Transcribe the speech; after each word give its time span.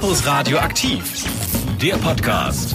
Campus 0.00 0.26
Radio 0.26 0.56
aktiv, 0.56 1.26
der 1.78 1.96
Podcast. 1.96 2.74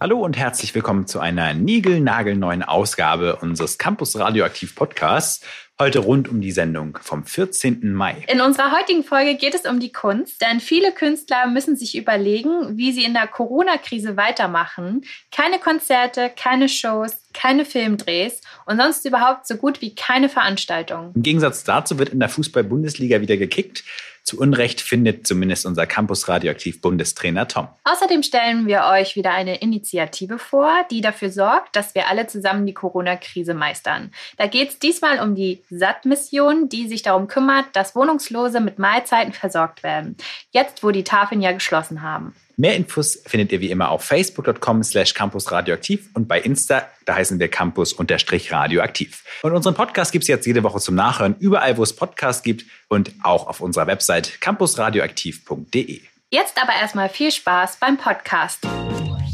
Hallo 0.00 0.18
und 0.24 0.36
herzlich 0.36 0.74
willkommen 0.74 1.06
zu 1.06 1.20
einer 1.20 1.54
niegelnagelneuen 1.54 2.64
Ausgabe 2.64 3.36
unseres 3.36 3.78
Campus 3.78 4.18
Radioaktiv 4.18 4.74
Podcasts. 4.74 5.46
Heute 5.78 6.00
rund 6.00 6.28
um 6.28 6.40
die 6.40 6.50
Sendung 6.50 6.98
vom 7.00 7.24
14. 7.24 7.92
Mai. 7.92 8.24
In 8.26 8.40
unserer 8.40 8.72
heutigen 8.76 9.04
Folge 9.04 9.36
geht 9.36 9.54
es 9.54 9.66
um 9.66 9.78
die 9.78 9.92
Kunst, 9.92 10.42
denn 10.42 10.58
viele 10.58 10.90
Künstler 10.90 11.46
müssen 11.46 11.76
sich 11.76 11.96
überlegen, 11.96 12.76
wie 12.76 12.90
sie 12.90 13.04
in 13.04 13.14
der 13.14 13.28
Corona-Krise 13.28 14.16
weitermachen. 14.16 15.02
Keine 15.30 15.60
Konzerte, 15.60 16.32
keine 16.36 16.68
Shows, 16.68 17.12
keine 17.32 17.64
Filmdrehs 17.64 18.40
und 18.66 18.78
sonst 18.78 19.06
überhaupt 19.06 19.46
so 19.46 19.54
gut 19.54 19.80
wie 19.80 19.94
keine 19.94 20.28
Veranstaltungen. 20.28 21.12
Im 21.14 21.22
Gegensatz 21.22 21.62
dazu 21.62 22.00
wird 22.00 22.08
in 22.08 22.18
der 22.18 22.28
Fußball-Bundesliga 22.28 23.20
wieder 23.20 23.36
gekickt. 23.36 23.84
Zu 24.24 24.38
Unrecht 24.38 24.80
findet 24.80 25.26
zumindest 25.26 25.66
unser 25.66 25.86
Campus 25.86 26.28
Radioaktiv 26.28 26.80
Bundestrainer 26.80 27.48
Tom. 27.48 27.68
Außerdem 27.84 28.22
stellen 28.22 28.66
wir 28.66 28.84
euch 28.90 29.16
wieder 29.16 29.32
eine 29.32 29.56
Initiative 29.56 30.38
vor, 30.38 30.70
die 30.90 31.00
dafür 31.00 31.30
sorgt, 31.30 31.74
dass 31.74 31.94
wir 31.94 32.08
alle 32.08 32.26
zusammen 32.26 32.66
die 32.66 32.74
Corona-Krise 32.74 33.54
meistern. 33.54 34.12
Da 34.36 34.46
geht 34.46 34.68
es 34.70 34.78
diesmal 34.78 35.20
um 35.20 35.34
die 35.34 35.62
SAT-Mission, 35.70 36.68
die 36.68 36.88
sich 36.88 37.02
darum 37.02 37.28
kümmert, 37.28 37.66
dass 37.74 37.96
Wohnungslose 37.96 38.60
mit 38.60 38.78
Mahlzeiten 38.78 39.32
versorgt 39.32 39.82
werden. 39.82 40.16
Jetzt, 40.50 40.82
wo 40.82 40.90
die 40.90 41.04
Tafeln 41.04 41.40
ja 41.40 41.52
geschlossen 41.52 42.02
haben. 42.02 42.34
Mehr 42.60 42.76
Infos 42.76 43.18
findet 43.24 43.52
ihr 43.52 43.62
wie 43.62 43.70
immer 43.70 43.88
auf 43.88 44.04
facebook.com 44.04 44.82
slash 44.82 45.14
campusradioaktiv 45.14 46.10
und 46.12 46.28
bei 46.28 46.38
Insta, 46.38 46.86
da 47.06 47.14
heißen 47.14 47.40
wir 47.40 47.48
campus-radioaktiv. 47.48 49.24
Und 49.40 49.52
unseren 49.52 49.74
Podcast 49.74 50.12
gibt 50.12 50.24
es 50.24 50.28
jetzt 50.28 50.44
jede 50.44 50.62
Woche 50.62 50.78
zum 50.78 50.94
Nachhören, 50.94 51.36
überall 51.38 51.78
wo 51.78 51.82
es 51.82 51.96
Podcasts 51.96 52.42
gibt 52.42 52.66
und 52.88 53.12
auch 53.22 53.46
auf 53.46 53.62
unserer 53.62 53.86
Website 53.86 54.42
campusradioaktiv.de. 54.42 56.02
Jetzt 56.30 56.62
aber 56.62 56.74
erstmal 56.78 57.08
viel 57.08 57.30
Spaß 57.30 57.78
beim 57.80 57.96
Podcast. 57.96 58.58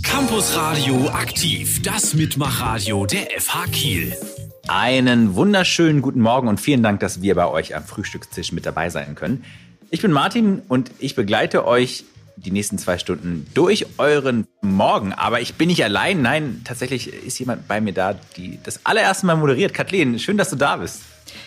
Campus 0.04 0.56
Radio 0.56 1.08
aktiv, 1.08 1.82
das 1.82 2.14
Mitmachradio 2.14 3.06
der 3.06 3.26
FH 3.40 3.64
Kiel. 3.72 4.16
Einen 4.68 5.34
wunderschönen 5.34 6.00
guten 6.00 6.20
Morgen 6.20 6.46
und 6.46 6.60
vielen 6.60 6.84
Dank, 6.84 7.00
dass 7.00 7.22
wir 7.22 7.34
bei 7.34 7.48
euch 7.48 7.74
am 7.74 7.82
Frühstückstisch 7.82 8.52
mit 8.52 8.66
dabei 8.66 8.88
sein 8.88 9.16
können. 9.16 9.44
Ich 9.90 10.00
bin 10.00 10.12
Martin 10.12 10.62
und 10.68 10.92
ich 11.00 11.16
begleite 11.16 11.66
euch 11.66 12.04
die 12.36 12.50
nächsten 12.50 12.78
zwei 12.78 12.98
Stunden 12.98 13.46
durch 13.54 13.86
euren 13.98 14.46
Morgen. 14.60 15.12
Aber 15.12 15.40
ich 15.40 15.54
bin 15.54 15.68
nicht 15.68 15.82
allein. 15.82 16.22
Nein, 16.22 16.62
tatsächlich 16.64 17.12
ist 17.12 17.38
jemand 17.38 17.66
bei 17.66 17.80
mir 17.80 17.92
da, 17.92 18.14
die 18.36 18.58
das 18.62 18.80
allererste 18.84 19.26
Mal 19.26 19.36
moderiert. 19.36 19.74
Kathleen, 19.74 20.18
schön, 20.18 20.36
dass 20.36 20.50
du 20.50 20.56
da 20.56 20.76
bist. 20.76 21.00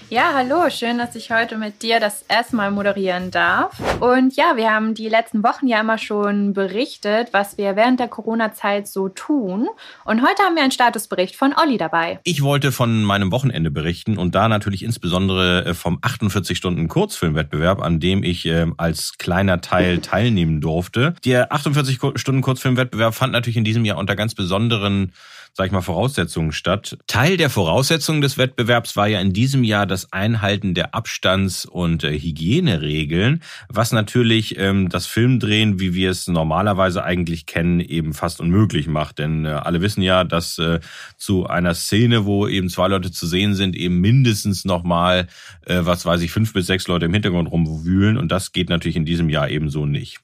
Ja, 0.09 0.31
hallo, 0.33 0.69
schön, 0.69 0.97
dass 0.97 1.15
ich 1.15 1.31
heute 1.31 1.57
mit 1.57 1.83
dir 1.83 1.99
das 1.99 2.25
erste 2.27 2.55
Mal 2.55 2.71
moderieren 2.71 3.29
darf. 3.29 3.79
Und 3.99 4.35
ja, 4.35 4.53
wir 4.55 4.71
haben 4.71 4.95
die 4.95 5.07
letzten 5.07 5.43
Wochen 5.43 5.67
ja 5.67 5.81
immer 5.81 5.99
schon 5.99 6.53
berichtet, 6.53 7.29
was 7.31 7.57
wir 7.59 7.75
während 7.75 7.99
der 7.99 8.07
Corona-Zeit 8.07 8.87
so 8.87 9.09
tun. 9.09 9.67
Und 10.05 10.21
heute 10.21 10.41
haben 10.41 10.55
wir 10.55 10.63
einen 10.63 10.71
Statusbericht 10.71 11.35
von 11.35 11.53
Olli 11.55 11.77
dabei. 11.77 12.19
Ich 12.23 12.41
wollte 12.41 12.71
von 12.71 13.03
meinem 13.03 13.31
Wochenende 13.31 13.69
berichten 13.69 14.17
und 14.17 14.33
da 14.33 14.47
natürlich 14.47 14.83
insbesondere 14.83 15.65
äh, 15.65 15.73
vom 15.73 15.99
48-Stunden-Kurzfilmwettbewerb, 15.99 17.81
an 17.81 17.99
dem 17.99 18.23
ich 18.23 18.45
äh, 18.47 18.65
als 18.77 19.17
kleiner 19.19 19.61
Teil 19.61 19.97
teilnehmen 20.01 20.59
durfte. 20.59 21.13
Der 21.23 21.51
48-Stunden-Kurzfilmwettbewerb 21.51 23.13
fand 23.13 23.33
natürlich 23.33 23.57
in 23.57 23.63
diesem 23.63 23.85
Jahr 23.85 23.97
unter 23.97 24.15
ganz 24.15 24.33
besonderen 24.33 25.13
sag 25.53 25.67
ich 25.67 25.71
mal, 25.71 25.81
Voraussetzungen 25.81 26.51
statt. 26.51 26.97
Teil 27.07 27.37
der 27.37 27.49
Voraussetzungen 27.49 28.21
des 28.21 28.37
Wettbewerbs 28.37 28.95
war 28.95 29.07
ja 29.07 29.19
in 29.19 29.33
diesem 29.33 29.63
Jahr 29.63 29.85
das 29.85 30.11
Einhalten 30.13 30.73
der 30.73 30.95
Abstands- 30.95 31.65
und 31.65 32.03
äh, 32.03 32.17
Hygieneregeln, 32.19 33.41
was 33.67 33.91
natürlich 33.91 34.57
ähm, 34.57 34.89
das 34.89 35.05
Filmdrehen, 35.05 35.79
wie 35.79 35.93
wir 35.93 36.11
es 36.11 36.27
normalerweise 36.27 37.03
eigentlich 37.03 37.45
kennen, 37.45 37.79
eben 37.79 38.13
fast 38.13 38.39
unmöglich 38.39 38.87
macht. 38.87 39.19
Denn 39.19 39.45
äh, 39.45 39.49
alle 39.49 39.81
wissen 39.81 40.01
ja, 40.01 40.23
dass 40.23 40.57
äh, 40.57 40.79
zu 41.17 41.47
einer 41.47 41.73
Szene, 41.73 42.25
wo 42.25 42.47
eben 42.47 42.69
zwei 42.69 42.87
Leute 42.87 43.11
zu 43.11 43.27
sehen 43.27 43.55
sind, 43.55 43.75
eben 43.75 43.99
mindestens 43.99 44.65
nochmal, 44.65 45.27
äh, 45.65 45.79
was 45.81 46.05
weiß 46.05 46.21
ich, 46.21 46.31
fünf 46.31 46.53
bis 46.53 46.67
sechs 46.67 46.87
Leute 46.87 47.05
im 47.05 47.13
Hintergrund 47.13 47.51
rumwühlen. 47.51 48.17
Und 48.17 48.31
das 48.31 48.51
geht 48.51 48.69
natürlich 48.69 48.95
in 48.95 49.05
diesem 49.05 49.29
Jahr 49.29 49.49
ebenso 49.49 49.85
nicht. 49.85 50.19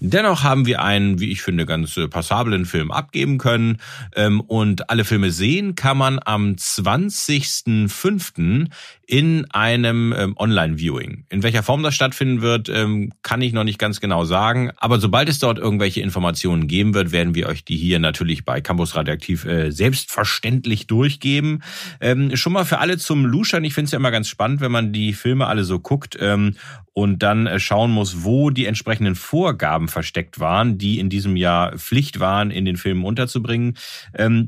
Dennoch 0.00 0.42
haben 0.42 0.66
wir 0.66 0.82
einen, 0.82 1.20
wie 1.20 1.30
ich 1.30 1.42
finde, 1.42 1.66
ganz 1.66 1.96
äh, 1.96 2.08
passablen 2.08 2.66
Film 2.66 2.90
abgeben 2.90 3.38
können. 3.38 3.78
Ähm, 4.14 4.40
und 4.40 4.75
alle 4.90 5.04
Filme 5.04 5.30
sehen 5.30 5.74
kann 5.74 5.98
man 5.98 6.18
am 6.24 6.52
20.05 6.52 8.68
in 9.06 9.48
einem 9.52 10.12
ähm, 10.16 10.36
Online-Viewing. 10.36 11.24
In 11.28 11.42
welcher 11.42 11.62
Form 11.62 11.82
das 11.82 11.94
stattfinden 11.94 12.42
wird, 12.42 12.68
ähm, 12.68 13.12
kann 13.22 13.40
ich 13.40 13.52
noch 13.52 13.64
nicht 13.64 13.78
ganz 13.78 14.00
genau 14.00 14.24
sagen. 14.24 14.72
Aber 14.76 14.98
sobald 14.98 15.28
es 15.28 15.38
dort 15.38 15.58
irgendwelche 15.58 16.00
Informationen 16.00 16.66
geben 16.66 16.92
wird, 16.92 17.12
werden 17.12 17.34
wir 17.34 17.48
euch 17.48 17.64
die 17.64 17.76
hier 17.76 18.00
natürlich 18.00 18.44
bei 18.44 18.60
Campus 18.60 18.96
Radioaktiv 18.96 19.44
äh, 19.44 19.70
selbstverständlich 19.70 20.88
durchgeben. 20.88 21.62
Ähm, 22.00 22.36
schon 22.36 22.52
mal 22.52 22.64
für 22.64 22.78
alle 22.78 22.98
zum 22.98 23.24
Luschern. 23.24 23.64
Ich 23.64 23.74
finde 23.74 23.86
es 23.86 23.92
ja 23.92 23.98
immer 23.98 24.10
ganz 24.10 24.28
spannend, 24.28 24.60
wenn 24.60 24.72
man 24.72 24.92
die 24.92 25.12
Filme 25.12 25.46
alle 25.46 25.64
so 25.64 25.78
guckt 25.78 26.16
ähm, 26.20 26.56
und 26.92 27.22
dann 27.22 27.46
äh, 27.46 27.60
schauen 27.60 27.92
muss, 27.92 28.24
wo 28.24 28.50
die 28.50 28.66
entsprechenden 28.66 29.14
Vorgaben 29.14 29.88
versteckt 29.88 30.40
waren, 30.40 30.78
die 30.78 30.98
in 30.98 31.10
diesem 31.10 31.36
Jahr 31.36 31.78
Pflicht 31.78 32.20
waren, 32.20 32.50
in 32.50 32.64
den 32.64 32.76
Filmen 32.76 33.04
unterzubringen. 33.04 33.76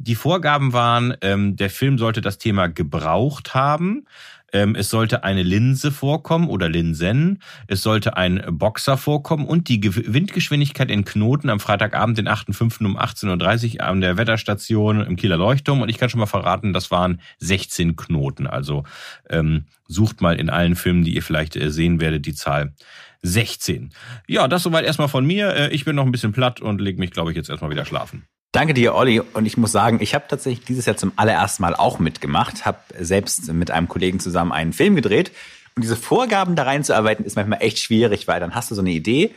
Die 0.09 0.15
Vorgaben 0.15 0.73
waren, 0.73 1.15
ähm, 1.21 1.57
der 1.57 1.69
Film 1.69 1.99
sollte 1.99 2.23
das 2.23 2.39
Thema 2.39 2.69
gebraucht 2.69 3.53
haben. 3.53 4.07
Ähm, 4.55 4.75
es 4.75 4.89
sollte 4.89 5.23
eine 5.23 5.43
Linse 5.43 5.93
vorkommen 5.93 6.49
oder 6.49 6.71
Linsen. 6.71 7.43
Es 7.67 7.83
sollte 7.83 8.17
ein 8.17 8.43
Boxer 8.49 8.97
vorkommen 8.97 9.45
und 9.45 9.69
die 9.69 9.85
Windgeschwindigkeit 9.85 10.91
in 10.91 11.05
Knoten 11.05 11.51
am 11.51 11.61
Freitagabend, 11.61 12.17
den 12.17 12.27
8.5. 12.27 12.87
um 12.87 12.99
18.30 12.99 13.75
Uhr 13.75 13.85
an 13.85 14.01
der 14.01 14.17
Wetterstation 14.17 15.03
im 15.05 15.17
Kieler 15.17 15.37
Leuchtturm. 15.37 15.83
Und 15.83 15.91
ich 15.91 15.99
kann 15.99 16.09
schon 16.09 16.21
mal 16.21 16.27
verraten, 16.27 16.73
das 16.73 16.91
waren 16.91 17.21
16 17.41 17.97
Knoten. 17.97 18.47
Also 18.47 18.85
ähm, 19.29 19.67
sucht 19.89 20.23
mal 20.23 20.41
in 20.41 20.49
allen 20.49 20.75
Filmen, 20.75 21.05
die 21.05 21.17
ihr 21.17 21.23
vielleicht 21.23 21.55
äh, 21.55 21.71
sehen 21.71 22.01
werdet, 22.01 22.25
die 22.25 22.35
Zahl 22.35 22.73
16. 23.21 23.91
Ja, 24.27 24.49
das 24.49 24.63
soweit 24.63 24.87
erstmal 24.87 25.09
von 25.09 25.27
mir. 25.27 25.55
Äh, 25.55 25.69
ich 25.75 25.85
bin 25.85 25.97
noch 25.97 26.07
ein 26.07 26.13
bisschen 26.13 26.33
platt 26.33 26.63
und 26.63 26.81
leg 26.81 26.99
mich, 26.99 27.11
glaube 27.11 27.31
ich, 27.31 27.37
jetzt 27.37 27.51
erstmal 27.51 27.71
wieder 27.71 27.85
schlafen. 27.85 28.27
Danke 28.53 28.73
dir, 28.73 28.95
Olli. 28.95 29.21
Und 29.21 29.45
ich 29.47 29.57
muss 29.57 29.73
sagen, 29.73 29.99
ich 30.01 30.15
habe 30.15 30.25
tatsächlich 30.29 30.65
dieses 30.65 30.87
Jahr 30.87 30.97
zum 30.97 31.13
allerersten 31.17 31.63
Mal 31.63 31.75
auch 31.75 31.99
mitgemacht, 31.99 32.65
habe 32.65 32.79
selbst 32.99 33.53
mit 33.53 33.71
einem 33.71 33.89
Kollegen 33.89 34.21
zusammen 34.21 34.53
einen 34.53 34.73
Film 34.73 34.97
gedreht. 34.97 35.33
Und 35.77 35.83
diese 35.83 35.97
Vorgaben 35.97 36.57
da 36.57 36.65
reinzuarbeiten, 36.65 37.25
ist 37.25 37.37
manchmal 37.37 37.63
echt 37.63 37.79
schwierig, 37.79 38.27
weil 38.27 38.41
dann 38.41 38.55
hast 38.55 38.71
du 38.71 38.75
so 38.75 38.81
eine 38.81 38.91
Idee 38.91 39.35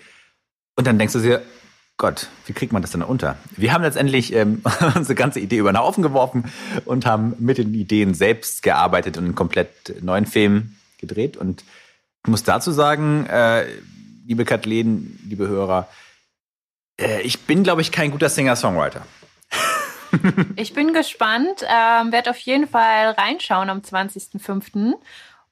und 0.75 0.87
dann 0.87 0.97
denkst 0.97 1.13
du 1.13 1.19
dir, 1.19 1.41
Gott, 1.97 2.29
wie 2.47 2.53
kriegt 2.53 2.73
man 2.73 2.81
das 2.81 2.91
denn 2.91 3.03
unter? 3.03 3.37
Wir 3.55 3.73
haben 3.73 3.83
letztendlich 3.83 4.33
ähm, 4.33 4.63
unsere 4.95 5.13
ganze 5.13 5.39
Idee 5.39 5.57
über 5.57 5.71
den 5.71 5.77
Haufen 5.77 6.01
geworfen 6.01 6.45
und 6.85 7.05
haben 7.05 7.35
mit 7.37 7.59
den 7.59 7.73
Ideen 7.75 8.15
selbst 8.15 8.63
gearbeitet 8.63 9.17
und 9.17 9.25
einen 9.25 9.35
komplett 9.35 10.01
neuen 10.01 10.25
Film 10.25 10.75
gedreht. 10.97 11.37
Und 11.37 11.63
ich 12.23 12.29
muss 12.29 12.43
dazu 12.43 12.71
sagen, 12.71 13.27
äh, 13.27 13.65
liebe 14.25 14.45
Kathleen, 14.45 15.19
liebe 15.27 15.47
Hörer, 15.47 15.87
äh, 16.99 17.21
ich 17.21 17.41
bin, 17.41 17.63
glaube 17.63 17.81
ich, 17.81 17.91
kein 17.91 18.11
guter 18.11 18.29
Singer-Songwriter. 18.29 19.05
ich 20.55 20.73
bin 20.73 20.93
gespannt, 20.93 21.63
ähm, 21.67 22.11
werde 22.11 22.31
auf 22.31 22.39
jeden 22.39 22.67
Fall 22.67 23.11
reinschauen 23.11 23.69
am 23.69 23.79
20.05. 23.79 24.93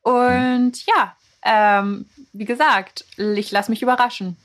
Und 0.02 0.86
ja, 0.86 1.16
ähm, 1.44 2.06
wie 2.34 2.46
gesagt, 2.46 3.06
ich 3.18 3.52
lasse 3.52 3.72
mich 3.72 3.82
überraschen. 3.82 4.38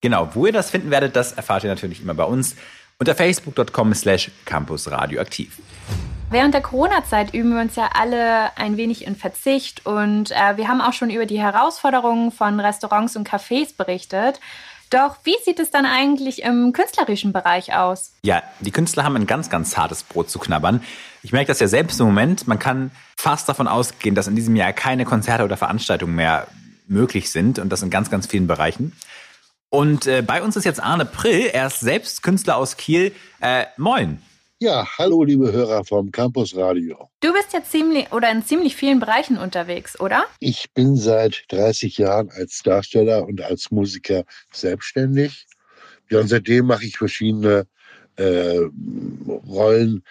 Genau, 0.00 0.34
wo 0.34 0.46
ihr 0.46 0.52
das 0.52 0.70
finden 0.70 0.90
werdet, 0.90 1.16
das 1.16 1.32
erfahrt 1.32 1.64
ihr 1.64 1.70
natürlich 1.70 2.02
immer 2.02 2.14
bei 2.14 2.24
uns 2.24 2.56
unter 2.98 3.14
facebook.com 3.14 3.94
slash 3.94 4.30
campusradioaktiv. 4.44 5.58
Während 6.30 6.52
der 6.52 6.60
Corona-Zeit 6.60 7.32
üben 7.32 7.54
wir 7.54 7.62
uns 7.62 7.76
ja 7.76 7.90
alle 7.94 8.56
ein 8.58 8.76
wenig 8.76 9.06
in 9.06 9.16
Verzicht 9.16 9.86
und 9.86 10.30
äh, 10.30 10.56
wir 10.56 10.68
haben 10.68 10.82
auch 10.82 10.92
schon 10.92 11.08
über 11.08 11.24
die 11.24 11.40
Herausforderungen 11.40 12.32
von 12.32 12.60
Restaurants 12.60 13.16
und 13.16 13.26
Cafés 13.26 13.74
berichtet. 13.74 14.38
Doch 14.90 15.16
wie 15.24 15.36
sieht 15.44 15.58
es 15.58 15.70
dann 15.70 15.84
eigentlich 15.84 16.42
im 16.42 16.72
künstlerischen 16.72 17.32
Bereich 17.32 17.74
aus? 17.74 18.12
Ja, 18.22 18.42
die 18.60 18.70
Künstler 18.70 19.04
haben 19.04 19.16
ein 19.16 19.26
ganz, 19.26 19.50
ganz 19.50 19.76
hartes 19.76 20.02
Brot 20.02 20.30
zu 20.30 20.38
knabbern. 20.38 20.82
Ich 21.22 21.32
merke 21.32 21.48
das 21.48 21.60
ja 21.60 21.68
selbst 21.68 22.00
im 22.00 22.06
Moment. 22.06 22.46
Man 22.46 22.58
kann 22.58 22.90
fast 23.16 23.48
davon 23.48 23.68
ausgehen, 23.68 24.14
dass 24.14 24.28
in 24.28 24.36
diesem 24.36 24.56
Jahr 24.56 24.72
keine 24.72 25.04
Konzerte 25.04 25.44
oder 25.44 25.56
Veranstaltungen 25.56 26.14
mehr 26.14 26.46
möglich 26.86 27.30
sind 27.30 27.58
und 27.58 27.68
das 27.70 27.82
in 27.82 27.90
ganz, 27.90 28.10
ganz 28.10 28.26
vielen 28.26 28.46
Bereichen. 28.46 28.92
Und 29.70 30.06
äh, 30.06 30.22
bei 30.22 30.42
uns 30.42 30.56
ist 30.56 30.64
jetzt 30.64 30.82
Arne 30.82 31.04
Prill, 31.04 31.50
er 31.52 31.66
ist 31.66 31.80
selbst 31.80 32.22
Künstler 32.22 32.56
aus 32.56 32.76
Kiel. 32.76 33.12
Äh, 33.40 33.66
moin. 33.76 34.22
Ja, 34.60 34.84
hallo 34.98 35.22
liebe 35.22 35.52
Hörer 35.52 35.84
vom 35.84 36.10
Campus 36.10 36.56
Radio. 36.56 37.08
Du 37.20 37.32
bist 37.32 37.52
ja 37.52 37.62
ziemlich 37.62 38.10
oder 38.10 38.28
in 38.32 38.44
ziemlich 38.44 38.74
vielen 38.74 38.98
Bereichen 38.98 39.38
unterwegs, 39.38 40.00
oder? 40.00 40.24
Ich 40.40 40.72
bin 40.74 40.96
seit 40.96 41.44
30 41.50 41.96
Jahren 41.96 42.28
als 42.30 42.64
Darsteller 42.64 43.24
und 43.24 43.40
als 43.40 43.70
Musiker 43.70 44.24
selbstständig. 44.52 45.46
Ja, 46.10 46.18
und 46.18 46.26
seitdem 46.26 46.66
mache 46.66 46.86
ich 46.86 46.98
verschiedene 46.98 47.68
äh, 48.16 48.58
Rollen 49.46 50.02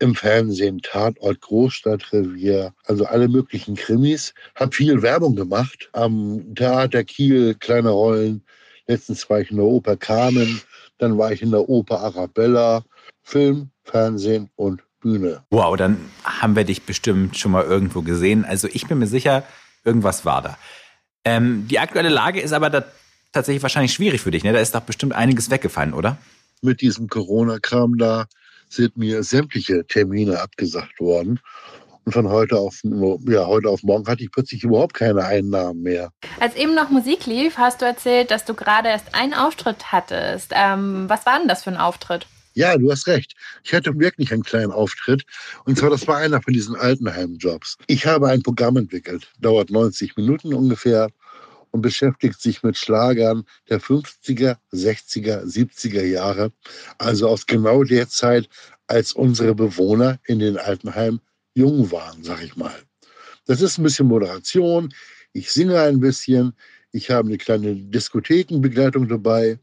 im 0.00 0.16
Fernsehen, 0.16 0.80
Tatort, 0.82 1.40
Großstadtrevier, 1.40 2.74
also 2.86 3.04
alle 3.04 3.28
möglichen 3.28 3.76
Krimis. 3.76 4.34
Hab 4.56 4.74
viel 4.74 5.00
Werbung 5.02 5.36
gemacht 5.36 5.90
am 5.92 6.56
Theater 6.56 7.04
Kiel, 7.04 7.54
kleine 7.54 7.90
Rollen 7.90 8.42
Letztens 8.86 9.28
war 9.30 9.40
ich 9.40 9.50
in 9.50 9.56
der 9.56 9.66
Oper 9.66 9.96
Carmen, 9.96 10.60
dann 10.98 11.18
war 11.18 11.32
ich 11.32 11.42
in 11.42 11.50
der 11.50 11.68
Oper 11.68 12.00
Arabella, 12.00 12.84
Film, 13.22 13.70
Fernsehen 13.84 14.50
und 14.56 14.82
Bühne. 15.00 15.44
Wow, 15.50 15.76
dann 15.76 15.98
haben 16.24 16.56
wir 16.56 16.64
dich 16.64 16.82
bestimmt 16.82 17.36
schon 17.36 17.52
mal 17.52 17.64
irgendwo 17.64 18.02
gesehen. 18.02 18.44
Also 18.44 18.68
ich 18.72 18.86
bin 18.86 18.98
mir 18.98 19.06
sicher, 19.06 19.44
irgendwas 19.84 20.24
war 20.24 20.42
da. 20.42 20.58
Ähm, 21.24 21.66
die 21.68 21.78
aktuelle 21.78 22.08
Lage 22.08 22.40
ist 22.40 22.52
aber 22.52 22.70
da 22.70 22.84
tatsächlich 23.32 23.62
wahrscheinlich 23.62 23.92
schwierig 23.92 24.20
für 24.20 24.30
dich. 24.30 24.44
Ne? 24.44 24.52
Da 24.52 24.60
ist 24.60 24.74
doch 24.74 24.80
bestimmt 24.80 25.14
einiges 25.14 25.50
weggefallen, 25.50 25.92
oder? 25.94 26.18
Mit 26.62 26.80
diesem 26.80 27.08
Corona-Kram 27.08 27.98
da 27.98 28.26
sind 28.68 28.96
mir 28.96 29.22
sämtliche 29.22 29.84
Termine 29.86 30.40
abgesagt 30.40 31.00
worden. 31.00 31.40
Und 32.04 32.12
von 32.12 32.28
heute 32.28 32.58
auf, 32.58 32.80
ja, 32.82 33.46
heute 33.46 33.68
auf 33.68 33.82
morgen 33.82 34.06
hatte 34.08 34.24
ich 34.24 34.32
plötzlich 34.32 34.64
überhaupt 34.64 34.94
keine 34.94 35.24
Einnahmen 35.24 35.82
mehr. 35.82 36.10
Als 36.40 36.56
eben 36.56 36.74
noch 36.74 36.90
Musik 36.90 37.26
lief, 37.26 37.58
hast 37.58 37.80
du 37.80 37.86
erzählt, 37.86 38.30
dass 38.30 38.44
du 38.44 38.54
gerade 38.54 38.88
erst 38.88 39.14
einen 39.14 39.34
Auftritt 39.34 39.92
hattest. 39.92 40.52
Ähm, 40.52 41.08
was 41.08 41.26
war 41.26 41.38
denn 41.38 41.48
das 41.48 41.64
für 41.64 41.70
ein 41.70 41.76
Auftritt? 41.76 42.26
Ja, 42.54 42.76
du 42.76 42.90
hast 42.90 43.06
recht. 43.06 43.34
Ich 43.62 43.72
hatte 43.72 43.98
wirklich 43.98 44.32
einen 44.32 44.42
kleinen 44.42 44.72
Auftritt. 44.72 45.24
Und 45.64 45.78
zwar, 45.78 45.90
das 45.90 46.06
war 46.06 46.18
einer 46.18 46.42
von 46.42 46.52
diesen 46.52 46.76
Altenheim-Jobs. 46.76 47.78
Ich 47.86 48.04
habe 48.04 48.28
ein 48.28 48.42
Programm 48.42 48.76
entwickelt, 48.76 49.30
dauert 49.38 49.70
90 49.70 50.16
Minuten 50.16 50.52
ungefähr 50.52 51.08
und 51.70 51.80
beschäftigt 51.80 52.40
sich 52.42 52.62
mit 52.62 52.76
Schlagern 52.76 53.44
der 53.70 53.80
50er, 53.80 54.56
60er, 54.72 55.44
70er 55.44 56.02
Jahre. 56.04 56.52
Also 56.98 57.28
aus 57.28 57.46
genau 57.46 57.84
der 57.84 58.08
Zeit, 58.08 58.48
als 58.86 59.12
unsere 59.12 59.54
Bewohner 59.54 60.18
in 60.26 60.38
den 60.38 60.58
Altenheimen 60.58 61.20
jung 61.54 61.90
waren, 61.90 62.22
sag 62.22 62.42
ich 62.42 62.56
mal. 62.56 62.74
Das 63.46 63.60
ist 63.60 63.78
ein 63.78 63.82
bisschen 63.82 64.06
Moderation. 64.06 64.94
Ich 65.32 65.50
singe 65.50 65.80
ein 65.80 66.00
bisschen. 66.00 66.54
Ich 66.92 67.10
habe 67.10 67.28
eine 67.28 67.38
kleine 67.38 67.74
Diskothekenbegleitung 67.74 69.08
dabei. 69.08 69.58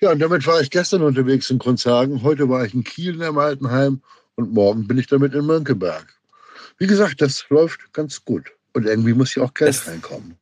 Ja, 0.00 0.12
und 0.12 0.18
damit 0.18 0.46
war 0.46 0.60
ich 0.60 0.70
gestern 0.70 1.02
unterwegs 1.02 1.50
in 1.50 1.58
Grundshagen. 1.58 2.22
Heute 2.22 2.48
war 2.48 2.64
ich 2.64 2.74
in 2.74 2.84
Kiel 2.84 3.20
im 3.20 3.38
Altenheim 3.38 4.02
und 4.34 4.52
morgen 4.52 4.86
bin 4.86 4.98
ich 4.98 5.06
damit 5.06 5.34
in 5.34 5.46
Mönckeberg. 5.46 6.14
Wie 6.78 6.86
gesagt, 6.86 7.22
das 7.22 7.46
läuft 7.48 7.92
ganz 7.92 8.24
gut. 8.24 8.52
Und 8.74 8.86
irgendwie 8.86 9.14
muss 9.14 9.34
ja 9.34 9.42
auch 9.42 9.54
Geld 9.54 9.70
das, 9.70 9.88
reinkommen. 9.88 10.36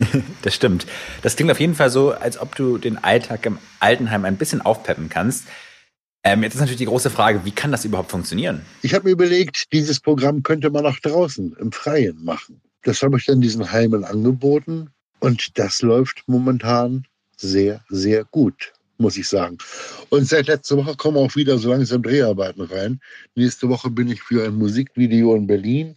das 0.42 0.54
stimmt. 0.54 0.86
Das 1.22 1.34
klingt 1.34 1.50
auf 1.50 1.58
jeden 1.58 1.74
Fall 1.74 1.90
so, 1.90 2.12
als 2.12 2.38
ob 2.38 2.54
du 2.54 2.78
den 2.78 3.02
Alltag 3.02 3.44
im 3.46 3.58
Altenheim 3.80 4.24
ein 4.24 4.36
bisschen 4.36 4.60
aufpeppen 4.60 5.08
kannst. 5.08 5.46
Ähm, 6.24 6.42
jetzt 6.42 6.54
ist 6.54 6.60
natürlich 6.60 6.78
die 6.78 6.86
große 6.86 7.10
Frage, 7.10 7.44
wie 7.44 7.50
kann 7.50 7.70
das 7.70 7.84
überhaupt 7.84 8.10
funktionieren? 8.10 8.62
Ich 8.82 8.94
habe 8.94 9.04
mir 9.04 9.12
überlegt, 9.12 9.72
dieses 9.72 10.00
Programm 10.00 10.42
könnte 10.42 10.70
man 10.70 10.86
auch 10.86 10.98
draußen 10.98 11.54
im 11.60 11.70
Freien 11.70 12.24
machen. 12.24 12.62
Das 12.82 13.02
habe 13.02 13.18
ich 13.18 13.26
dann 13.26 13.40
diesen 13.40 13.70
Heimen 13.70 14.04
angeboten 14.04 14.90
und 15.20 15.58
das 15.58 15.82
läuft 15.82 16.22
momentan 16.26 17.06
sehr, 17.36 17.84
sehr 17.88 18.24
gut 18.24 18.72
muss 18.98 19.16
ich 19.16 19.28
sagen. 19.28 19.58
Und 20.10 20.26
seit 20.26 20.46
letzter 20.46 20.76
Woche 20.76 20.96
kommen 20.96 21.16
auch 21.16 21.34
wieder 21.34 21.58
so 21.58 21.70
langsam 21.70 22.02
Dreharbeiten 22.02 22.62
rein. 22.62 23.00
Nächste 23.34 23.68
Woche 23.68 23.90
bin 23.90 24.08
ich 24.08 24.22
für 24.22 24.46
ein 24.46 24.54
Musikvideo 24.54 25.34
in 25.34 25.46
Berlin 25.46 25.96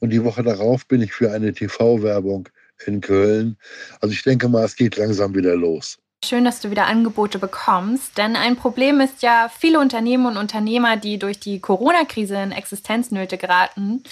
und 0.00 0.10
die 0.10 0.24
Woche 0.24 0.42
darauf 0.42 0.86
bin 0.86 1.02
ich 1.02 1.12
für 1.12 1.30
eine 1.30 1.52
TV-Werbung 1.52 2.48
in 2.86 3.00
Köln. 3.00 3.56
Also 4.00 4.12
ich 4.12 4.22
denke 4.22 4.48
mal, 4.48 4.64
es 4.64 4.76
geht 4.76 4.96
langsam 4.96 5.34
wieder 5.34 5.54
los. 5.54 5.98
Schön, 6.22 6.44
dass 6.44 6.60
du 6.60 6.70
wieder 6.70 6.86
Angebote 6.86 7.38
bekommst, 7.38 8.18
denn 8.18 8.36
ein 8.36 8.54
Problem 8.54 9.00
ist 9.00 9.22
ja, 9.22 9.48
viele 9.48 9.80
Unternehmen 9.80 10.26
und 10.26 10.36
Unternehmer, 10.36 10.98
die 10.98 11.18
durch 11.18 11.40
die 11.40 11.60
Corona-Krise 11.60 12.36
in 12.36 12.52
Existenznöte 12.52 13.38
geraten, 13.38 14.02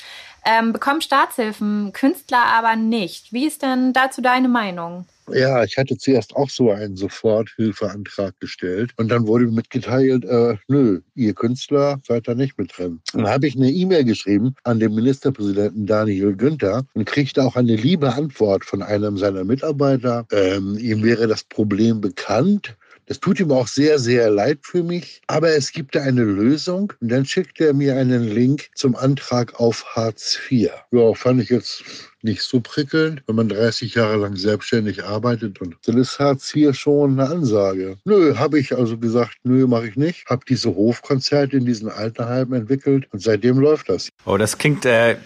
ähm, 0.49 0.73
bekommen 0.73 1.01
Staatshilfen, 1.03 1.93
Künstler 1.93 2.45
aber 2.47 2.77
nicht. 2.77 3.33
Wie 3.33 3.47
ist 3.47 3.63
denn 3.63 3.93
dazu 3.93 4.23
deine 4.23 4.49
Meinung? 4.49 5.05
Ja, 5.33 5.63
ich 5.63 5.77
hatte 5.77 5.99
zuerst 5.99 6.35
auch 6.37 6.49
so 6.49 6.71
einen 6.71 6.97
Soforthilfeantrag 6.97 8.39
gestellt 8.41 8.93
und 8.97 9.09
dann 9.11 9.27
wurde 9.27 9.47
mitgeteilt, 9.47 10.25
äh, 10.25 10.57
nö, 10.69 11.01
ihr 11.15 11.35
Künstler 11.35 12.01
seid 12.07 12.29
da 12.29 12.35
nicht 12.35 12.57
mit 12.59 12.77
drin. 12.77 13.01
Dann 13.13 13.29
habe 13.29 13.47
ich 13.47 13.55
eine 13.55 13.71
E-Mail 13.71 14.05
geschrieben 14.05 14.55
an 14.65 14.81
den 14.81 14.95
Ministerpräsidenten 14.95 15.87
Daniel 15.87 16.35
Günther 16.35 16.85
und 16.95 17.05
kriegte 17.05 17.45
auch 17.45 17.57
eine 17.57 17.77
liebe 17.77 18.15
Antwort 18.15 18.65
von 18.65 18.83
einem 18.83 19.19
seiner 19.19 19.45
Mitarbeiter. 19.45 20.27
Ähm, 20.33 20.79
ihm 20.79 21.03
wäre 21.03 21.27
das 21.27 21.45
Problem 21.45 22.01
bekannt. 22.01 22.77
Das 23.09 23.21
tut 23.21 23.41
ihm 23.41 23.51
auch 23.53 23.67
sehr, 23.67 23.99
sehr 23.99 24.31
leid 24.31 24.59
für 24.63 24.83
mich. 24.83 25.23
Aber 25.27 25.49
es 25.49 25.73
gibt 25.73 25.95
da 25.95 26.03
eine 26.03 26.25
Lösung. 26.25 26.93
Und 27.01 27.11
dann 27.11 27.25
schickt 27.25 27.59
er 27.59 27.73
mir 27.73 27.97
einen 27.97 28.29
Link 28.29 28.69
zum 28.75 28.95
Antrag 28.95 29.59
auf 29.59 29.97
Hartz 29.97 30.39
IV. 30.51 30.71
Ja, 30.93 31.15
fand 31.15 31.41
ich 31.41 31.49
jetzt 31.49 31.83
nicht 32.21 32.43
so 32.43 32.61
prickelnd, 32.61 33.23
wenn 33.27 33.37
man 33.37 33.49
30 33.49 33.95
Jahre 33.95 34.17
lang 34.17 34.37
selbstständig 34.37 35.05
arbeitet. 35.05 35.61
Und 35.63 35.77
dann 35.87 35.97
ist 35.97 36.19
Hartz 36.19 36.55
IV 36.55 36.77
schon 36.77 37.19
eine 37.19 37.31
Ansage. 37.31 37.97
Nö, 38.05 38.37
habe 38.37 38.59
ich 38.61 38.77
also 38.77 38.99
gesagt, 38.99 39.39
nö, 39.43 39.67
mache 39.67 39.89
ich 39.89 39.97
nicht. 39.97 40.27
Habe 40.27 40.45
diese 40.47 40.75
Hofkonzerte 40.75 41.57
in 41.57 41.65
diesen 41.65 41.89
Alterheimen 41.89 42.61
entwickelt 42.61 43.09
und 43.11 43.23
seitdem 43.23 43.59
läuft 43.59 43.89
das. 43.89 44.11
Oh, 44.27 44.37
das 44.37 44.59
klingt 44.59 44.85
äh, 44.85 45.17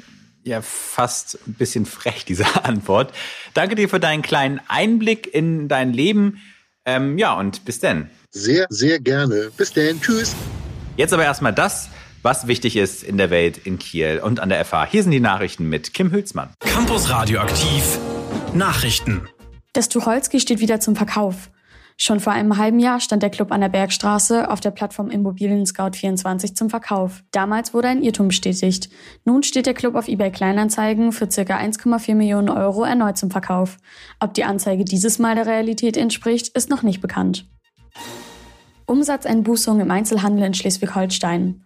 ja 0.45 0.63
fast 0.63 1.39
ein 1.49 1.55
bisschen 1.55 1.87
frech, 1.87 2.25
diese 2.25 2.45
Antwort. 2.65 3.13
Danke 3.55 3.75
dir 3.75 3.89
für 3.89 4.01
deinen 4.01 4.23
kleinen 4.23 4.61
Einblick 4.69 5.33
in 5.35 5.67
dein 5.67 5.93
Leben. 5.93 6.41
Ähm, 6.85 7.17
ja, 7.17 7.35
und 7.35 7.65
bis 7.65 7.79
denn. 7.79 8.11
Sehr, 8.31 8.67
sehr 8.69 8.99
gerne. 8.99 9.51
Bis 9.57 9.73
denn. 9.73 10.01
Tschüss. 10.01 10.35
Jetzt 10.97 11.13
aber 11.13 11.25
erstmal 11.25 11.53
das, 11.53 11.89
was 12.23 12.47
wichtig 12.49 12.77
ist 12.77 13.05
in 13.05 13.19
der 13.19 13.31
Welt 13.31 13.59
in 13.59 13.79
Kiel 13.79 14.21
und 14.23 14.41
an 14.41 14.49
der 14.49 14.65
FH. 14.65 14.87
Hier 14.87 15.03
sind 15.03 15.13
die 15.13 15.21
Nachrichten 15.21 15.69
mit 15.69 15.95
Kim 15.95 16.11
Hülsmann. 16.11 16.51
Campus 16.61 17.09
Radioaktiv. 17.09 17.99
Nachrichten. 18.53 19.29
Das 19.73 19.89
Tucholsky 19.89 20.41
steht 20.41 20.61
wieder 20.61 20.81
zum 20.81 20.97
Verkauf. 20.97 21.51
Schon 22.05 22.19
vor 22.19 22.33
einem 22.33 22.57
halben 22.57 22.81
Jahr 22.81 22.99
stand 22.99 23.23
der 23.23 23.31
Club 23.31 23.53
an 23.53 23.61
der 23.61 23.69
Bergstraße 23.69 24.51
auf 24.51 24.59
der 24.59 24.73
Plattform 24.73 25.09
Immobilien 25.09 25.65
Scout 25.67 25.93
24 25.95 26.57
zum 26.57 26.69
Verkauf. 26.69 27.23
Damals 27.31 27.75
wurde 27.75 27.87
ein 27.87 28.03
Irrtum 28.03 28.27
bestätigt. 28.27 28.89
Nun 29.25 29.45
steht 29.45 29.67
der 29.67 29.75
Club 29.75 29.95
auf 29.95 30.09
eBay 30.09 30.33
Kleinanzeigen 30.33 31.13
für 31.13 31.29
ca. 31.29 31.43
1,4 31.43 32.17
Millionen 32.17 32.49
Euro 32.49 32.83
erneut 32.83 33.19
zum 33.19 33.31
Verkauf. 33.31 33.77
Ob 34.19 34.35
die 34.35 34.43
Anzeige 34.43 34.85
dieses 34.85 35.21
Mal 35.21 35.37
der 35.37 35.47
Realität 35.47 35.97
entspricht, 35.97 36.49
ist 36.57 36.71
noch 36.71 36.83
nicht 36.83 37.01
bekannt. 37.01 37.47
Umsatzeinbußung 38.87 39.79
im 39.79 39.93
Einzelhandel 39.93 40.47
in 40.47 40.55
Schleswig-Holstein. 40.55 41.65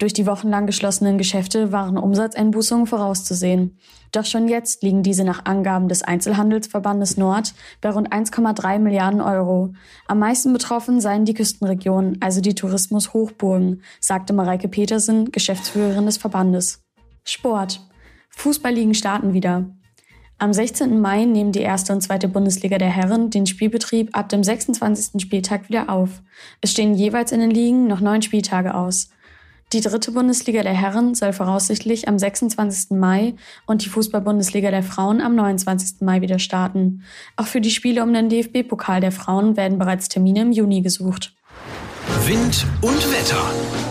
Durch 0.00 0.14
die 0.14 0.26
wochenlang 0.26 0.64
geschlossenen 0.64 1.18
Geschäfte 1.18 1.72
waren 1.72 1.98
Umsatzeinbußungen 1.98 2.86
vorauszusehen. 2.86 3.76
Doch 4.12 4.24
schon 4.24 4.48
jetzt 4.48 4.82
liegen 4.82 5.02
diese 5.02 5.24
nach 5.24 5.44
Angaben 5.44 5.88
des 5.88 6.02
Einzelhandelsverbandes 6.02 7.18
Nord 7.18 7.52
bei 7.82 7.90
rund 7.90 8.10
1,3 8.10 8.78
Milliarden 8.78 9.20
Euro. 9.20 9.74
Am 10.06 10.18
meisten 10.18 10.54
betroffen 10.54 11.02
seien 11.02 11.26
die 11.26 11.34
Küstenregionen, 11.34 12.16
also 12.20 12.40
die 12.40 12.54
Tourismushochburgen, 12.54 13.82
sagte 14.00 14.32
Mareike 14.32 14.68
Petersen, 14.68 15.32
Geschäftsführerin 15.32 16.06
des 16.06 16.16
Verbandes. 16.16 16.82
Sport. 17.24 17.86
Fußballligen 18.30 18.94
starten 18.94 19.34
wieder. 19.34 19.66
Am 20.38 20.54
16. 20.54 20.98
Mai 20.98 21.26
nehmen 21.26 21.52
die 21.52 21.60
erste 21.60 21.92
und 21.92 22.00
zweite 22.00 22.26
Bundesliga 22.26 22.78
der 22.78 22.88
Herren 22.88 23.28
den 23.28 23.44
Spielbetrieb 23.44 24.16
ab 24.16 24.30
dem 24.30 24.42
26. 24.42 25.20
Spieltag 25.20 25.68
wieder 25.68 25.90
auf. 25.90 26.22
Es 26.62 26.70
stehen 26.70 26.94
jeweils 26.94 27.32
in 27.32 27.40
den 27.40 27.50
Ligen 27.50 27.86
noch 27.86 28.00
neun 28.00 28.22
Spieltage 28.22 28.74
aus. 28.74 29.10
Die 29.72 29.80
dritte 29.80 30.10
Bundesliga 30.10 30.64
der 30.64 30.72
Herren 30.72 31.14
soll 31.14 31.32
voraussichtlich 31.32 32.08
am 32.08 32.18
26. 32.18 32.90
Mai 32.98 33.34
und 33.66 33.84
die 33.84 33.88
Fußball-Bundesliga 33.88 34.72
der 34.72 34.82
Frauen 34.82 35.20
am 35.20 35.36
29. 35.36 36.00
Mai 36.00 36.20
wieder 36.22 36.40
starten. 36.40 37.04
Auch 37.36 37.46
für 37.46 37.60
die 37.60 37.70
Spiele 37.70 38.02
um 38.02 38.12
den 38.12 38.28
DFB-Pokal 38.28 39.00
der 39.00 39.12
Frauen 39.12 39.56
werden 39.56 39.78
bereits 39.78 40.08
Termine 40.08 40.42
im 40.42 40.50
Juni 40.50 40.82
gesucht. 40.82 41.36
Wind 42.26 42.66
und 42.80 43.12
Wetter. 43.12 43.89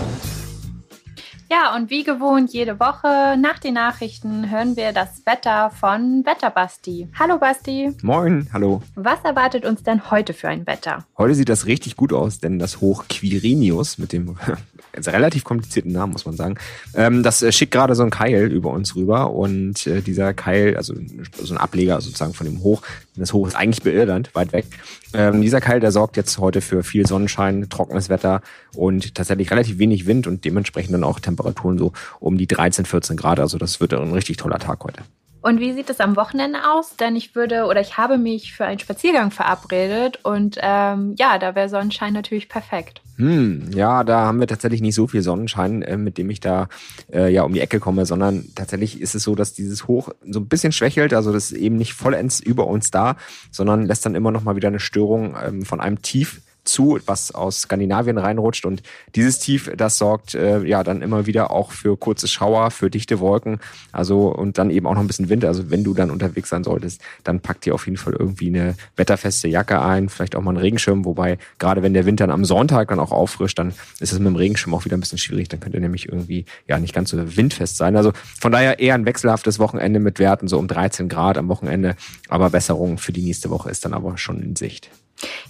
Ja, 1.51 1.75
und 1.75 1.89
wie 1.89 2.03
gewohnt 2.03 2.53
jede 2.53 2.79
Woche 2.79 3.35
nach 3.41 3.57
den 3.57 3.73
Nachrichten 3.73 4.51
hören 4.51 4.75
wir 4.75 4.91
das 4.91 5.25
Wetter 5.25 5.71
von 5.71 6.23
Wetterbasti. 6.23 7.07
Hallo 7.17 7.39
Basti. 7.39 7.91
Moin, 8.03 8.47
hallo. 8.53 8.83
Was 8.93 9.23
erwartet 9.23 9.65
uns 9.65 9.81
denn 9.81 10.11
heute 10.11 10.35
für 10.35 10.47
ein 10.47 10.67
Wetter? 10.67 11.05
Heute 11.17 11.33
sieht 11.33 11.49
das 11.49 11.65
richtig 11.65 11.95
gut 11.95 12.13
aus, 12.13 12.39
denn 12.39 12.59
das 12.59 12.81
Hoch 12.81 13.05
Quirinius 13.09 13.97
mit 13.97 14.13
dem 14.13 14.37
relativ 14.95 15.43
komplizierten 15.43 15.91
Namen, 15.91 16.13
muss 16.13 16.27
man 16.27 16.35
sagen, 16.35 16.55
ähm, 16.93 17.23
das 17.23 17.41
äh, 17.41 17.51
schickt 17.51 17.71
gerade 17.71 17.95
so 17.95 18.03
ein 18.03 18.11
Keil 18.11 18.51
über 18.51 18.69
uns 18.69 18.95
rüber 18.95 19.31
und 19.31 19.87
äh, 19.87 20.01
dieser 20.01 20.35
Keil, 20.35 20.77
also 20.77 20.93
so 21.41 21.53
ein 21.55 21.57
Ableger 21.57 21.99
sozusagen 21.99 22.35
von 22.35 22.45
dem 22.45 22.61
Hoch, 22.61 22.83
das 23.15 23.33
Hoch 23.33 23.47
ist 23.47 23.55
eigentlich 23.55 23.83
bei 23.83 23.91
Irland, 23.91 24.33
weit 24.35 24.53
weg. 24.53 24.65
Ähm, 25.13 25.41
dieser 25.41 25.61
Keil, 25.61 25.79
der 25.79 25.91
sorgt 25.91 26.15
jetzt 26.15 26.37
heute 26.37 26.61
für 26.61 26.83
viel 26.83 27.07
Sonnenschein, 27.07 27.69
trockenes 27.69 28.09
Wetter 28.09 28.41
und 28.75 29.15
tatsächlich 29.15 29.49
relativ 29.49 29.79
wenig 29.79 30.05
Wind 30.05 30.27
und 30.27 30.45
dementsprechend 30.45 30.93
dann 30.93 31.03
auch 31.03 31.19
Temperaturen 31.19 31.38
so 31.77 31.93
um 32.19 32.37
die 32.37 32.47
13, 32.47 32.85
14 32.85 33.17
Grad. 33.17 33.39
Also 33.39 33.57
das 33.57 33.79
wird 33.79 33.93
ein 33.93 34.11
richtig 34.11 34.37
toller 34.37 34.59
Tag 34.59 34.83
heute. 34.83 35.03
Und 35.41 35.61
wie 35.61 35.73
sieht 35.73 35.89
es 35.89 36.01
am 36.01 36.17
Wochenende 36.17 36.59
aus? 36.73 36.97
Denn 36.97 37.15
ich 37.15 37.33
würde 37.33 37.65
oder 37.65 37.79
ich 37.79 37.97
habe 37.97 38.17
mich 38.17 38.53
für 38.53 38.65
einen 38.65 38.79
Spaziergang 38.79 39.31
verabredet 39.31 40.19
und 40.23 40.57
ähm, 40.61 41.15
ja, 41.17 41.37
da 41.39 41.55
wäre 41.55 41.69
Sonnenschein 41.69 42.11
natürlich 42.11 42.49
perfekt. 42.49 43.01
Hm, 43.15 43.71
ja, 43.73 44.03
da 44.03 44.25
haben 44.25 44.39
wir 44.41 44.47
tatsächlich 44.47 44.81
nicht 44.81 44.95
so 44.95 45.07
viel 45.07 45.21
Sonnenschein, 45.21 45.81
äh, 45.81 45.95
mit 45.95 46.17
dem 46.17 46.29
ich 46.29 46.41
da 46.41 46.67
äh, 47.11 47.31
ja 47.31 47.43
um 47.43 47.53
die 47.53 47.61
Ecke 47.61 47.79
komme, 47.79 48.05
sondern 48.05 48.45
tatsächlich 48.55 48.99
ist 48.99 49.15
es 49.15 49.23
so, 49.23 49.33
dass 49.33 49.53
dieses 49.53 49.87
Hoch 49.87 50.09
so 50.29 50.41
ein 50.41 50.47
bisschen 50.47 50.73
schwächelt, 50.73 51.13
also 51.13 51.31
das 51.31 51.51
ist 51.51 51.57
eben 51.57 51.77
nicht 51.77 51.93
vollends 51.93 52.41
über 52.41 52.67
uns 52.67 52.91
da, 52.91 53.15
sondern 53.49 53.85
lässt 53.85 54.05
dann 54.05 54.15
immer 54.15 54.31
noch 54.31 54.43
mal 54.43 54.57
wieder 54.57 54.67
eine 54.67 54.79
Störung 54.81 55.37
ähm, 55.41 55.63
von 55.63 55.79
einem 55.79 56.01
Tief 56.01 56.41
zu, 56.63 56.99
was 57.05 57.33
aus 57.33 57.61
Skandinavien 57.61 58.17
reinrutscht. 58.17 58.65
Und 58.65 58.83
dieses 59.15 59.39
Tief, 59.39 59.71
das 59.75 59.97
sorgt 59.97 60.35
äh, 60.35 60.63
ja 60.63 60.83
dann 60.83 61.01
immer 61.01 61.25
wieder 61.25 61.51
auch 61.51 61.71
für 61.71 61.97
kurze 61.97 62.27
Schauer, 62.27 62.71
für 62.71 62.89
dichte 62.89 63.19
Wolken. 63.19 63.59
Also 63.91 64.29
und 64.29 64.57
dann 64.57 64.69
eben 64.69 64.85
auch 64.87 64.93
noch 64.93 65.01
ein 65.01 65.07
bisschen 65.07 65.29
Wind. 65.29 65.45
Also 65.45 65.69
wenn 65.69 65.83
du 65.83 65.93
dann 65.93 66.11
unterwegs 66.11 66.49
sein 66.49 66.63
solltest, 66.63 67.01
dann 67.23 67.39
pack 67.39 67.61
dir 67.61 67.73
auf 67.73 67.85
jeden 67.85 67.97
Fall 67.97 68.13
irgendwie 68.13 68.47
eine 68.47 68.75
wetterfeste 68.95 69.47
Jacke 69.47 69.81
ein, 69.81 70.09
vielleicht 70.09 70.35
auch 70.35 70.41
mal 70.41 70.51
einen 70.51 70.59
Regenschirm. 70.59 71.05
Wobei 71.05 71.37
gerade 71.57 71.83
wenn 71.83 71.93
der 71.93 72.05
Wind 72.05 72.19
dann 72.19 72.31
am 72.31 72.45
Sonntag 72.45 72.89
dann 72.89 72.99
auch 72.99 73.11
auffrischt, 73.11 73.57
dann 73.59 73.73
ist 73.99 74.11
es 74.11 74.19
mit 74.19 74.27
dem 74.27 74.35
Regenschirm 74.35 74.73
auch 74.73 74.85
wieder 74.85 74.97
ein 74.97 75.01
bisschen 75.01 75.17
schwierig. 75.17 75.49
Dann 75.49 75.59
könnte 75.59 75.79
nämlich 75.79 76.07
irgendwie 76.07 76.45
ja 76.67 76.79
nicht 76.79 76.93
ganz 76.93 77.09
so 77.09 77.17
windfest 77.37 77.77
sein. 77.77 77.95
Also 77.95 78.11
von 78.39 78.51
daher 78.51 78.79
eher 78.79 78.95
ein 78.95 79.05
wechselhaftes 79.05 79.59
Wochenende 79.59 79.99
mit 79.99 80.19
Werten 80.19 80.47
so 80.47 80.59
um 80.59 80.67
13 80.67 81.09
Grad 81.09 81.37
am 81.37 81.47
Wochenende. 81.47 81.95
Aber 82.27 82.49
Besserung 82.49 82.97
für 82.97 83.13
die 83.13 83.23
nächste 83.23 83.49
Woche 83.49 83.69
ist 83.69 83.85
dann 83.85 83.93
aber 83.93 84.17
schon 84.17 84.41
in 84.41 84.55
Sicht. 84.55 84.89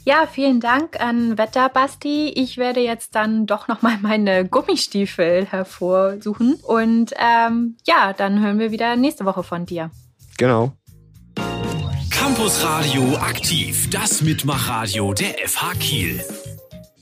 Ja, 0.06 0.28
vielen 0.28 0.60
Dank 0.60 1.00
an 1.00 1.38
Wetterbasti. 1.38 2.30
Ich 2.30 2.58
werde 2.58 2.80
jetzt 2.80 3.16
dann 3.16 3.46
doch 3.46 3.68
nochmal 3.68 3.98
meine 4.02 4.46
Gummistiefel 4.48 5.46
hervorsuchen. 5.46 6.56
Und 6.64 7.14
ähm, 7.18 7.78
ja, 7.86 8.14
dann 8.14 8.42
hören 8.42 8.60
wir 8.60 8.72
wieder 8.72 8.96
nächste 8.96 9.26
Woche 9.26 9.44
von 9.44 9.66
dir. 9.66 9.92
Genau. 10.38 10.74
Campus 12.10 12.64
Radio 12.64 13.16
aktiv, 13.18 13.90
das 13.90 14.22
Mitmachradio 14.22 15.14
der 15.14 15.36
FH 15.48 15.74
Kiel. 15.80 16.24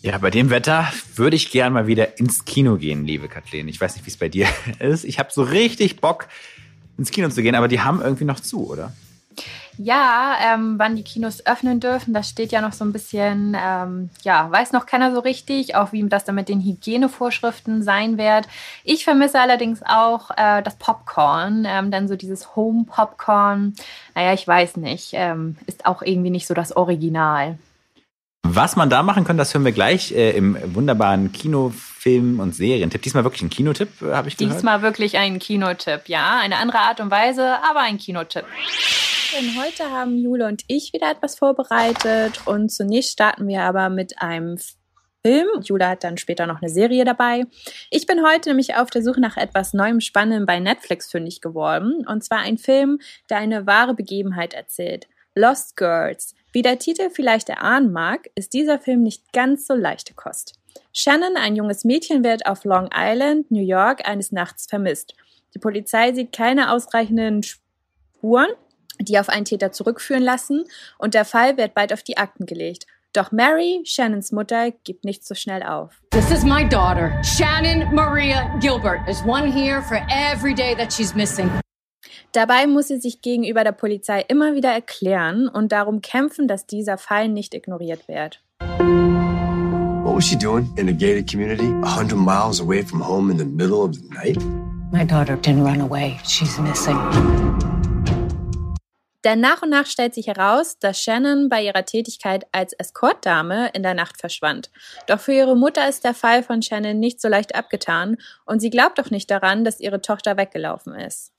Ja, 0.02 0.18
bei 0.20 0.30
dem 0.30 0.50
Wetter 0.50 0.92
würde 1.16 1.36
ich 1.36 1.52
gern 1.52 1.74
mal 1.74 1.88
wieder 1.88 2.20
ins 2.20 2.46
Kino 2.46 2.78
gehen, 2.78 3.06
liebe 3.06 3.28
Kathleen. 3.28 3.68
Ich 3.68 3.82
weiß 3.82 3.96
nicht, 3.96 4.06
wie 4.06 4.12
es 4.12 4.18
bei 4.18 4.30
dir 4.30 4.48
ist. 4.80 5.04
Ich 5.04 5.20
habe 5.20 5.30
so 5.32 5.44
richtig 5.44 6.02
Bock, 6.02 6.28
ins 6.98 7.12
Kino 7.12 7.30
zu 7.30 7.42
gehen, 7.42 7.56
aber 7.56 7.68
die 7.68 7.82
haben 7.82 8.02
irgendwie 8.02 8.26
noch 8.26 8.40
zu, 8.40 8.70
oder? 8.70 8.94
Ja, 9.80 10.36
ähm, 10.42 10.80
wann 10.80 10.96
die 10.96 11.04
Kinos 11.04 11.46
öffnen 11.46 11.80
dürfen, 11.80 12.12
das 12.12 12.30
steht 12.30 12.52
ja 12.52 12.62
noch 12.62 12.74
so 12.74 12.84
ein 12.84 12.92
bisschen, 12.92 13.56
ähm, 13.60 14.10
ja, 14.24 14.50
weiß 14.50 14.72
noch 14.72 14.88
keiner 14.88 15.14
so 15.14 15.20
richtig, 15.20 15.76
auch 15.76 15.92
wie 15.92 16.08
das 16.10 16.26
dann 16.26 16.34
mit 16.34 16.50
den 16.50 16.62
Hygienevorschriften 16.62 17.84
sein 17.84 18.18
wird. 18.18 18.48
Ich 18.84 19.04
vermisse 19.04 19.40
allerdings 19.40 19.84
auch 19.84 20.32
äh, 20.36 20.64
das 20.64 20.76
Popcorn, 20.78 21.66
ähm, 21.68 21.92
denn 21.92 22.08
so 22.08 22.16
dieses 22.16 22.56
Home-Popcorn, 22.56 23.76
naja, 24.16 24.34
ich 24.34 24.48
weiß 24.48 24.78
nicht, 24.78 25.12
ähm, 25.14 25.58
ist 25.68 25.86
auch 25.86 26.02
irgendwie 26.02 26.32
nicht 26.32 26.48
so 26.48 26.56
das 26.56 26.76
Original. 26.76 27.60
Was 28.50 28.76
man 28.78 28.90
da 28.90 29.04
machen 29.04 29.26
kann, 29.26 29.38
das 29.38 29.54
hören 29.54 29.66
wir 29.66 29.74
gleich 29.74 30.12
äh, 30.14 30.32
im 30.32 30.58
wunderbaren 30.74 31.34
Kinofilm- 31.34 32.40
und 32.40 32.56
Serientipp. 32.56 33.02
Diesmal 33.02 33.26
wirklich 33.26 33.42
ein 33.42 33.50
Kinotipp, 33.50 34.02
äh, 34.02 34.14
habe 34.14 34.30
ich 34.30 34.38
gehört. 34.38 34.56
Diesmal 34.56 34.82
wirklich 34.82 35.18
ein 35.18 35.40
Kinotipp, 35.40 36.04
ja. 36.08 36.40
Eine 36.40 36.58
andere 36.58 36.80
Art 36.80 37.02
und 37.02 37.12
Weise, 37.12 37.58
aber 37.70 37.82
ein 37.82 37.98
Kinotipp. 37.98 38.46
Denn 39.38 39.62
heute 39.62 39.92
haben 39.92 40.18
Jule 40.18 40.48
und 40.48 40.64
ich 40.68 40.94
wieder 40.94 41.12
etwas 41.12 41.38
vorbereitet 41.38 42.42
und 42.46 42.72
zunächst 42.72 43.12
starten 43.12 43.48
wir 43.50 43.64
aber 43.64 43.90
mit 43.90 44.22
einem 44.22 44.58
Film. 45.24 45.48
Jule 45.62 45.90
hat 45.90 46.06
dann 46.06 46.18
später 46.18 46.48
noch 46.48 46.62
eine 46.62 46.72
Serie 46.72 47.04
dabei. 47.04 47.44
Ich 47.90 48.08
bin 48.08 48.26
heute 48.26 48.50
nämlich 48.50 48.76
auf 48.76 48.90
der 48.90 49.04
Suche 49.04 49.20
nach 49.20 49.36
etwas 49.36 49.74
Neuem 49.74 50.00
Spannendem 50.00 50.46
bei 50.46 50.62
Netflix 50.62 51.12
fündig 51.12 51.42
geworden. 51.42 52.06
Und 52.08 52.24
zwar 52.24 52.40
ein 52.40 52.58
Film, 52.58 53.00
der 53.30 53.40
eine 53.40 53.68
wahre 53.68 53.94
Begebenheit 53.94 54.54
erzählt. 54.54 55.08
Lost 55.36 55.76
Girls. 55.76 56.34
Wie 56.52 56.62
der 56.62 56.80
Titel 56.80 57.10
vielleicht 57.10 57.50
erahnen 57.50 57.92
mag, 57.92 58.30
ist 58.36 58.54
dieser 58.54 58.80
Film 58.80 59.04
nicht 59.04 59.32
ganz 59.34 59.68
so 59.68 59.74
leichte 59.74 60.14
Kost. 60.14 60.54
Shannon, 60.94 61.38
ein 61.38 61.56
junges 61.56 61.84
Mädchen, 61.84 62.24
wird 62.24 62.46
auf 62.46 62.64
Long 62.64 62.90
Island, 62.94 63.52
New 63.52 63.66
York, 63.66 64.08
eines 64.08 64.32
Nachts 64.32 64.66
vermisst. 64.66 65.16
Die 65.54 65.60
Polizei 65.60 66.14
sieht 66.14 66.32
keine 66.32 66.72
ausreichenden 66.72 67.44
Spuren 67.44 68.50
die 69.00 69.20
auf 69.20 69.30
einen 69.30 69.46
Täter 69.46 69.72
zurückführen 69.72 70.24
lassen 70.24 70.66
und 70.98 71.14
der 71.14 71.26
Fall 71.26 71.58
wird 71.58 71.74
bald 71.74 71.94
auf 71.94 72.04
die 72.04 72.18
Akten 72.18 72.46
gelegt. 72.46 72.86
Doch 73.14 73.32
Mary, 73.32 73.82
Shannons 73.86 74.32
Mutter, 74.32 74.72
gibt 74.84 75.06
nicht 75.06 75.26
so 75.26 75.34
schnell 75.34 75.64
auf. 75.64 76.02
This 76.12 76.30
is 76.32 76.44
my 76.44 76.68
daughter, 76.68 77.12
Shannon 77.24 77.94
Maria 77.94 78.54
Gilbert. 78.60 79.00
There's 79.06 79.24
one 79.24 79.52
here 79.52 79.82
for 79.82 79.98
every 80.10 80.54
day 80.54 80.76
that 80.76 80.92
she's 80.92 81.16
missing. 81.16 81.50
Dabei 82.34 82.68
muss 82.68 82.88
sie 82.88 83.00
sich 83.00 83.22
gegenüber 83.22 83.64
der 83.64 83.72
Polizei 83.72 84.24
immer 84.28 84.54
wieder 84.54 84.70
erklären 84.70 85.48
und 85.48 85.72
darum 85.72 86.02
kämpfen, 86.02 86.48
dass 86.48 86.66
dieser 86.66 86.98
Fall 86.98 87.30
nicht 87.30 87.54
ignoriert 87.54 88.08
wird. 88.08 88.42
What 90.04 90.16
was 90.16 90.26
she 90.26 90.38
doing 90.38 90.70
in 90.78 90.90
a 90.90 90.92
gated 90.92 91.30
community, 91.30 91.68
100 91.84 92.16
miles 92.16 92.62
away 92.62 92.84
from 92.84 93.02
home 93.02 93.32
in 93.32 93.38
the 93.38 93.46
middle 93.46 93.82
of 93.82 93.96
the 93.96 94.08
night? 94.10 94.38
My 94.92 95.06
daughter 95.06 95.36
didn't 95.36 95.64
run 95.64 95.82
away. 95.82 96.18
She's 96.26 96.58
missing. 96.60 96.98
Denn 99.24 99.42
nach 99.42 99.62
und 99.62 99.70
nach 99.70 99.88
stellt 99.88 100.14
sich 100.14 100.28
heraus, 100.28 100.80
dass 100.80 101.02
Shannon 101.02 101.50
bei 101.50 101.62
ihrer 101.62 101.84
Tätigkeit 101.84 102.46
als 102.54 102.72
Escortdame 102.72 103.70
in 103.74 103.84
der 103.84 103.94
Nacht 103.94 104.20
verschwand. 104.20 104.70
Doch 105.08 105.20
für 105.20 105.34
ihre 105.34 105.58
Mutter 105.58 105.90
ist 105.90 106.06
der 106.06 106.14
Fall 106.14 106.44
von 106.44 106.62
Shannon 106.62 107.00
nicht 107.00 107.20
so 107.20 107.28
leicht 107.28 107.56
abgetan 107.56 108.16
und 108.46 108.62
sie 108.62 108.70
glaubt 108.70 109.00
auch 109.02 109.10
nicht 109.10 109.30
daran, 109.30 109.66
dass 109.66 109.82
ihre 109.82 110.02
Tochter 110.02 110.38
weggelaufen 110.38 110.96
ist. 110.96 111.34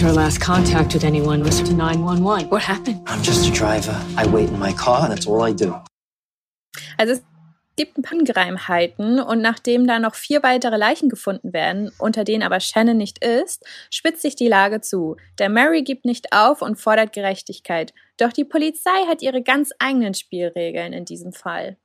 Her 0.00 0.12
last 0.12 0.40
contact 0.40 0.94
with 0.94 1.02
anyone 1.02 1.42
was 1.42 1.60
to 1.60 1.72
911. 1.72 2.50
What 2.50 2.62
happened? 2.62 3.02
I'm 3.08 3.20
just 3.20 3.48
a 3.48 3.50
driver. 3.50 3.96
I 4.16 4.28
wait 4.28 4.48
in 4.48 4.58
my 4.58 4.72
car, 4.72 5.08
that's 5.08 5.26
all 5.26 5.42
I 5.42 5.52
do. 5.52 5.74
Also 6.96 7.14
es 7.14 7.22
gibt 7.74 7.98
ein 7.98 8.02
paar 8.02 8.16
Ungereimheiten 8.16 9.18
und 9.18 9.42
nachdem 9.42 9.88
da 9.88 9.98
noch 9.98 10.14
vier 10.14 10.44
weitere 10.44 10.76
Leichen 10.76 11.08
gefunden 11.08 11.52
werden, 11.52 11.90
unter 11.98 12.22
denen 12.22 12.44
aber 12.44 12.60
Shannon 12.60 12.96
nicht 12.96 13.24
ist, 13.24 13.64
spitzt 13.90 14.22
sich 14.22 14.36
die 14.36 14.46
Lage 14.46 14.80
zu. 14.80 15.16
Der 15.40 15.48
Mary 15.48 15.82
gibt 15.82 16.04
nicht 16.04 16.32
auf 16.32 16.62
und 16.62 16.76
fordert 16.76 17.12
Gerechtigkeit. 17.12 17.92
Doch 18.18 18.32
die 18.32 18.44
Polizei 18.44 19.04
hat 19.08 19.20
ihre 19.20 19.42
ganz 19.42 19.70
eigenen 19.80 20.14
Spielregeln 20.14 20.92
in 20.92 21.06
diesem 21.06 21.32
Fall. 21.32 21.76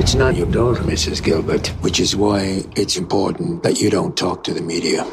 It's 0.00 0.14
not 0.14 0.34
your 0.34 0.46
daughter, 0.46 0.82
Mrs. 0.82 1.22
Gilbert, 1.22 1.72
which 1.82 2.00
is 2.00 2.16
why 2.16 2.64
it's 2.74 2.96
important 2.96 3.62
that 3.62 3.80
you 3.80 3.90
don't 3.90 4.14
talk 4.14 4.42
to 4.44 4.52
the 4.52 4.62
media. 4.62 5.04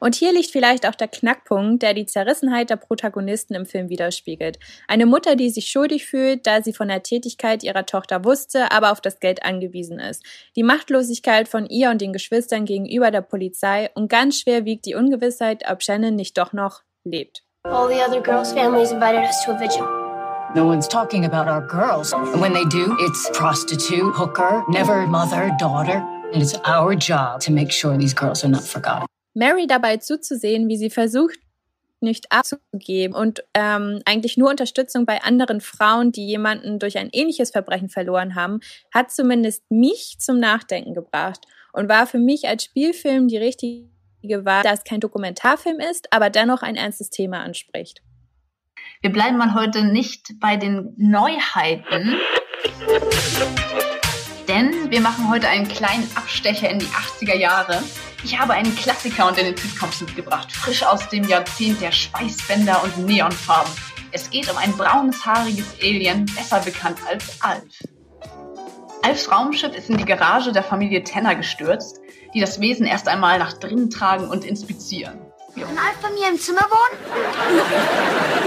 Und 0.00 0.14
hier 0.14 0.32
liegt 0.32 0.50
vielleicht 0.50 0.86
auch 0.86 0.94
der 0.94 1.08
Knackpunkt, 1.08 1.82
der 1.82 1.94
die 1.94 2.06
Zerrissenheit 2.06 2.70
der 2.70 2.76
Protagonisten 2.76 3.54
im 3.54 3.66
Film 3.66 3.88
widerspiegelt. 3.88 4.58
Eine 4.86 5.06
Mutter, 5.06 5.36
die 5.36 5.50
sich 5.50 5.68
schuldig 5.68 6.06
fühlt, 6.06 6.46
da 6.46 6.62
sie 6.62 6.72
von 6.72 6.88
der 6.88 7.02
Tätigkeit 7.02 7.62
ihrer 7.62 7.86
Tochter 7.86 8.24
wusste, 8.24 8.70
aber 8.72 8.92
auf 8.92 9.00
das 9.00 9.20
Geld 9.20 9.44
angewiesen 9.44 9.98
ist. 9.98 10.22
Die 10.56 10.62
Machtlosigkeit 10.62 11.48
von 11.48 11.66
ihr 11.66 11.90
und 11.90 12.00
den 12.00 12.12
Geschwistern 12.12 12.64
gegenüber 12.64 13.10
der 13.10 13.22
Polizei 13.22 13.90
und 13.94 14.08
ganz 14.08 14.40
schwer 14.40 14.64
wiegt 14.64 14.86
die 14.86 14.94
Ungewissheit, 14.94 15.64
ob 15.70 15.82
Shannon 15.82 16.14
nicht 16.14 16.38
doch 16.38 16.52
noch 16.52 16.82
lebt. 17.04 17.42
All 17.64 17.88
the 17.88 18.00
other 18.00 18.20
girls' 18.20 18.52
families 18.52 18.92
invited 18.92 19.24
us 19.24 19.44
to 19.44 19.52
a 19.52 19.58
vigil. 19.58 19.86
No 20.54 20.64
one's 20.64 20.88
talking 20.88 21.26
about 21.26 21.46
our 21.46 21.60
girls. 21.60 22.12
And 22.14 22.40
when 22.40 22.54
they 22.54 22.64
do, 22.64 22.96
it's 23.00 23.28
prostitute, 23.34 24.14
hooker, 24.14 24.64
never 24.68 25.06
mother, 25.06 25.54
daughter. 25.58 26.02
And 26.32 26.42
it's 26.42 26.54
our 26.64 26.94
job 26.94 27.40
to 27.42 27.52
make 27.52 27.70
sure 27.70 27.98
these 27.98 28.14
girls 28.14 28.44
are 28.44 28.48
not 28.48 28.62
forgotten. 28.62 29.06
Mary 29.38 29.68
dabei 29.68 29.98
zuzusehen, 29.98 30.68
wie 30.68 30.76
sie 30.76 30.90
versucht, 30.90 31.38
nicht 32.00 32.30
abzugeben 32.30 33.16
und 33.16 33.44
ähm, 33.54 34.00
eigentlich 34.04 34.36
nur 34.36 34.50
Unterstützung 34.50 35.06
bei 35.06 35.22
anderen 35.22 35.60
Frauen, 35.60 36.12
die 36.12 36.26
jemanden 36.26 36.78
durch 36.78 36.98
ein 36.98 37.08
ähnliches 37.12 37.50
Verbrechen 37.50 37.88
verloren 37.88 38.34
haben, 38.34 38.60
hat 38.92 39.10
zumindest 39.10 39.68
mich 39.70 40.16
zum 40.18 40.38
Nachdenken 40.38 40.94
gebracht 40.94 41.46
und 41.72 41.88
war 41.88 42.06
für 42.06 42.18
mich 42.18 42.46
als 42.46 42.64
Spielfilm 42.64 43.28
die 43.28 43.36
richtige 43.36 44.44
Wahl, 44.44 44.62
da 44.62 44.72
es 44.72 44.84
kein 44.84 45.00
Dokumentarfilm 45.00 45.80
ist, 45.80 46.12
aber 46.12 46.30
dennoch 46.30 46.62
ein 46.62 46.76
ernstes 46.76 47.10
Thema 47.10 47.40
anspricht. 47.40 48.02
Wir 49.02 49.12
bleiben 49.12 49.36
mal 49.36 49.54
heute 49.54 49.84
nicht 49.84 50.34
bei 50.40 50.56
den 50.56 50.94
Neuheiten, 50.96 52.16
denn 54.48 54.90
wir 54.90 55.00
machen 55.00 55.30
heute 55.30 55.48
einen 55.48 55.68
kleinen 55.68 56.10
Abstecher 56.16 56.70
in 56.70 56.78
die 56.78 56.86
80er 56.86 57.36
Jahre. 57.36 57.82
Ich 58.24 58.38
habe 58.38 58.54
einen 58.54 58.74
Klassiker 58.74 59.28
unter 59.28 59.42
den 59.42 59.56
Sitcoms 59.56 60.00
mitgebracht, 60.00 60.50
frisch 60.50 60.82
aus 60.82 61.08
dem 61.10 61.24
Jahrzehnt 61.24 61.80
der 61.80 61.92
Schweißbänder 61.92 62.82
und 62.82 63.06
Neonfarben. 63.06 63.70
Es 64.10 64.30
geht 64.30 64.50
um 64.50 64.56
ein 64.56 64.72
braunes, 64.72 65.24
haariges 65.24 65.66
Alien, 65.82 66.24
besser 66.26 66.60
bekannt 66.60 66.98
als 67.08 67.40
Alf. 67.40 67.62
Alfs 69.02 69.30
Raumschiff 69.30 69.76
ist 69.76 69.90
in 69.90 69.98
die 69.98 70.04
Garage 70.04 70.50
der 70.50 70.64
Familie 70.64 71.04
Tenner 71.04 71.34
gestürzt, 71.34 72.00
die 72.34 72.40
das 72.40 72.58
Wesen 72.58 72.86
erst 72.86 73.06
einmal 73.06 73.38
nach 73.38 73.52
drinnen 73.52 73.90
tragen 73.90 74.28
und 74.28 74.44
inspizieren. 74.44 75.20
Kann 75.54 75.78
Alf 75.78 75.96
bei 76.00 76.10
mir 76.10 76.28
im 76.28 76.38
Zimmer 76.38 76.66
wohnen? 76.70 77.60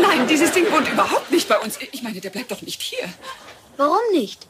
Nein, 0.01 0.27
dieses 0.27 0.51
Ding 0.51 0.71
wohnt 0.71 0.89
überhaupt 0.89 1.31
nicht 1.31 1.47
bei 1.47 1.59
uns. 1.59 1.77
Ich 1.91 2.01
meine, 2.01 2.19
der 2.19 2.29
bleibt 2.29 2.51
doch 2.51 2.61
nicht 2.61 2.81
hier. 2.81 3.07
Warum 3.77 3.99
nicht? 4.13 4.47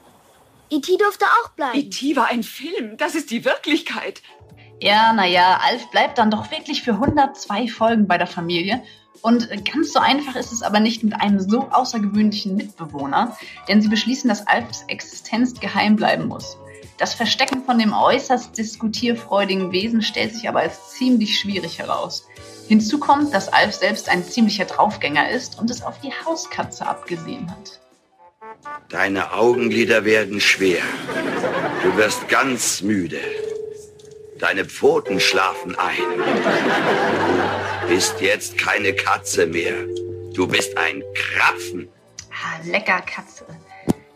E.T. 0.73 0.95
durfte 0.97 1.25
auch 1.25 1.49
bleiben. 1.49 1.77
E.T. 1.77 2.15
war 2.15 2.27
ein 2.27 2.43
Film. 2.43 2.95
Das 2.95 3.13
ist 3.13 3.29
die 3.29 3.43
Wirklichkeit. 3.43 4.21
Ja, 4.79 5.11
naja, 5.11 5.59
Alf 5.61 5.91
bleibt 5.91 6.17
dann 6.17 6.31
doch 6.31 6.49
wirklich 6.49 6.81
für 6.81 6.93
102 6.93 7.67
Folgen 7.67 8.07
bei 8.07 8.17
der 8.17 8.25
Familie. 8.25 8.81
Und 9.21 9.49
ganz 9.65 9.91
so 9.91 9.99
einfach 9.99 10.37
ist 10.37 10.53
es 10.53 10.63
aber 10.63 10.79
nicht 10.79 11.03
mit 11.03 11.13
einem 11.13 11.41
so 11.41 11.67
außergewöhnlichen 11.69 12.55
Mitbewohner, 12.55 13.37
denn 13.67 13.81
sie 13.81 13.89
beschließen, 13.89 14.29
dass 14.29 14.47
Alfs 14.47 14.85
Existenz 14.87 15.59
geheim 15.59 15.97
bleiben 15.97 16.29
muss. 16.29 16.57
Das 16.97 17.15
Verstecken 17.15 17.65
von 17.65 17.77
dem 17.77 17.91
äußerst 17.91 18.57
diskutierfreudigen 18.57 19.73
Wesen 19.73 20.01
stellt 20.01 20.33
sich 20.33 20.47
aber 20.47 20.61
als 20.61 20.91
ziemlich 20.91 21.37
schwierig 21.37 21.79
heraus. 21.79 22.27
Hinzu 22.69 22.97
kommt, 22.97 23.33
dass 23.33 23.51
Alf 23.51 23.75
selbst 23.75 24.07
ein 24.07 24.23
ziemlicher 24.23 24.65
Draufgänger 24.65 25.31
ist 25.31 25.59
und 25.59 25.69
es 25.69 25.83
auf 25.83 25.99
die 25.99 26.13
Hauskatze 26.25 26.87
abgesehen 26.87 27.51
hat. 27.51 27.80
Deine 28.89 29.33
Augenlider 29.33 30.05
werden 30.05 30.39
schwer. 30.39 30.81
Du 31.83 31.95
wirst 31.97 32.27
ganz 32.29 32.81
müde. 32.81 33.19
Deine 34.39 34.65
Pfoten 34.65 35.19
schlafen 35.19 35.75
ein. 35.77 36.19
Du 37.81 37.87
bist 37.87 38.19
jetzt 38.21 38.57
keine 38.57 38.93
Katze 38.93 39.45
mehr. 39.45 39.73
Du 40.33 40.47
bist 40.47 40.77
ein 40.77 41.03
Krapfen. 41.13 41.89
Ah, 42.31 42.59
lecker 42.65 43.01
Katze. 43.01 43.45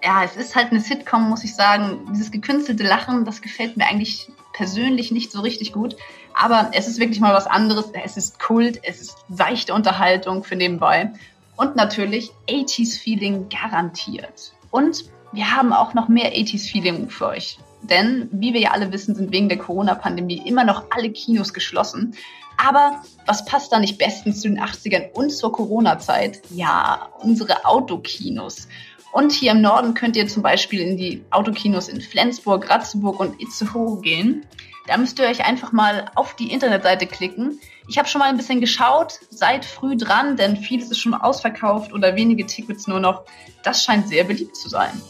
Ja, 0.04 0.24
es 0.24 0.36
ist 0.36 0.56
halt 0.56 0.72
eine 0.72 0.80
Sitcom, 0.80 1.30
muss 1.30 1.44
ich 1.44 1.56
sagen. 1.56 2.08
Dieses 2.12 2.32
gekünstelte 2.32 2.84
Lachen, 2.84 3.25
das 3.25 3.42
gefällt 3.42 3.78
mir 3.78 3.86
eigentlich 3.88 4.28
persönlich 4.54 5.12
nicht 5.12 5.32
so 5.32 5.42
richtig 5.42 5.74
gut. 5.74 5.96
Aber 6.34 6.72
es 6.74 6.88
ist 6.88 7.00
wirklich 7.00 7.20
mal 7.20 7.34
was 7.34 7.48
anderes. 7.48 7.86
Es 8.04 8.18
ist 8.18 8.40
Kult, 8.40 8.80
es 8.84 9.02
ist 9.02 9.18
seichte 9.30 9.74
Unterhaltung 9.74 10.44
für 10.44 10.56
nebenbei. 10.56 11.12
Und 11.58 11.76
natürlich 11.76 12.32
80s 12.50 13.00
Feeling 13.00 13.48
garantiert. 13.50 14.54
Und 14.72 15.06
wir 15.32 15.56
haben 15.56 15.74
auch 15.74 15.94
noch 15.94 16.08
mehr 16.08 16.34
80s 16.34 16.70
Feeling 16.70 17.10
für 17.10 17.28
euch. 17.28 17.58
Denn, 17.82 18.30
wie 18.32 18.54
wir 18.54 18.62
ja 18.62 18.72
alle 18.72 18.92
wissen, 18.92 19.16
sind 19.16 19.32
wegen 19.32 19.50
der 19.50 19.58
Corona-Pandemie 19.58 20.42
immer 20.46 20.64
noch 20.64 20.86
alle 20.92 21.12
Kinos 21.12 21.54
geschlossen. 21.54 22.16
Aber 22.58 23.02
was 23.26 23.46
passt 23.46 23.72
da 23.72 23.80
nicht 23.80 23.98
bestens 23.98 24.42
zu 24.42 24.48
den 24.48 24.60
80ern 24.60 25.12
und 25.12 25.30
zur 25.32 25.52
Corona-Zeit? 25.52 26.42
Ja, 26.52 27.10
unsere 27.20 27.66
Autokinos. 27.66 28.68
Und 29.12 29.32
hier 29.32 29.52
im 29.52 29.62
Norden 29.62 29.94
könnt 29.94 30.18
ihr 30.18 30.28
zum 30.28 30.44
Beispiel 30.44 30.82
in 30.82 30.98
die 30.98 31.24
Autokinos 31.30 31.88
in 31.88 32.02
Flensburg, 32.02 32.70
Ratzeburg 32.70 33.20
und 33.20 33.42
Itzehoe 33.42 34.02
gehen. 34.02 34.46
Da 34.88 34.98
müsst 34.98 35.20
ihr 35.20 35.26
euch 35.26 35.46
einfach 35.46 35.72
mal 35.72 36.12
auf 36.16 36.36
die 36.36 36.52
Internetseite 36.52 37.08
klicken. 37.08 37.60
Ich 37.88 37.98
habe 37.98 38.08
schon 38.08 38.20
mal 38.20 38.30
ein 38.30 38.38
bisschen 38.38 38.62
geschaut, 38.62 39.20
seid 39.30 39.63
früh 39.63 39.96
dran, 39.96 40.38
denn 40.38 40.58
vieles 40.58 40.89
ist 40.89 41.00
schon 41.00 41.13
ausverkauft 41.13 41.94
oder 41.94 42.15
wenige 42.15 42.46
Tickets 42.46 42.88
nur 42.88 43.00
noch. 43.00 43.24
Das 43.63 43.84
scheint 43.84 44.08
sehr 44.08 44.24
beliebt 44.24 44.56
zu 44.56 44.70
sein. 44.70 45.01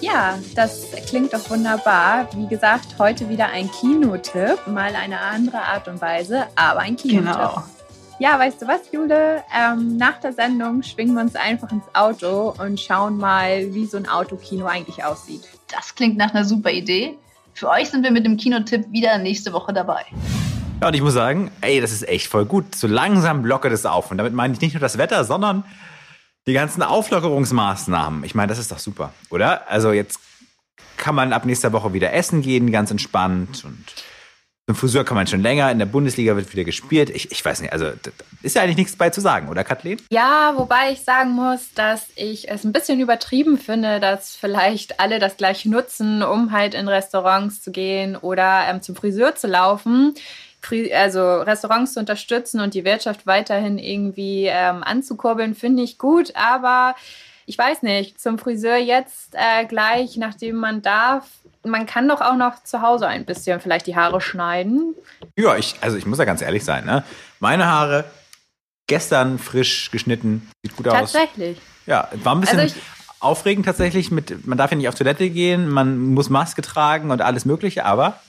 Ja, 0.00 0.36
das 0.56 0.88
klingt 1.08 1.32
doch 1.32 1.48
wunderbar. 1.48 2.28
Wie 2.34 2.48
gesagt, 2.48 2.98
heute 2.98 3.28
wieder 3.28 3.50
ein 3.50 3.70
Kinotipp, 3.70 4.66
mal 4.66 4.96
eine 4.96 5.20
andere 5.20 5.62
Art 5.62 5.86
und 5.86 6.00
Weise, 6.00 6.48
aber 6.56 6.80
ein 6.80 6.96
Kinotipp. 6.96 7.24
Genau. 7.24 7.62
Ja, 8.18 8.38
weißt 8.38 8.62
du 8.62 8.68
was, 8.68 8.80
Jule? 8.90 9.42
Ähm, 9.56 9.96
nach 9.96 10.18
der 10.18 10.32
Sendung 10.32 10.82
schwingen 10.82 11.14
wir 11.14 11.22
uns 11.22 11.36
einfach 11.36 11.70
ins 11.70 11.84
Auto 11.92 12.54
und 12.58 12.80
schauen 12.80 13.16
mal, 13.16 13.72
wie 13.74 13.86
so 13.86 13.96
ein 13.96 14.08
Autokino 14.08 14.66
eigentlich 14.66 15.04
aussieht. 15.04 15.42
Das 15.68 15.94
klingt 15.94 16.16
nach 16.16 16.34
einer 16.34 16.44
super 16.44 16.70
Idee. 16.70 17.16
Für 17.54 17.68
euch 17.68 17.90
sind 17.90 18.02
wir 18.02 18.10
mit 18.10 18.24
dem 18.24 18.36
Kinotipp 18.36 18.90
wieder 18.90 19.18
nächste 19.18 19.52
Woche 19.52 19.72
dabei. 19.72 20.04
Ja, 20.82 20.88
und 20.88 20.94
ich 20.94 21.00
muss 21.00 21.14
sagen, 21.14 21.52
ey, 21.60 21.80
das 21.80 21.92
ist 21.92 22.08
echt 22.08 22.26
voll 22.26 22.44
gut. 22.44 22.74
So 22.74 22.88
langsam 22.88 23.44
lockert 23.44 23.72
es 23.72 23.86
auf. 23.86 24.10
Und 24.10 24.18
damit 24.18 24.32
meine 24.32 24.52
ich 24.52 24.60
nicht 24.60 24.74
nur 24.74 24.80
das 24.80 24.98
Wetter, 24.98 25.22
sondern 25.22 25.62
die 26.48 26.54
ganzen 26.54 26.82
Auflockerungsmaßnahmen. 26.82 28.24
Ich 28.24 28.34
meine, 28.34 28.48
das 28.48 28.58
ist 28.58 28.72
doch 28.72 28.80
super, 28.80 29.12
oder? 29.30 29.70
Also 29.70 29.92
jetzt 29.92 30.18
kann 30.96 31.14
man 31.14 31.32
ab 31.32 31.44
nächster 31.44 31.72
Woche 31.72 31.92
wieder 31.92 32.12
essen 32.12 32.42
gehen, 32.42 32.72
ganz 32.72 32.90
entspannt 32.90 33.64
und 33.64 33.84
zum 34.66 34.74
Friseur 34.74 35.04
kann 35.04 35.16
man 35.16 35.28
schon 35.28 35.40
länger, 35.40 35.70
in 35.70 35.78
der 35.78 35.86
Bundesliga 35.86 36.34
wird 36.34 36.52
wieder 36.52 36.64
gespielt. 36.64 37.10
Ich, 37.10 37.30
ich 37.30 37.44
weiß 37.44 37.60
nicht, 37.60 37.72
also 37.72 37.86
ist 38.42 38.56
ja 38.56 38.62
eigentlich 38.62 38.76
nichts 38.76 38.96
bei 38.96 39.10
zu 39.10 39.20
sagen, 39.20 39.48
oder 39.48 39.62
Kathleen? 39.62 40.00
Ja, 40.10 40.54
wobei 40.56 40.92
ich 40.92 41.02
sagen 41.02 41.30
muss, 41.30 41.72
dass 41.74 42.06
ich 42.16 42.48
es 42.48 42.64
ein 42.64 42.72
bisschen 42.72 42.98
übertrieben 42.98 43.56
finde, 43.56 44.00
dass 44.00 44.34
vielleicht 44.34 44.98
alle 44.98 45.20
das 45.20 45.36
gleiche 45.36 45.68
nutzen, 45.70 46.24
um 46.24 46.50
halt 46.50 46.74
in 46.74 46.88
Restaurants 46.88 47.60
zu 47.62 47.70
gehen 47.70 48.16
oder 48.16 48.66
ähm, 48.68 48.82
zum 48.82 48.96
Friseur 48.96 49.36
zu 49.36 49.46
laufen 49.46 50.14
also 50.94 51.40
Restaurants 51.42 51.94
zu 51.94 52.00
unterstützen 52.00 52.60
und 52.60 52.74
die 52.74 52.84
Wirtschaft 52.84 53.26
weiterhin 53.26 53.78
irgendwie 53.78 54.46
ähm, 54.46 54.82
anzukurbeln, 54.82 55.54
finde 55.54 55.82
ich 55.82 55.98
gut. 55.98 56.34
Aber 56.36 56.94
ich 57.46 57.58
weiß 57.58 57.82
nicht, 57.82 58.20
zum 58.20 58.38
Friseur 58.38 58.76
jetzt 58.76 59.34
äh, 59.34 59.66
gleich, 59.66 60.16
nachdem 60.16 60.56
man 60.56 60.82
darf, 60.82 61.26
man 61.64 61.86
kann 61.86 62.08
doch 62.08 62.20
auch 62.20 62.36
noch 62.36 62.62
zu 62.64 62.82
Hause 62.82 63.06
ein 63.06 63.24
bisschen 63.24 63.60
vielleicht 63.60 63.86
die 63.86 63.96
Haare 63.96 64.20
schneiden. 64.20 64.94
Ja, 65.36 65.56
ich, 65.56 65.76
also 65.80 65.96
ich 65.96 66.06
muss 66.06 66.18
ja 66.18 66.24
ganz 66.24 66.42
ehrlich 66.42 66.64
sein, 66.64 66.84
ne? 66.84 67.04
Meine 67.40 67.66
Haare 67.66 68.04
gestern 68.86 69.38
frisch 69.38 69.90
geschnitten, 69.90 70.50
sieht 70.62 70.76
gut 70.76 70.86
Tatsächlich. 70.86 71.02
aus. 71.02 71.12
Tatsächlich. 71.12 71.58
Ja, 71.86 72.08
war 72.22 72.34
ein 72.34 72.40
bisschen 72.40 72.60
also 72.60 72.74
aufregend 73.20 73.66
tatsächlich 73.66 74.10
mit, 74.10 74.46
man 74.46 74.58
darf 74.58 74.70
ja 74.70 74.76
nicht 74.76 74.88
auf 74.88 74.94
Toilette 74.94 75.30
gehen, 75.30 75.68
man 75.68 75.98
muss 75.98 76.30
Maske 76.30 76.62
tragen 76.62 77.10
und 77.10 77.22
alles 77.22 77.44
mögliche, 77.44 77.84
aber 77.84 78.20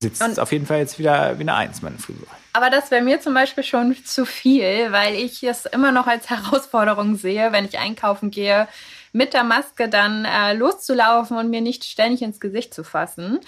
sitzt 0.00 0.22
und 0.22 0.38
auf 0.38 0.52
jeden 0.52 0.66
Fall 0.66 0.78
jetzt 0.78 0.98
wieder 0.98 1.38
wie 1.38 1.42
eine 1.42 1.54
Eins, 1.54 1.82
meine 1.82 1.98
Frisur. 1.98 2.26
Aber 2.52 2.70
das 2.70 2.90
wäre 2.90 3.02
mir 3.02 3.20
zum 3.20 3.34
Beispiel 3.34 3.64
schon 3.64 3.96
zu 4.04 4.24
viel, 4.24 4.92
weil 4.92 5.14
ich 5.14 5.42
es 5.42 5.66
immer 5.66 5.92
noch 5.92 6.06
als 6.06 6.30
Herausforderung 6.30 7.16
sehe, 7.16 7.52
wenn 7.52 7.64
ich 7.64 7.78
einkaufen 7.78 8.30
gehe, 8.30 8.68
mit 9.12 9.32
der 9.34 9.44
Maske 9.44 9.88
dann 9.88 10.24
äh, 10.24 10.54
loszulaufen 10.54 11.36
und 11.36 11.50
mir 11.50 11.60
nicht 11.60 11.84
ständig 11.84 12.22
ins 12.22 12.40
Gesicht 12.40 12.74
zu 12.74 12.84
fassen. 12.84 13.40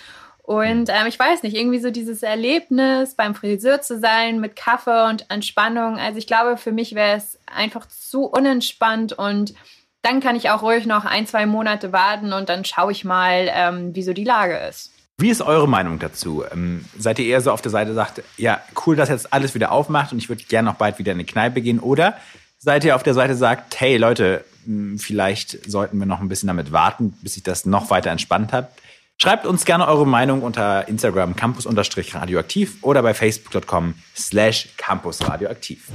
Und 0.43 0.89
ähm, 0.89 1.07
ich 1.07 1.19
weiß 1.19 1.45
nicht, 1.45 1.55
irgendwie 1.55 1.79
so 1.79 1.91
dieses 1.91 2.25
Erlebnis, 2.25 3.15
beim 3.15 3.37
Friseur 3.37 3.83
zu 3.83 4.01
sein 4.01 4.41
mit 4.41 4.57
Kaffee 4.57 5.09
und 5.09 5.31
Entspannung. 5.31 5.97
Also 5.97 6.19
ich 6.19 6.27
glaube, 6.27 6.57
für 6.57 6.73
mich 6.73 6.95
wäre 6.95 7.17
es 7.17 7.39
einfach 7.47 7.87
zu 7.87 8.25
unentspannt 8.25 9.13
und 9.13 9.55
dann 10.03 10.21
kann 10.21 10.35
ich 10.35 10.51
auch 10.51 10.63
ruhig 10.63 10.87
noch 10.87 11.05
ein, 11.05 11.27
zwei 11.27 11.47
Monate 11.47 11.93
warten 11.93 12.33
und 12.33 12.49
dann 12.49 12.65
schaue 12.65 12.91
ich 12.91 13.05
mal, 13.05 13.49
ähm, 13.53 13.95
wie 13.95 14.03
so 14.03 14.13
die 14.13 14.25
Lage 14.25 14.57
ist. 14.57 14.93
Wie 15.21 15.29
ist 15.29 15.43
eure 15.43 15.69
Meinung 15.69 15.99
dazu? 15.99 16.45
Ähm, 16.51 16.85
seid 16.99 17.19
ihr 17.19 17.27
eher 17.27 17.43
so 17.43 17.53
auf 17.53 17.61
der 17.61 17.71
Seite, 17.71 17.93
sagt, 17.93 18.23
ja, 18.39 18.61
cool, 18.87 18.97
dass 18.97 19.11
jetzt 19.11 19.33
alles 19.33 19.55
wieder 19.55 19.71
aufmacht 19.71 20.13
und 20.13 20.19
ich 20.19 20.31
würde 20.31 20.45
gerne 20.45 20.71
noch 20.71 20.77
bald 20.77 20.99
wieder 20.99 21.13
in 21.13 21.17
eine 21.17 21.27
Kneipe 21.27 21.61
gehen? 21.61 21.79
Oder 21.79 22.15
seid 22.59 22.85
ihr 22.85 22.97
auf 22.97 23.03
der 23.03 23.13
Seite, 23.13 23.35
sagt, 23.35 23.79
hey 23.81 23.99
Leute, 23.99 24.45
vielleicht 24.97 25.71
sollten 25.71 25.99
wir 25.99 26.07
noch 26.07 26.21
ein 26.21 26.29
bisschen 26.29 26.47
damit 26.47 26.73
warten, 26.73 27.13
bis 27.23 27.35
sich 27.35 27.43
das 27.43 27.67
noch 27.67 27.91
weiter 27.91 28.11
entspannt 28.11 28.53
hat? 28.53 28.73
Schreibt 29.19 29.45
uns 29.45 29.67
gerne 29.67 29.87
eure 29.87 30.07
Meinung 30.07 30.41
unter 30.41 30.89
Instagram 30.89 31.37
campus-radioaktiv 31.37 32.79
oder 32.81 33.03
bei 33.03 33.13
facebook.com 33.13 33.95
slash 34.17 34.71
campusradioaktiv. 34.79 35.89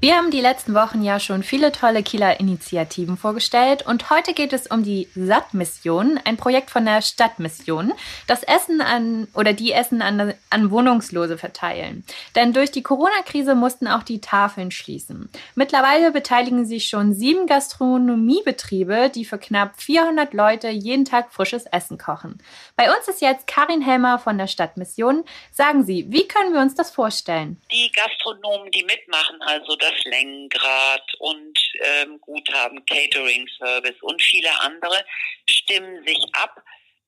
Wir 0.00 0.14
haben 0.14 0.30
die 0.30 0.40
letzten 0.40 0.74
Wochen 0.74 1.02
ja 1.02 1.18
schon 1.18 1.42
viele 1.42 1.72
tolle 1.72 2.04
Kieler 2.04 2.38
Initiativen 2.38 3.16
vorgestellt 3.16 3.84
und 3.84 4.10
heute 4.10 4.32
geht 4.32 4.52
es 4.52 4.68
um 4.68 4.84
die 4.84 5.08
SAT-Mission, 5.16 6.20
ein 6.24 6.36
Projekt 6.36 6.70
von 6.70 6.84
der 6.84 7.02
Stadtmission, 7.02 7.92
das 8.28 8.44
Essen 8.44 8.80
an 8.80 9.26
oder 9.34 9.54
die 9.54 9.72
Essen 9.72 10.00
an, 10.00 10.34
an 10.50 10.70
Wohnungslose 10.70 11.36
verteilen. 11.36 12.04
Denn 12.36 12.52
durch 12.52 12.70
die 12.70 12.84
Corona-Krise 12.84 13.56
mussten 13.56 13.88
auch 13.88 14.04
die 14.04 14.20
Tafeln 14.20 14.70
schließen. 14.70 15.30
Mittlerweile 15.56 16.12
beteiligen 16.12 16.64
sich 16.64 16.88
schon 16.88 17.12
sieben 17.12 17.48
Gastronomiebetriebe, 17.48 19.10
die 19.12 19.24
für 19.24 19.38
knapp 19.38 19.82
400 19.82 20.32
Leute 20.32 20.68
jeden 20.68 21.06
Tag 21.06 21.32
frisches 21.32 21.66
Essen 21.66 21.98
kochen. 21.98 22.38
Bei 22.76 22.88
uns 22.96 23.08
ist 23.08 23.20
jetzt 23.20 23.48
Karin 23.48 23.82
Helmer 23.82 24.20
von 24.20 24.38
der 24.38 24.46
Stadtmission. 24.46 25.24
Sagen 25.50 25.82
Sie, 25.82 26.06
wie 26.08 26.28
können 26.28 26.54
wir 26.54 26.60
uns 26.60 26.76
das 26.76 26.92
vorstellen? 26.92 27.60
Die 27.72 27.90
Gastronomen, 27.90 28.70
die 28.70 28.84
mitmachen, 28.84 29.42
also 29.42 29.74
das 29.74 29.87
das 29.88 30.04
Lenkrad 30.04 31.14
und 31.18 31.58
ähm, 31.80 32.20
Guthaben, 32.20 32.84
Catering 32.86 33.48
Service 33.58 34.00
und 34.02 34.22
viele 34.22 34.50
andere 34.60 35.04
stimmen 35.48 36.04
sich 36.06 36.18
ab, 36.32 36.62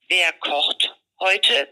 wer 0.08 0.32
kocht 0.34 0.94
heute. 1.18 1.68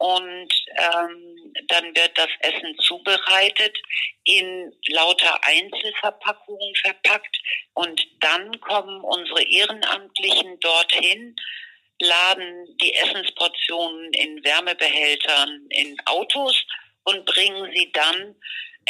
Und 0.00 0.54
ähm, 0.76 1.54
dann 1.66 1.86
wird 1.96 2.16
das 2.16 2.28
Essen 2.38 2.76
zubereitet, 2.78 3.76
in 4.22 4.72
lauter 4.86 5.40
Einzelverpackungen 5.42 6.74
verpackt. 6.76 7.36
Und 7.74 8.06
dann 8.20 8.60
kommen 8.60 9.00
unsere 9.00 9.42
Ehrenamtlichen 9.42 10.60
dorthin, 10.60 11.34
laden 12.00 12.76
die 12.80 12.94
Essensportionen 12.94 14.12
in 14.12 14.44
Wärmebehältern 14.44 15.66
in 15.70 15.96
Autos 16.04 16.64
und 17.02 17.24
bringen 17.24 17.72
sie 17.74 17.90
dann 17.90 18.36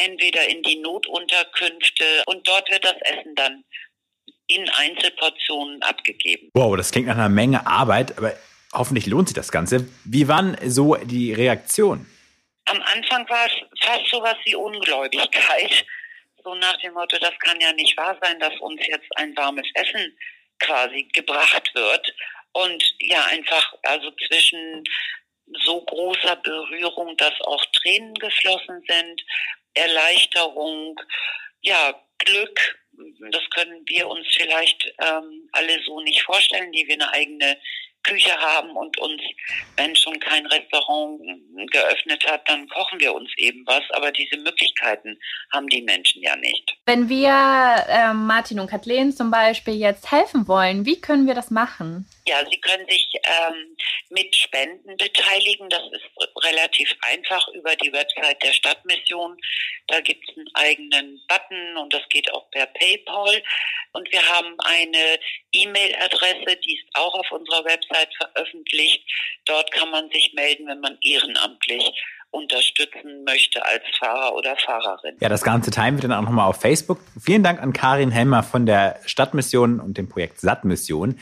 entweder 0.05 0.49
in 0.49 0.63
die 0.63 0.77
Notunterkünfte 0.77 2.05
und 2.27 2.47
dort 2.47 2.71
wird 2.71 2.85
das 2.85 2.97
Essen 3.03 3.35
dann 3.35 3.65
in 4.47 4.69
Einzelportionen 4.71 5.83
abgegeben. 5.83 6.51
Wow, 6.55 6.77
das 6.77 6.91
klingt 6.91 7.09
nach 7.09 7.17
einer 7.17 7.29
Menge 7.29 7.67
Arbeit, 7.67 8.17
aber 8.17 8.35
hoffentlich 8.73 9.07
lohnt 9.07 9.29
sich 9.29 9.35
das 9.35 9.53
Ganze. 9.53 9.89
Wie 10.05 10.27
waren 10.29 10.57
so 10.69 10.95
die 10.97 11.33
Reaktionen? 11.33 12.11
Am 12.65 12.81
Anfang 12.83 13.29
war 13.29 13.47
es 13.47 13.53
fast 13.81 14.07
so 14.11 14.23
was 14.23 14.37
wie 14.45 14.55
Ungläubigkeit. 14.55 15.85
So 16.45 16.55
nach 16.55 16.77
dem 16.79 16.95
Motto, 16.95 17.19
das 17.19 17.39
kann 17.41 17.61
ja 17.61 17.73
nicht 17.73 17.97
wahr 17.97 18.17
sein, 18.23 18.39
dass 18.41 18.59
uns 18.61 18.81
jetzt 18.87 19.09
ein 19.17 19.37
warmes 19.37 19.67
Essen 19.75 20.17
quasi 20.59 21.05
gebracht 21.13 21.71
wird. 21.75 22.15
Und 22.53 22.83
ja, 23.01 23.25
einfach, 23.27 23.75
also 23.83 24.11
zwischen 24.27 24.85
so 25.65 25.81
großer 25.83 26.37
Berührung, 26.37 27.17
dass 27.17 27.39
auch 27.43 27.65
Tränen 27.73 28.15
geflossen 28.15 28.83
sind, 28.87 29.23
Erleichterung, 29.79 31.01
ja, 31.61 31.95
Glück. 32.19 32.79
Das 33.31 33.43
können 33.51 33.83
wir 33.87 34.09
uns 34.09 34.27
vielleicht 34.37 34.93
ähm, 35.01 35.49
alle 35.53 35.81
so 35.85 36.01
nicht 36.01 36.23
vorstellen, 36.23 36.73
die 36.73 36.87
wir 36.87 36.95
eine 36.95 37.11
eigene 37.13 37.57
Küche 38.03 38.35
haben 38.37 38.71
und 38.71 38.99
uns, 38.99 39.21
wenn 39.77 39.95
schon 39.95 40.19
kein 40.21 40.47
Restaurant 40.47 41.21
geöffnet 41.71 42.25
hat, 42.27 42.49
dann 42.49 42.69
kochen 42.69 43.01
wir 43.01 43.15
uns 43.15 43.31
eben 43.37 43.65
was. 43.67 43.83
Aber 43.93 44.11
diese 44.13 44.37
Möglichkeiten 44.39 45.19
haben 45.53 45.69
die 45.69 45.83
Menschen 45.83 46.23
ja 46.23 46.35
nicht. 46.37 46.77
Wenn 46.87 47.09
wir 47.09 47.85
äh, 47.89 48.13
Martin 48.15 48.61
und 48.61 48.71
Kathleen 48.71 49.13
zum 49.13 49.31
Beispiel 49.31 49.75
jetzt 49.75 50.11
helfen 50.11 50.49
wollen, 50.49 50.87
wie 50.87 51.01
können 51.01 51.27
wir 51.27 51.35
das 51.35 51.51
machen? 51.51 52.09
Ja, 52.29 52.45
Sie 52.51 52.61
können 52.61 52.87
sich 52.87 53.09
ähm, 53.25 53.75
mit 54.11 54.37
Spenden 54.37 54.99
beteiligen. 54.99 55.71
Das 55.71 55.81
ist 55.93 56.45
relativ 56.45 56.95
einfach 57.01 57.49
über 57.55 57.75
die 57.77 57.91
Website 57.91 58.43
der 58.43 58.53
Stadtmission. 58.53 59.35
Da 59.87 60.01
gibt 60.01 60.29
es 60.29 60.37
einen 60.37 60.49
eigenen 60.53 61.21
Button 61.27 61.79
und 61.79 61.95
das 61.95 62.03
geht 62.11 62.31
auch 62.35 62.51
per 62.51 62.67
PayPal. 62.67 63.43
Und 63.93 64.13
wir 64.13 64.21
haben 64.29 64.55
eine 64.59 65.19
E-Mail-Adresse, 65.53 66.61
die 66.67 66.75
ist 66.75 66.87
auch 66.93 67.15
auf 67.15 67.33
unserer 67.33 67.65
Website 67.65 68.11
veröffentlicht. 68.15 69.03
Dort 69.47 69.73
kann 69.73 69.91
man 69.91 70.11
sich 70.11 70.35
melden, 70.35 70.67
wenn 70.67 70.81
man 70.81 70.99
ehrenamtlich 71.01 71.95
unterstützen 72.31 73.25
möchte 73.25 73.65
als 73.65 73.83
Fahrer 73.99 74.35
oder 74.35 74.55
Fahrerin. 74.59 75.17
Ja, 75.21 75.31
das 75.31 75.43
Ganze 75.43 75.71
teilen 75.71 75.97
wir 75.97 76.03
dann 76.03 76.13
auch 76.13 76.29
nochmal 76.29 76.47
auf 76.47 76.61
Facebook. 76.61 77.01
Vielen 77.19 77.43
Dank 77.43 77.63
an 77.63 77.73
Karin 77.73 78.11
Helmer 78.11 78.43
von 78.43 78.67
der 78.67 79.01
Stadtmission 79.07 79.81
und 79.81 79.97
dem 79.97 80.11
Projekt 80.11 80.39
Sattmission. 80.41 81.19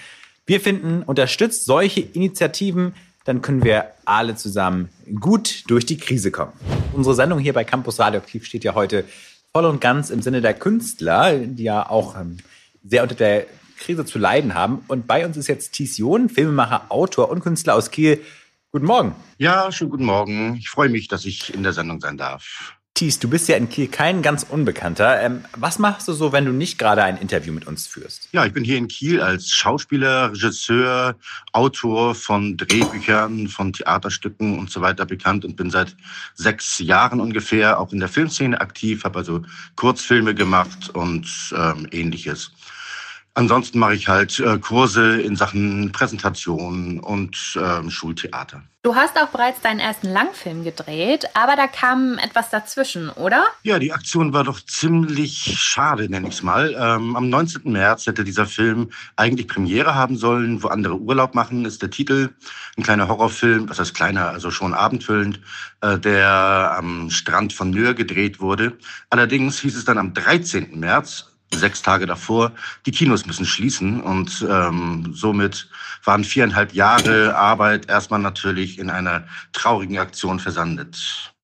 Wir 0.49 0.61
finden, 0.61 1.03
unterstützt 1.03 1.65
solche 1.65 2.01
Initiativen, 2.01 2.95
dann 3.25 3.43
können 3.43 3.65
wir 3.65 3.91
alle 4.05 4.37
zusammen 4.37 4.91
gut 5.19 5.65
durch 5.67 5.85
die 5.87 5.97
Krise 5.97 6.31
kommen. 6.31 6.53
Unsere 6.93 7.17
Sendung 7.17 7.41
hier 7.41 7.53
bei 7.53 7.65
Campus 7.65 7.99
Radioaktiv 7.99 8.45
steht 8.47 8.63
ja 8.63 8.77
heute 8.77 9.05
voll 9.53 9.65
und 9.65 9.81
ganz 9.81 10.11
im 10.11 10.23
Sinne 10.23 10.41
der 10.41 10.55
Künstler, 10.55 11.37
die 11.37 11.65
ja 11.65 11.91
auch 11.91 12.15
ähm, 12.15 12.37
sehr 12.85 13.03
unter 13.03 13.17
der 13.17 13.47
Krise 13.77 14.05
zu 14.05 14.21
leiden 14.21 14.55
haben. 14.55 14.85
Und 14.87 15.09
bei 15.09 15.27
uns 15.27 15.37
ist 15.37 15.49
jetzt 15.49 15.73
Thies 15.73 15.99
John, 15.99 16.29
Filmemacher, 16.29 16.87
Autor 16.91 17.29
und 17.29 17.41
Künstler 17.41 17.75
aus 17.75 17.91
Kiel. 17.91 18.23
Guten 18.71 18.87
Morgen. 18.87 19.17
Ja, 19.39 19.73
schönen 19.73 19.91
guten 19.91 20.05
Morgen. 20.05 20.55
Ich 20.61 20.69
freue 20.69 20.91
mich, 20.91 21.09
dass 21.09 21.25
ich 21.25 21.53
in 21.55 21.65
der 21.65 21.73
Sendung 21.73 22.01
sein 22.01 22.17
darf. 22.17 22.76
Thies, 22.97 23.19
du 23.19 23.29
bist 23.29 23.47
ja 23.49 23.59
in 23.59 23.69
Kiel 23.69 23.89
kein 23.89 24.23
ganz 24.23 24.43
Unbekannter. 24.43 25.21
Ähm, 25.21 25.45
was 25.55 25.79
machst 25.79 26.09
du 26.09 26.15
so, 26.15 26.33
wenn 26.33 26.47
du 26.47 26.53
nicht 26.53 26.79
gerade 26.79 27.05
ein 27.05 27.19
Interview 27.19 27.53
mit 27.53 27.67
uns 27.67 27.87
führst? 27.87 28.31
Ja, 28.33 28.47
ich 28.47 28.55
bin 28.55 28.65
hier 28.65 28.79
in 28.79 28.89
Kiel 28.89 29.21
als 29.21 29.51
Schauspieler, 29.51 30.33
Regisseur, 30.33 31.15
Autor 31.53 32.15
von 32.15 32.57
Drehbüchern, 32.57 33.49
von 33.49 33.75
Theaterstücken 33.75 34.59
und 34.59 34.71
so 34.71 34.81
weiter 34.81 35.05
bekannt 35.05 35.45
und 35.45 35.57
bin 35.57 35.69
seit 35.69 35.95
sechs 36.37 36.79
Jahren 36.79 37.21
ungefähr 37.21 37.79
auch 37.79 37.93
in 37.93 38.01
der 38.01 38.09
Filmszene 38.09 38.59
aktiv, 38.59 39.05
habe 39.05 39.19
also 39.19 39.43
Kurzfilme 39.75 40.35
gemacht 40.35 40.89
und 40.95 41.29
ähm, 41.55 41.87
ähnliches. 41.91 42.51
Ansonsten 43.37 43.79
mache 43.79 43.95
ich 43.95 44.09
halt 44.09 44.41
äh, 44.41 44.59
Kurse 44.59 45.21
in 45.21 45.37
Sachen 45.37 45.93
Präsentation 45.93 46.99
und 47.01 47.37
ähm, 47.63 47.91
Schultheater. 47.91 48.63
Du 48.83 48.95
hast 48.95 49.21
auch 49.21 49.29
bereits 49.29 49.61
deinen 49.61 49.79
ersten 49.79 50.09
Langfilm 50.09 50.65
gedreht, 50.65 51.27
aber 51.35 51.55
da 51.55 51.67
kam 51.67 52.17
etwas 52.17 52.49
dazwischen, 52.49 53.11
oder? 53.11 53.45
Ja, 53.63 53.79
die 53.79 53.93
Aktion 53.93 54.33
war 54.33 54.43
doch 54.45 54.59
ziemlich 54.65 55.55
schade, 55.59 56.09
nenne 56.09 56.29
ich 56.29 56.35
es 56.37 56.43
mal. 56.43 56.75
Ähm, 56.79 57.15
am 57.15 57.29
19. 57.29 57.71
März 57.71 58.07
hätte 58.07 58.25
dieser 58.25 58.47
Film 58.47 58.91
eigentlich 59.17 59.49
Premiere 59.49 59.95
haben 59.95 60.17
sollen, 60.17 60.63
wo 60.63 60.69
andere 60.69 60.97
Urlaub 60.97 61.35
machen, 61.35 61.67
ist 61.67 61.83
der 61.83 61.91
Titel. 61.91 62.31
Ein 62.79 62.85
kleiner 62.85 63.09
Horrorfilm, 63.09 63.69
was 63.69 63.79
heißt 63.79 63.93
kleiner, 63.93 64.31
also 64.31 64.51
schon 64.51 64.73
abendfüllend, 64.73 65.41
äh, 65.83 65.99
der 65.99 66.75
am 66.79 67.11
Strand 67.11 67.53
von 67.53 67.69
Nür 67.69 67.93
gedreht 67.93 68.41
wurde. 68.41 68.79
Allerdings 69.11 69.59
hieß 69.59 69.77
es 69.77 69.85
dann 69.85 69.99
am 69.99 70.15
13. 70.15 70.81
März, 70.81 71.36
sechs 71.55 71.83
Tage 71.83 72.07
davor, 72.07 72.53
die 72.87 72.91
Kinos 72.91 73.27
müssen 73.27 73.47
schließen. 73.47 74.01
Und 74.01 74.47
ähm, 74.49 75.13
somit 75.13 75.69
waren 76.05 76.25
viereinhalb 76.25 76.75
Jahre 76.75 77.37
Arbeit 77.37 77.89
erstmal 77.89 78.21
natürlich 78.21 78.79
in 78.79 78.91
einer 78.91 79.25
traurigen 79.53 79.99
Aktion 79.99 80.41
versandet. 80.41 80.99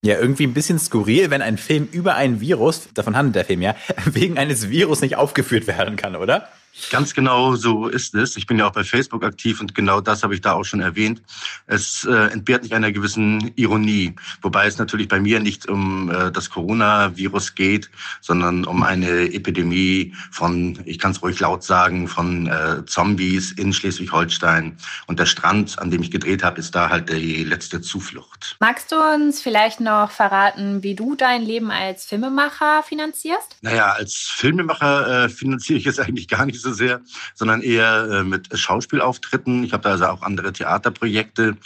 Ja, 0.05 0.19
irgendwie 0.19 0.47
ein 0.47 0.55
bisschen 0.55 0.79
skurril, 0.79 1.31
wenn 1.31 1.43
ein 1.43 1.59
Film 1.59 1.88
über 1.93 2.17
ein 2.17 2.41
Virus, 2.41 2.88
davon 2.93 3.17
handelt 3.17 3.37
der 3.37 3.45
Film 3.45 3.62
ja, 3.62 3.77
wegen 4.05 4.37
eines 4.37 4.69
Virus 4.69 5.01
nicht 5.01 5.17
aufgeführt 5.17 5.67
werden 5.67 5.97
kann, 5.97 6.17
oder? 6.17 6.49
Ganz 6.91 7.13
genau 7.15 7.55
so 7.55 7.87
ist 7.89 8.15
es. 8.15 8.37
Ich 8.37 8.47
bin 8.47 8.59
ja 8.59 8.67
auch 8.67 8.73
bei 8.73 8.85
Facebook 8.85 9.25
aktiv 9.25 9.61
und 9.61 9.75
genau 9.75 10.01
das 10.01 10.23
habe 10.23 10.35
ich 10.35 10.41
da 10.41 10.53
auch 10.53 10.65
schon 10.65 10.81
erwähnt. 10.81 11.23
Es 11.67 12.05
äh, 12.05 12.33
entbehrt 12.33 12.63
nicht 12.63 12.75
einer 12.75 12.93
gewissen 12.93 13.53
Ironie, 13.57 14.15
wobei 14.41 14.67
es 14.67 14.79
natürlich 14.79 15.09
bei 15.09 15.21
mir 15.21 15.41
nicht 15.41 15.69
um 15.69 16.11
äh, 16.11 16.33
das 16.33 16.49
Coronavirus 16.49 17.55
geht, 17.55 17.91
sondern 18.21 18.65
um 18.65 18.83
eine 18.83 19.33
Epidemie 19.33 20.15
von, 20.31 20.79
ich 20.87 20.99
kann 20.99 21.13
es 21.13 21.23
ruhig 21.23 21.39
laut 21.41 21.63
sagen, 21.63 22.09
von 22.09 22.47
äh, 22.47 22.85
Zombies 22.87 23.53
in 23.53 23.73
Schleswig-Holstein. 23.73 24.77
Und 25.07 25.19
der 25.19 25.27
Strand, 25.27 25.79
an 25.79 25.91
dem 25.91 26.03
ich 26.03 26.11
gedreht 26.11 26.43
habe, 26.43 26.59
ist 26.59 26.75
da 26.75 26.89
halt 26.89 27.11
die 27.11 27.45
letzte 27.45 27.83
Zuflucht. 27.83 28.57
Magst 28.61 28.93
du 28.93 28.97
uns 28.97 29.43
vielleicht 29.43 29.81
noch 29.81 30.11
verraten, 30.11 30.83
wie 30.83 30.95
du 30.95 31.17
dein 31.17 31.43
Leben 31.43 31.71
als 31.71 32.07
Filmemacher 32.07 32.83
finanzierst? 32.83 33.57
Naja, 33.61 33.93
als 33.93 34.15
Filmemacher 34.15 35.25
äh, 35.25 35.29
finanziere 35.29 35.79
ich 35.79 35.87
es 35.87 35.99
eigentlich 35.99 36.29
gar 36.29 36.47
nicht 36.47 36.62
so 36.62 36.72
sehr, 36.72 37.01
sondern 37.35 37.62
eher 37.62 38.09
äh, 38.11 38.25
mit 38.25 38.48
Schauspielauftritten. 38.57 39.64
Ich 39.64 39.72
habe 39.72 39.83
da 39.83 39.90
also 39.90 40.07
auch 40.07 40.22
andere 40.22 40.53
Theaterprojekte. 40.53 41.57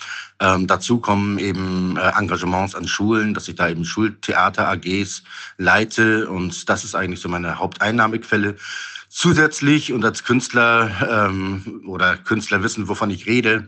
Ähm, 0.41 0.67
dazu 0.67 0.99
kommen 0.99 1.39
eben 1.39 1.97
äh, 1.97 2.13
Engagements 2.19 2.75
an 2.75 2.89
Schulen, 2.89 3.35
dass 3.35 3.49
ich 3.49 3.55
da 3.55 3.69
eben 3.69 3.85
Schultheater 3.85 4.69
AGs 4.69 5.23
leite 5.59 6.29
und 6.29 6.69
das 6.69 6.85
ist 6.85 6.95
eigentlich 6.95 7.21
so 7.21 7.29
meine 7.29 7.59
Haupteinnahmequelle. 7.59 8.57
Zusätzlich 9.09 9.93
und 9.93 10.05
als 10.05 10.25
Künstler 10.25 11.29
ähm, 11.29 11.83
oder 11.87 12.17
Künstler 12.17 12.63
wissen, 12.63 12.89
wovon 12.89 13.11
ich 13.11 13.27
rede, 13.27 13.67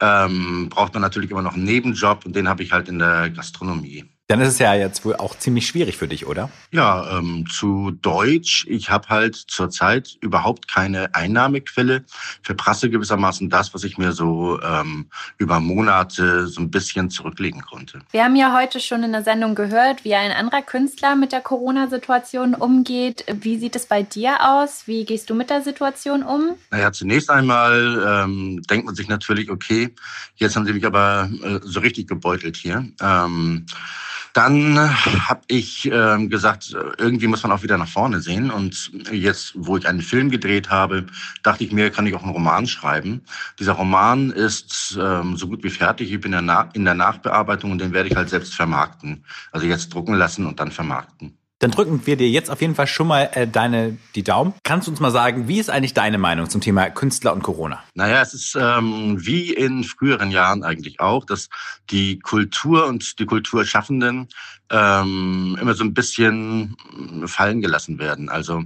ähm, 0.00 0.68
braucht 0.68 0.94
man 0.94 1.02
natürlich 1.02 1.30
immer 1.30 1.42
noch 1.42 1.54
einen 1.54 1.64
Nebenjob 1.64 2.26
und 2.26 2.34
den 2.34 2.48
habe 2.48 2.62
ich 2.62 2.72
halt 2.72 2.88
in 2.88 2.98
der 2.98 3.30
Gastronomie. 3.30 4.04
Dann 4.30 4.40
ist 4.42 4.50
es 4.50 4.58
ja 4.60 4.74
jetzt 4.74 5.04
wohl 5.04 5.16
auch 5.16 5.36
ziemlich 5.36 5.66
schwierig 5.66 5.96
für 5.96 6.06
dich, 6.06 6.24
oder? 6.24 6.50
Ja, 6.70 7.18
ähm, 7.18 7.46
zu 7.50 7.90
Deutsch. 7.90 8.64
Ich 8.68 8.88
habe 8.88 9.08
halt 9.08 9.34
zurzeit 9.34 10.18
überhaupt 10.20 10.68
keine 10.68 11.12
Einnahmequelle. 11.16 12.04
Verprasse 12.40 12.90
gewissermaßen 12.90 13.50
das, 13.50 13.74
was 13.74 13.82
ich 13.82 13.98
mir 13.98 14.12
so 14.12 14.62
ähm, 14.62 15.06
über 15.38 15.58
Monate 15.58 16.46
so 16.46 16.60
ein 16.60 16.70
bisschen 16.70 17.10
zurücklegen 17.10 17.62
konnte. 17.62 18.02
Wir 18.12 18.22
haben 18.22 18.36
ja 18.36 18.56
heute 18.56 18.78
schon 18.78 19.02
in 19.02 19.10
der 19.10 19.24
Sendung 19.24 19.56
gehört, 19.56 20.04
wie 20.04 20.14
ein 20.14 20.30
anderer 20.30 20.62
Künstler 20.62 21.16
mit 21.16 21.32
der 21.32 21.40
Corona-Situation 21.40 22.54
umgeht. 22.54 23.24
Wie 23.32 23.58
sieht 23.58 23.74
es 23.74 23.86
bei 23.86 24.04
dir 24.04 24.36
aus? 24.48 24.86
Wie 24.86 25.04
gehst 25.04 25.28
du 25.28 25.34
mit 25.34 25.50
der 25.50 25.62
Situation 25.62 26.22
um? 26.22 26.50
Naja, 26.70 26.92
zunächst 26.92 27.30
einmal 27.30 28.22
ähm, 28.22 28.62
denkt 28.70 28.86
man 28.86 28.94
sich 28.94 29.08
natürlich, 29.08 29.50
okay, 29.50 29.92
jetzt 30.36 30.54
haben 30.54 30.66
sie 30.66 30.72
mich 30.72 30.86
aber 30.86 31.28
äh, 31.42 31.58
so 31.64 31.80
richtig 31.80 32.06
gebeutelt 32.06 32.56
hier. 32.56 32.86
Dann 34.32 34.78
habe 35.28 35.40
ich 35.48 35.90
äh, 35.90 36.26
gesagt, 36.26 36.76
irgendwie 36.98 37.26
muss 37.26 37.42
man 37.42 37.52
auch 37.52 37.62
wieder 37.62 37.78
nach 37.78 37.88
vorne 37.88 38.20
sehen. 38.20 38.50
Und 38.50 38.92
jetzt, 39.10 39.52
wo 39.56 39.76
ich 39.76 39.88
einen 39.88 40.02
Film 40.02 40.30
gedreht 40.30 40.70
habe, 40.70 41.06
dachte 41.42 41.64
ich 41.64 41.72
mir, 41.72 41.90
kann 41.90 42.06
ich 42.06 42.14
auch 42.14 42.22
einen 42.22 42.32
Roman 42.32 42.66
schreiben. 42.66 43.22
Dieser 43.58 43.72
Roman 43.72 44.30
ist 44.30 44.98
ähm, 45.00 45.36
so 45.36 45.48
gut 45.48 45.64
wie 45.64 45.70
fertig. 45.70 46.12
Ich 46.12 46.20
bin 46.20 46.32
in 46.32 46.84
der 46.84 46.94
Nachbearbeitung 46.94 47.72
und 47.72 47.80
den 47.80 47.92
werde 47.92 48.08
ich 48.08 48.16
halt 48.16 48.28
selbst 48.28 48.54
vermarkten. 48.54 49.24
Also 49.50 49.66
jetzt 49.66 49.92
drucken 49.92 50.14
lassen 50.14 50.46
und 50.46 50.60
dann 50.60 50.70
vermarkten. 50.70 51.39
Dann 51.60 51.70
drücken 51.70 52.06
wir 52.06 52.16
dir 52.16 52.28
jetzt 52.28 52.50
auf 52.50 52.62
jeden 52.62 52.74
Fall 52.74 52.86
schon 52.86 53.06
mal 53.06 53.30
äh, 53.34 53.46
deine 53.46 53.98
die 54.14 54.22
Daumen. 54.22 54.54
Kannst 54.64 54.86
du 54.86 54.90
uns 54.90 54.98
mal 54.98 55.10
sagen, 55.10 55.46
wie 55.46 55.60
ist 55.60 55.68
eigentlich 55.68 55.92
deine 55.92 56.16
Meinung 56.16 56.48
zum 56.48 56.62
Thema 56.62 56.88
Künstler 56.88 57.34
und 57.34 57.42
Corona? 57.42 57.84
Naja, 57.94 58.22
es 58.22 58.32
ist 58.32 58.56
ähm, 58.58 59.16
wie 59.18 59.52
in 59.52 59.84
früheren 59.84 60.30
Jahren 60.30 60.64
eigentlich 60.64 61.00
auch, 61.00 61.26
dass 61.26 61.50
die 61.90 62.18
Kultur 62.18 62.86
und 62.86 63.18
die 63.18 63.26
Kulturschaffenden 63.26 64.28
ähm, 64.70 65.58
immer 65.60 65.74
so 65.74 65.84
ein 65.84 65.94
bisschen 65.94 66.76
fallen 67.26 67.60
gelassen 67.60 67.98
werden. 67.98 68.28
Also 68.28 68.64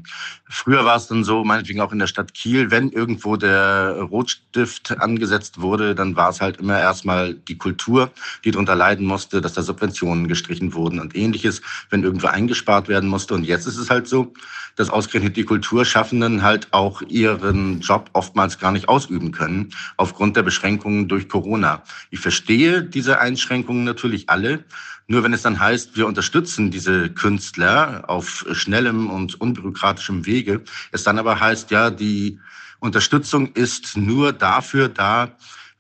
früher 0.49 0.85
war 0.85 0.97
es 0.97 1.07
dann 1.07 1.25
so, 1.25 1.45
meinetwegen 1.45 1.81
auch 1.81 1.93
in 1.93 1.99
der 1.99 2.07
Stadt 2.07 2.35
Kiel, 2.35 2.71
wenn 2.71 2.91
irgendwo 2.91 3.37
der 3.37 3.97
Rotstift 4.01 4.99
angesetzt 5.01 5.61
wurde, 5.61 5.95
dann 5.95 6.15
war 6.15 6.31
es 6.31 6.41
halt 6.41 6.59
immer 6.59 6.79
erstmal 6.79 7.35
die 7.35 7.57
Kultur, 7.57 8.11
die 8.45 8.51
darunter 8.51 8.75
leiden 8.75 9.07
musste, 9.07 9.41
dass 9.41 9.55
da 9.55 9.63
Subventionen 9.63 10.29
gestrichen 10.29 10.75
wurden 10.75 11.01
und 11.01 11.17
ähnliches, 11.17 11.63
wenn 11.89 12.03
irgendwo 12.03 12.27
eingespart 12.27 12.89
werden 12.89 13.09
musste. 13.09 13.35
Und 13.35 13.45
jetzt 13.45 13.67
ist 13.67 13.79
es 13.79 13.89
halt 13.89 14.07
so, 14.07 14.35
dass 14.77 14.91
ausgerechnet 14.91 15.37
die 15.37 15.45
Kulturschaffenden 15.45 16.43
halt 16.43 16.73
auch 16.73 17.03
ihren 17.03 17.81
Job 17.81 18.11
oftmals 18.13 18.59
gar 18.59 18.73
nicht 18.73 18.89
ausüben 18.89 19.33
können, 19.33 19.71
aufgrund 19.97 20.37
der 20.37 20.43
Beschränkungen 20.43 21.09
durch 21.09 21.29
Corona. 21.29 21.83
Ich 22.11 22.21
verstehe 22.21 22.83
diese 22.83 23.21
Einschränkungen 23.21 23.85
natürlich 23.85 24.29
alle. 24.29 24.65
Nur 25.07 25.23
wenn 25.23 25.35
es 25.35 25.43
dann 25.43 25.61
heißt, 25.61 25.97
wir 25.97 26.07
unterstützen 26.07 26.71
diese 26.71 27.11
Künstler 27.11 28.05
auf 28.09 28.47
schnellem 28.53 29.11
und 29.11 29.41
unbürokratischem 29.41 30.25
Wege, 30.25 30.63
es 30.93 31.05
dann 31.05 31.19
aber 31.19 31.41
heißt, 31.41 31.71
ja, 31.71 31.91
die 31.91 32.41
Unterstützung 32.79 33.53
ist 33.53 33.97
nur 33.97 34.33
dafür 34.33 34.89
da, 34.89 35.37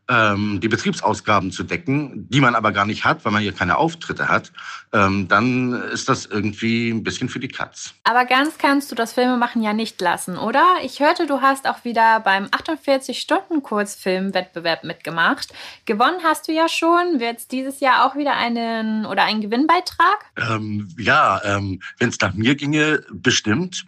die 0.06 0.68
Betriebsausgaben 0.68 1.50
zu 1.50 1.62
decken, 1.62 2.28
die 2.28 2.42
man 2.42 2.54
aber 2.54 2.72
gar 2.72 2.84
nicht 2.84 3.06
hat, 3.06 3.24
weil 3.24 3.32
man 3.32 3.40
hier 3.40 3.54
keine 3.54 3.78
Auftritte 3.78 4.28
hat, 4.28 4.52
ähm, 4.92 5.28
dann 5.28 5.72
ist 5.72 6.10
das 6.10 6.26
irgendwie 6.26 6.90
ein 6.90 7.02
bisschen 7.02 7.30
für 7.30 7.40
die 7.40 7.48
Katz. 7.48 7.94
Aber 8.04 8.26
ganz 8.26 8.58
kannst 8.58 8.92
du 8.92 8.94
das 8.94 9.14
Filmemachen 9.14 9.62
ja 9.62 9.72
nicht 9.72 9.98
lassen, 10.02 10.36
oder? 10.36 10.66
Ich 10.82 11.00
hörte, 11.00 11.26
du 11.26 11.40
hast 11.40 11.66
auch 11.66 11.84
wieder 11.84 12.20
beim 12.20 12.44
48-Stunden-Kurzfilm-Wettbewerb 12.46 14.84
mitgemacht. 14.84 15.54
Gewonnen 15.86 16.22
hast 16.22 16.48
du 16.48 16.52
ja 16.52 16.68
schon. 16.68 17.18
Wird 17.18 17.38
es 17.38 17.48
dieses 17.48 17.80
Jahr 17.80 18.04
auch 18.04 18.14
wieder 18.14 18.36
einen 18.36 19.06
oder 19.06 19.24
einen 19.24 19.40
Gewinnbeitrag? 19.40 20.18
Ähm, 20.36 20.94
ja, 20.98 21.40
ähm, 21.44 21.80
wenn 21.98 22.10
es 22.10 22.20
nach 22.20 22.34
mir 22.34 22.56
ginge, 22.56 23.02
bestimmt. 23.10 23.86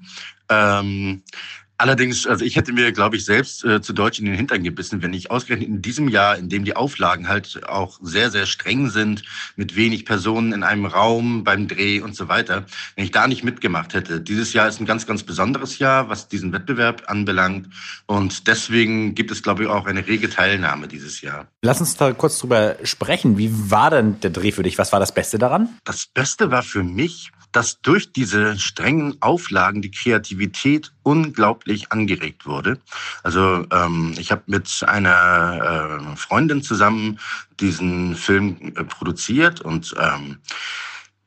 Ähm, 0.48 1.22
Allerdings, 1.78 2.26
also 2.26 2.44
ich 2.44 2.56
hätte 2.56 2.72
mir, 2.72 2.90
glaube 2.92 3.16
ich, 3.16 3.24
selbst 3.24 3.64
äh, 3.64 3.82
zu 3.82 3.92
Deutsch 3.92 4.18
in 4.18 4.24
den 4.24 4.34
Hintern 4.34 4.62
gebissen, 4.62 5.02
wenn 5.02 5.12
ich 5.12 5.30
ausgerechnet 5.30 5.68
in 5.68 5.82
diesem 5.82 6.08
Jahr, 6.08 6.38
in 6.38 6.48
dem 6.48 6.64
die 6.64 6.74
Auflagen 6.74 7.28
halt 7.28 7.68
auch 7.68 7.98
sehr, 8.02 8.30
sehr 8.30 8.46
streng 8.46 8.88
sind, 8.88 9.22
mit 9.56 9.76
wenig 9.76 10.06
Personen 10.06 10.52
in 10.52 10.62
einem 10.62 10.86
Raum 10.86 11.44
beim 11.44 11.68
Dreh 11.68 12.00
und 12.00 12.16
so 12.16 12.28
weiter, 12.28 12.64
wenn 12.94 13.04
ich 13.04 13.10
da 13.10 13.26
nicht 13.26 13.44
mitgemacht 13.44 13.92
hätte. 13.92 14.22
Dieses 14.22 14.54
Jahr 14.54 14.68
ist 14.68 14.80
ein 14.80 14.86
ganz, 14.86 15.06
ganz 15.06 15.22
besonderes 15.22 15.78
Jahr, 15.78 16.08
was 16.08 16.28
diesen 16.28 16.52
Wettbewerb 16.52 17.04
anbelangt. 17.08 17.68
Und 18.06 18.46
deswegen 18.46 19.14
gibt 19.14 19.30
es, 19.30 19.42
glaube 19.42 19.64
ich, 19.64 19.68
auch 19.68 19.86
eine 19.86 20.06
rege 20.06 20.30
Teilnahme 20.30 20.88
dieses 20.88 21.20
Jahr. 21.20 21.46
Lass 21.62 21.80
uns 21.80 21.96
da 21.96 22.12
kurz 22.12 22.38
drüber 22.38 22.76
sprechen. 22.84 23.36
Wie 23.36 23.50
war 23.70 23.90
denn 23.90 24.18
der 24.20 24.30
Dreh 24.30 24.52
für 24.52 24.62
dich? 24.62 24.78
Was 24.78 24.92
war 24.92 25.00
das 25.00 25.12
Beste 25.12 25.38
daran? 25.38 25.68
Das 25.84 26.06
Beste 26.06 26.50
war 26.50 26.62
für 26.62 26.82
mich, 26.82 27.32
dass 27.52 27.80
durch 27.80 28.12
diese 28.12 28.58
strengen 28.58 29.16
Auflagen 29.20 29.82
die 29.82 29.90
Kreativität 29.90 30.92
unglaublich 31.02 31.92
angeregt 31.92 32.46
wurde. 32.46 32.78
Also 33.22 33.64
ähm, 33.72 34.14
ich 34.18 34.30
habe 34.30 34.42
mit 34.46 34.84
einer 34.86 36.10
äh, 36.12 36.16
Freundin 36.16 36.62
zusammen 36.62 37.18
diesen 37.60 38.14
Film 38.16 38.56
äh, 38.76 38.84
produziert 38.84 39.60
und 39.60 39.94
ähm, 39.98 40.38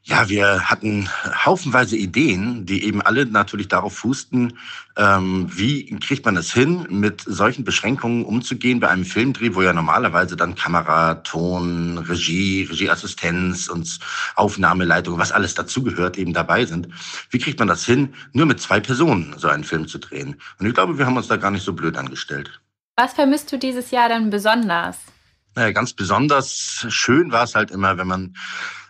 ja, 0.09 0.27
wir 0.27 0.67
hatten 0.71 1.07
haufenweise 1.45 1.95
Ideen, 1.95 2.65
die 2.65 2.83
eben 2.83 2.99
alle 2.99 3.27
natürlich 3.27 3.67
darauf 3.67 3.95
fußten, 3.97 4.57
ähm, 4.97 5.47
wie 5.55 5.95
kriegt 5.99 6.25
man 6.25 6.35
es 6.35 6.51
hin, 6.51 6.87
mit 6.89 7.21
solchen 7.27 7.63
Beschränkungen 7.63 8.25
umzugehen 8.25 8.79
bei 8.79 8.89
einem 8.89 9.05
Filmdreh, 9.05 9.53
wo 9.53 9.61
ja 9.61 9.71
normalerweise 9.71 10.35
dann 10.35 10.55
Kamera, 10.55 11.15
Ton, 11.15 11.99
Regie, 11.99 12.63
Regieassistenz 12.63 13.67
und 13.67 13.99
Aufnahmeleitung, 14.35 15.19
was 15.19 15.31
alles 15.31 15.53
dazugehört, 15.53 16.17
eben 16.17 16.33
dabei 16.33 16.65
sind. 16.65 16.87
Wie 17.29 17.37
kriegt 17.37 17.59
man 17.59 17.67
das 17.67 17.85
hin, 17.85 18.15
nur 18.33 18.47
mit 18.47 18.59
zwei 18.59 18.79
Personen 18.79 19.35
so 19.37 19.47
einen 19.47 19.63
Film 19.63 19.87
zu 19.87 19.99
drehen? 19.99 20.41
Und 20.57 20.65
ich 20.65 20.73
glaube, 20.73 20.97
wir 20.97 21.05
haben 21.05 21.17
uns 21.17 21.27
da 21.27 21.37
gar 21.37 21.51
nicht 21.51 21.63
so 21.63 21.73
blöd 21.73 21.95
angestellt. 21.95 22.59
Was 22.95 23.13
vermisst 23.13 23.51
du 23.51 23.59
dieses 23.59 23.91
Jahr 23.91 24.09
dann 24.09 24.31
besonders? 24.31 24.97
Naja, 25.55 25.71
ganz 25.71 25.93
besonders 25.93 26.87
schön 26.89 27.31
war 27.31 27.43
es 27.43 27.53
halt 27.53 27.69
immer, 27.69 27.99
wenn 27.99 28.07
man 28.07 28.33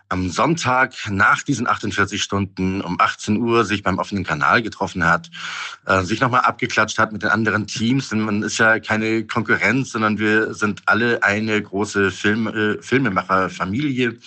am 0.10 0.30
Sonntag 0.30 0.94
nach 1.10 1.44
diesen 1.44 1.68
48 1.68 2.22
Stunden 2.22 2.82
um 2.82 3.00
18 3.00 3.38
Uhr 3.38 3.64
sich 3.64 3.84
beim 3.84 4.00
offenen 4.00 4.24
Kanal 4.24 4.64
getroffen 4.64 5.06
hat, 5.06 5.30
äh, 5.86 6.02
sich 6.02 6.20
nochmal 6.20 6.42
abgeklatscht 6.42 6.98
hat 6.98 7.12
mit 7.12 7.22
den 7.22 7.30
anderen 7.30 7.68
Teams. 7.68 8.10
Denn 8.10 8.22
man 8.22 8.42
ist 8.42 8.58
ja 8.58 8.80
keine 8.80 9.26
Konkurrenz, 9.26 9.92
sondern 9.92 10.18
wir 10.18 10.54
sind 10.56 10.82
alle 10.88 11.24
eine 11.24 11.62
große 11.62 12.10
Film, 12.10 12.48
äh, 12.48 12.82
Filmemacherfamilie, 12.82 14.18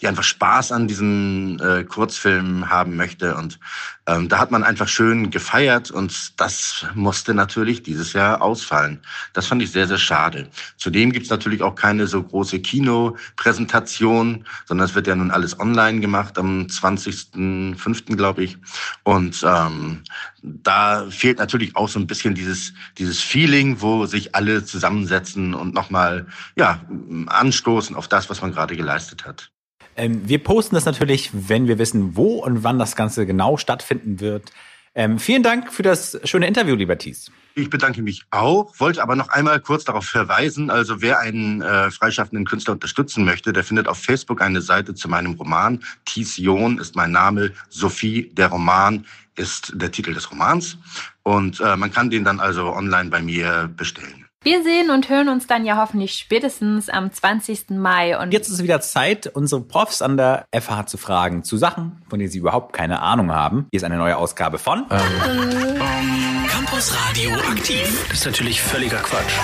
die 0.00 0.08
einfach 0.08 0.22
Spaß 0.22 0.70
an 0.72 0.86
diesen 0.86 1.58
äh, 1.58 1.84
Kurzfilmen 1.84 2.70
haben 2.70 2.94
möchte. 2.96 3.34
Und 3.34 3.58
ähm, 4.06 4.28
da 4.28 4.38
hat 4.38 4.50
man 4.50 4.64
einfach 4.64 4.88
schön 4.88 5.30
gefeiert 5.30 5.92
und 5.92 6.40
das 6.40 6.86
musste 6.94 7.34
natürlich 7.34 7.84
dieses 7.84 8.12
Jahr 8.14 8.42
ausfallen. 8.42 9.00
Das 9.32 9.46
fand 9.46 9.62
ich 9.62 9.70
sehr, 9.70 9.86
sehr 9.86 9.98
schade. 9.98 10.48
Zudem 10.76 11.12
gibt's 11.12 11.30
natürlich 11.30 11.62
auch 11.62 11.76
keine 11.76 12.08
so 12.08 12.20
große 12.20 12.58
Kinopräsentation, 12.58 14.44
sondern 14.66 14.86
es 14.86 14.96
wird 14.96 15.06
ja 15.06 15.14
nun 15.14 15.30
alles 15.32 15.58
online 15.58 16.00
gemacht 16.00 16.38
am 16.38 16.66
20.05. 16.66 18.16
glaube 18.16 18.44
ich. 18.44 18.56
Und 19.02 19.44
ähm, 19.46 20.02
da 20.42 21.06
fehlt 21.10 21.38
natürlich 21.38 21.76
auch 21.76 21.88
so 21.88 21.98
ein 21.98 22.06
bisschen 22.06 22.34
dieses, 22.34 22.74
dieses 22.98 23.20
Feeling, 23.20 23.80
wo 23.80 24.06
sich 24.06 24.34
alle 24.34 24.64
zusammensetzen 24.64 25.54
und 25.54 25.74
nochmal 25.74 26.26
ja, 26.56 26.80
anstoßen 27.26 27.96
auf 27.96 28.08
das, 28.08 28.30
was 28.30 28.42
man 28.42 28.52
gerade 28.52 28.76
geleistet 28.76 29.24
hat. 29.24 29.50
Ähm, 29.96 30.26
wir 30.26 30.42
posten 30.42 30.74
das 30.74 30.84
natürlich, 30.84 31.30
wenn 31.32 31.68
wir 31.68 31.78
wissen, 31.78 32.16
wo 32.16 32.38
und 32.44 32.64
wann 32.64 32.78
das 32.78 32.96
Ganze 32.96 33.26
genau 33.26 33.56
stattfinden 33.56 34.20
wird. 34.20 34.52
Ähm, 34.94 35.18
vielen 35.18 35.42
Dank 35.42 35.72
für 35.72 35.82
das 35.82 36.18
schöne 36.24 36.46
Interview, 36.46 36.74
lieber 36.74 36.98
Thies. 36.98 37.30
Ich 37.54 37.68
bedanke 37.68 38.00
mich 38.00 38.24
auch, 38.30 38.72
wollte 38.78 39.02
aber 39.02 39.14
noch 39.14 39.28
einmal 39.28 39.60
kurz 39.60 39.84
darauf 39.84 40.06
verweisen, 40.06 40.70
also 40.70 41.02
wer 41.02 41.18
einen 41.18 41.60
äh, 41.60 41.90
freischaffenden 41.90 42.46
Künstler 42.46 42.72
unterstützen 42.72 43.24
möchte, 43.24 43.52
der 43.52 43.62
findet 43.62 43.88
auf 43.88 43.98
Facebook 43.98 44.40
eine 44.40 44.62
Seite 44.62 44.94
zu 44.94 45.08
meinem 45.08 45.32
Roman. 45.34 45.80
Thies 46.06 46.38
John 46.38 46.78
ist 46.78 46.96
mein 46.96 47.10
Name, 47.10 47.52
Sophie, 47.68 48.30
der 48.32 48.48
Roman 48.48 49.04
ist 49.36 49.72
der 49.74 49.90
Titel 49.90 50.14
des 50.14 50.30
Romans 50.30 50.78
und 51.22 51.60
äh, 51.60 51.76
man 51.76 51.92
kann 51.92 52.10
den 52.10 52.24
dann 52.24 52.40
also 52.40 52.74
online 52.74 53.10
bei 53.10 53.20
mir 53.20 53.70
bestellen. 53.76 54.26
Wir 54.44 54.62
sehen 54.64 54.90
und 54.90 55.08
hören 55.08 55.28
uns 55.28 55.46
dann 55.46 55.64
ja 55.64 55.76
hoffentlich 55.76 56.14
spätestens 56.14 56.88
am 56.88 57.12
20. 57.12 57.70
Mai. 57.70 58.18
Und 58.18 58.32
jetzt 58.32 58.48
ist 58.48 58.54
es 58.54 58.62
wieder 58.64 58.80
Zeit, 58.80 59.28
unsere 59.28 59.60
Profs 59.60 60.02
an 60.02 60.16
der 60.16 60.46
FH 60.52 60.86
zu 60.86 60.96
fragen 60.96 61.44
zu 61.44 61.56
Sachen, 61.56 62.02
von 62.08 62.18
denen 62.18 62.30
sie 62.30 62.38
überhaupt 62.38 62.72
keine 62.72 63.02
Ahnung 63.02 63.30
haben. 63.30 63.68
Hier 63.70 63.76
ist 63.76 63.84
eine 63.84 63.98
neue 63.98 64.16
Ausgabe 64.16 64.58
von 64.58 64.86
ähm. 64.90 66.31
Campus 66.72 66.94
Radio 67.06 67.34
aktiv. 67.34 68.06
Das 68.08 68.20
ist 68.20 68.24
natürlich 68.24 68.62
völliger 68.62 68.96
Quatsch. 69.00 69.34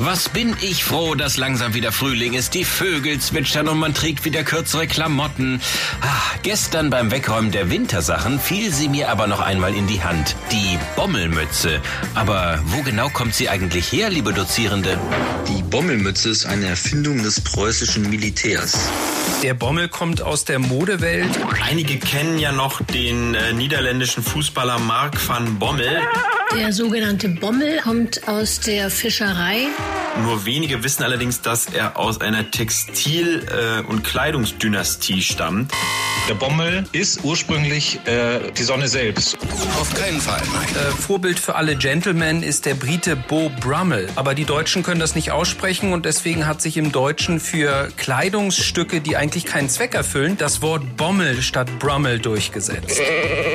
Was 0.00 0.28
bin 0.28 0.56
ich 0.60 0.82
froh, 0.82 1.14
dass 1.14 1.36
langsam 1.36 1.74
wieder 1.74 1.92
Frühling 1.92 2.32
ist. 2.32 2.54
Die 2.54 2.64
Vögel 2.64 3.20
zwitschern 3.20 3.68
und 3.68 3.78
man 3.78 3.94
trägt 3.94 4.24
wieder 4.24 4.42
kürzere 4.42 4.88
Klamotten. 4.88 5.60
Ah, 6.00 6.06
gestern 6.42 6.90
beim 6.90 7.12
Wegräumen 7.12 7.52
der 7.52 7.70
Wintersachen 7.70 8.40
fiel 8.40 8.72
sie 8.72 8.88
mir 8.88 9.10
aber 9.10 9.28
noch 9.28 9.38
einmal 9.38 9.76
in 9.76 9.86
die 9.86 10.02
Hand. 10.02 10.34
Die 10.50 10.76
Bommelmütze. 10.96 11.80
Aber 12.16 12.58
wo 12.64 12.82
genau 12.82 13.10
kommt 13.10 13.36
sie 13.36 13.48
eigentlich 13.48 13.92
her, 13.92 14.10
liebe 14.10 14.32
Dozierende? 14.32 14.98
Die 15.46 15.62
Bommelmütze 15.62 16.30
ist 16.30 16.46
eine 16.46 16.66
Erfindung 16.66 17.22
des 17.22 17.40
preußischen 17.42 18.10
Militärs. 18.10 18.90
Der 19.44 19.54
Bommel 19.54 19.88
kommt 19.88 20.20
aus 20.20 20.44
der 20.44 20.58
Modewelt. 20.58 21.30
Einige 21.62 21.98
kennen 21.98 22.40
ja 22.40 22.50
noch 22.50 22.82
den 22.82 23.34
äh, 23.34 23.52
niederländischen 23.52 24.24
Fußballer 24.24 24.80
Mark 24.80 25.16
van 25.28 25.60
Bommel. 25.60 26.00
Der 26.56 26.72
sogenannte 26.72 27.28
Bommel 27.28 27.78
kommt 27.78 28.26
aus 28.26 28.58
der 28.58 28.90
Fischerei. 28.90 29.68
Nur 30.22 30.44
wenige 30.44 30.82
wissen 30.82 31.04
allerdings, 31.04 31.40
dass 31.40 31.66
er 31.66 31.96
aus 31.96 32.20
einer 32.20 32.50
Textil- 32.50 33.46
äh, 33.46 33.86
und 33.86 34.02
Kleidungsdynastie 34.02 35.22
stammt. 35.22 35.72
Der 36.28 36.34
Bommel 36.34 36.84
ist 36.92 37.24
ursprünglich 37.24 38.00
äh, 38.06 38.50
die 38.56 38.62
Sonne 38.64 38.88
selbst. 38.88 39.38
Auf 39.80 39.94
keinen 39.94 40.20
Fall, 40.20 40.42
nein. 40.52 40.68
Äh, 40.74 40.90
Vorbild 40.90 41.38
für 41.38 41.54
alle 41.54 41.76
Gentlemen 41.76 42.42
ist 42.42 42.66
der 42.66 42.74
Brite 42.74 43.16
Beau 43.16 43.50
Brummel. 43.60 44.08
Aber 44.16 44.34
die 44.34 44.44
Deutschen 44.44 44.82
können 44.82 45.00
das 45.00 45.14
nicht 45.14 45.30
aussprechen 45.30 45.92
und 45.92 46.04
deswegen 46.04 46.46
hat 46.46 46.60
sich 46.60 46.76
im 46.76 46.92
Deutschen 46.92 47.40
für 47.40 47.88
Kleidungsstücke, 47.96 49.00
die 49.00 49.16
eigentlich 49.16 49.44
keinen 49.46 49.68
Zweck 49.68 49.94
erfüllen, 49.94 50.36
das 50.36 50.62
Wort 50.62 50.96
Bommel 50.96 51.42
statt 51.42 51.78
Brummel 51.78 52.18
durchgesetzt. 52.18 53.00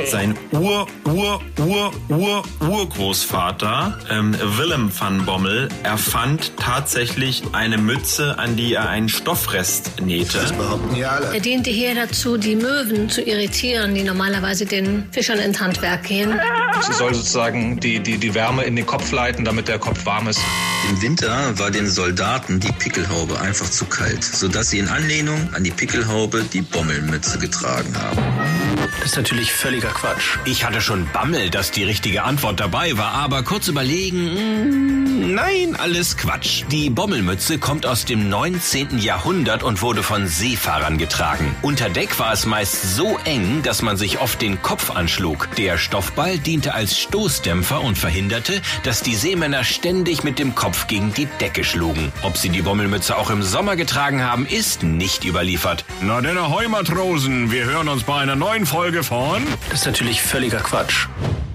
Sein 0.08 0.38
Ur, 0.52 0.88
Ur, 1.06 1.42
Ur, 1.60 1.94
Ur, 2.10 2.44
Urgroßvater 2.86 3.98
ähm, 4.12 4.36
Willem 4.58 4.92
van 4.98 5.26
Bommel 5.26 5.70
erfand 5.82 6.52
tatsächlich 6.58 7.42
eine 7.52 7.80
Mütze, 7.80 8.38
an 8.38 8.56
die 8.56 8.76
er 8.76 8.90
einen 8.90 9.10
Stoffrest 9.10 10.02
nähte. 10.02 10.38
Das 10.38 10.54
behaupten 10.54 10.96
ja 10.96 11.10
alle. 11.10 11.34
Er 11.34 11.40
diente 11.40 11.72
hier 11.72 11.96
dazu, 11.96 12.38
die 12.38 12.56
Möwen 12.56 13.10
zu 13.10 13.24
irritieren, 13.24 13.96
die 13.96 14.04
normalerweise 14.04 14.68
den 14.68 15.08
Fischern 15.12 15.40
ins 15.40 15.60
Handwerk 15.60 16.04
gehen. 16.04 16.40
Sie 16.82 16.94
soll 16.94 17.16
sozusagen 17.16 17.80
die, 17.80 18.00
die, 18.02 18.20
die 18.20 18.36
Wärme 18.36 18.64
in 18.64 18.76
den 18.76 18.86
Kopf 18.86 19.12
leiten, 19.12 19.46
damit 19.46 19.68
der 19.68 19.80
Kopf 19.80 20.06
warm 20.06 20.28
ist. 20.28 20.40
Im 20.88 21.02
Winter 21.02 21.58
war 21.58 21.72
den 21.72 21.90
Soldaten 21.90 22.60
die 22.60 22.72
Pickelhaube 22.72 23.40
einfach 23.42 23.70
zu 23.70 23.86
kalt, 23.86 24.24
sodass 24.24 24.70
sie 24.70 24.78
in 24.78 24.90
Anlehnung 24.90 25.50
an 25.54 25.64
die 25.64 25.72
Pickelhaube 25.72 26.46
die 26.54 26.62
Bommelmütze 26.62 27.40
getragen 27.40 27.96
haben. 27.98 28.65
Das 28.92 29.12
ist 29.12 29.18
natürlich 29.18 29.52
völliger 29.54 29.90
Quatsch. 29.90 30.38
Ich 30.46 30.66
hatte 30.66 30.82
schon 30.82 31.08
Bammel, 31.12 31.50
dass 31.50 31.72
die 31.72 31.84
richtige 31.84 32.24
Antwort 32.24 32.60
dabei 32.60 32.98
war, 32.98 33.14
aber 33.14 33.44
kurz 33.44 33.68
überlegen, 33.68 34.34
mh, 34.34 35.15
nein, 35.26 35.76
alles 35.76 36.18
Quatsch. 36.18 36.64
Die 36.72 36.90
Bommelmütze 36.90 37.58
kommt 37.58 37.86
aus 37.86 38.06
dem 38.06 38.30
19. 38.30 39.00
Jahrhundert 39.00 39.64
und 39.64 39.82
wurde 39.82 40.04
von 40.04 40.28
Seefahrern 40.28 40.98
getragen. 40.98 41.56
Unter 41.62 41.90
Deck 41.90 42.18
war 42.20 42.34
es 42.34 42.46
meist 42.46 42.96
so 42.96 43.18
eng, 43.26 43.62
dass 43.64 43.82
man 43.82 43.98
sich 43.98 44.20
oft 44.20 44.42
den 44.42 44.62
Kopf 44.62 44.92
anschlug. 44.92 45.50
Der 45.58 45.78
Stoffball 45.78 46.38
diente 46.38 46.74
als 46.74 47.00
Stoßdämpfer 47.00 47.82
und 47.82 47.98
verhinderte, 47.98 48.62
dass 48.84 49.02
die 49.02 49.16
Seemänner 49.16 49.64
ständig 49.64 50.24
mit 50.24 50.40
dem 50.40 50.56
Kopf 50.56 50.88
gegen 50.88 51.14
die 51.14 51.28
Decke 51.40 51.64
schlugen. 51.64 52.12
Ob 52.22 52.38
sie 52.38 52.50
die 52.50 52.62
Bommelmütze 52.62 53.18
auch 53.18 53.30
im 53.30 53.44
Sommer 53.44 53.76
getragen 53.76 54.24
haben, 54.24 54.46
ist 54.46 54.84
nicht 54.84 55.26
überliefert. 55.26 55.86
Na 56.02 56.22
denn, 56.22 56.38
Ahoi 56.38 56.68
Matrosen, 56.68 57.52
wir 57.52 57.66
hören 57.66 57.88
uns 57.88 58.04
bei 58.04 58.18
einer 58.18 58.36
neuen 58.36 58.66
Folge 58.66 59.04
von... 59.04 59.44
Das 59.70 59.82
ist 59.82 59.86
natürlich 59.86 60.22
völliger 60.22 60.60
Quatsch. 60.60 61.08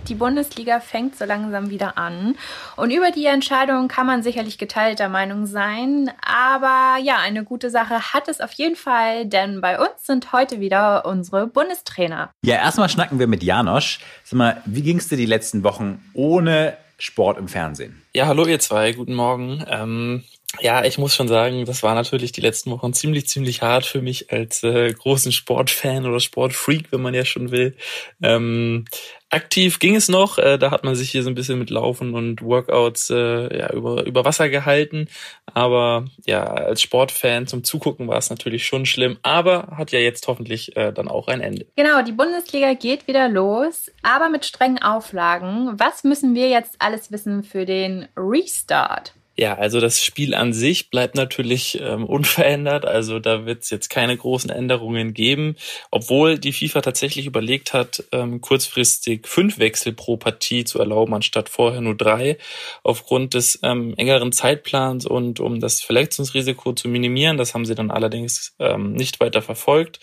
Die 0.09 0.15
Bundesliga 0.15 0.81
fängt 0.81 1.17
so 1.17 1.25
langsam 1.25 1.71
wieder 1.71 1.99
an. 1.99 2.37
Und 2.77 2.91
über 2.91 3.11
die 3.11 3.27
Entscheidung 3.27 3.89
kann 3.89 4.07
man 4.07 4.23
sicherlich 4.23 4.59
geteilter 4.59 5.09
Meinung 5.09 5.47
sein. 5.47 6.11
Aber 6.23 7.03
ja, 7.03 7.19
eine 7.19 7.45
gute 7.45 7.71
Sache 7.71 8.13
hat 8.13 8.29
es 8.29 8.41
auf 8.41 8.53
jeden 8.53 8.77
Fall, 8.77 9.27
denn 9.27 9.61
bei 9.61 9.79
uns 9.79 10.07
sind 10.07 10.33
heute 10.33 10.61
wieder 10.61 11.05
unsere 11.07 11.47
Bundestrainer. 11.47 12.31
Ja, 12.45 12.57
erstmal 12.57 12.89
schnacken 12.89 13.19
wir 13.19 13.27
mit 13.27 13.43
Janosch. 13.43 14.01
Sag 14.25 14.37
mal, 14.37 14.63
wie 14.67 14.83
ging 14.83 14.99
es 14.99 15.09
dir 15.09 15.17
die 15.17 15.27
letzten 15.27 15.63
Wochen 15.63 16.03
ohne 16.15 16.77
Sport 16.99 17.39
im 17.39 17.49
Fernsehen? 17.49 18.03
Ja, 18.15 18.27
hallo 18.27 18.47
ihr 18.47 18.61
zwei, 18.61 18.93
guten 18.93 19.15
Morgen. 19.15 19.65
Ähm, 19.69 20.25
ja, 20.59 20.85
ich 20.85 20.99
muss 20.99 21.15
schon 21.15 21.29
sagen, 21.29 21.65
das 21.65 21.85
war 21.85 21.95
natürlich 21.95 22.33
die 22.33 22.41
letzten 22.41 22.73
Wochen 22.73 22.93
ziemlich, 22.93 23.29
ziemlich 23.29 23.63
hart 23.63 23.87
für 23.87 24.03
mich 24.03 24.33
als 24.33 24.65
äh, 24.65 24.93
großen 24.93 25.31
Sportfan 25.31 26.07
oder 26.07 26.19
Sportfreak, 26.19 26.91
wenn 26.91 27.03
man 27.03 27.15
ja 27.15 27.25
schon 27.25 27.53
will. 27.53 27.77
Ähm, 28.21 28.85
aktiv 29.31 29.79
ging 29.79 29.95
es 29.95 30.09
noch, 30.09 30.39
äh, 30.39 30.59
da 30.59 30.73
hat 30.73 30.83
man 30.83 30.97
sich 30.97 31.11
hier 31.11 31.23
so 31.23 31.31
ein 31.31 31.37
bisschen 31.37 31.61
mit 31.61 31.71
Laufen 31.71 32.15
und 32.15 32.43
Workouts 32.43 33.11
äh, 33.11 33.59
ja, 33.59 33.73
über, 33.73 34.05
über 34.05 34.25
Wasser 34.25 34.49
gehalten. 34.49 35.09
Aber 35.47 36.07
ja, 36.27 36.43
als 36.43 36.83
Sportfan 36.83 37.47
zum 37.47 37.63
Zugucken 37.63 38.09
war 38.09 38.19
es 38.19 38.29
natürlich 38.29 38.67
schon 38.67 38.87
schlimm, 38.87 39.19
aber 39.23 39.69
hat 39.77 39.93
ja 39.93 40.01
jetzt 40.01 40.27
hoffentlich 40.27 40.77
äh, 40.77 40.93
dann 40.93 41.07
auch 41.07 41.29
ein 41.29 41.41
Ende. 41.41 41.67
Genau, 41.77 42.03
die 42.03 42.13
Bundesliga 42.13 42.75
geht 42.75 43.07
wieder 43.07 43.29
los, 43.29 43.89
aber 44.03 44.29
mit 44.29 44.45
strengen 44.45 44.83
Auflagen. 44.83 45.79
Was 45.79 46.03
müssen 46.03 46.35
wir 46.35 46.49
jetzt 46.49 46.75
alles 46.81 47.13
wissen 47.13 47.45
für 47.45 47.65
den 47.65 48.09
Restart? 48.17 49.15
Ja, 49.37 49.55
also 49.57 49.81
das 49.81 50.05
Spiel 50.05 50.35
an 50.35 50.53
sich 50.53 50.91
bleibt 50.91 51.15
natürlich 51.15 51.81
ähm, 51.81 52.05
unverändert. 52.05 52.85
Also 52.85 53.21
da 53.21 53.47
wird 53.47 53.63
es 53.63 53.71
jetzt 53.71 53.89
keine 53.89 54.17
großen 54.17 54.51
Änderungen 54.51 55.15
geben, 55.15 55.57
obwohl 55.91 56.39
die 56.39 56.53
FIFA 56.53 56.83
tatsächlich 56.83 57.27
überlegt 57.27 57.73
hat, 57.73 58.05
ähm, 58.13 58.41
kurzfristig 58.41 59.27
fünf 59.27 59.59
Wechsel 59.59 59.93
pro 59.93 60.17
Partie 60.17 60.65
zu 60.65 60.79
erlauben, 60.79 61.15
anstatt 61.15 61.49
vorher 61.49 61.81
nur 61.81 61.97
drei, 61.97 62.39
aufgrund 62.83 63.33
des 63.35 63.61
ähm, 63.63 63.95
engeren 63.97 64.33
Zeitplans 64.33 65.07
und 65.07 65.41
um 65.41 65.61
das 65.61 65.81
Verletzungsrisiko 65.81 66.75
zu 66.75 66.89
minimieren. 66.89 67.39
Das 67.39 67.55
haben 67.55 67.65
sie 67.65 67.75
dann 67.75 67.91
allerdings 67.91 68.55
ähm, 68.59 68.93
nicht 68.93 69.21
weiter 69.21 69.43
verfolgt. 69.43 70.01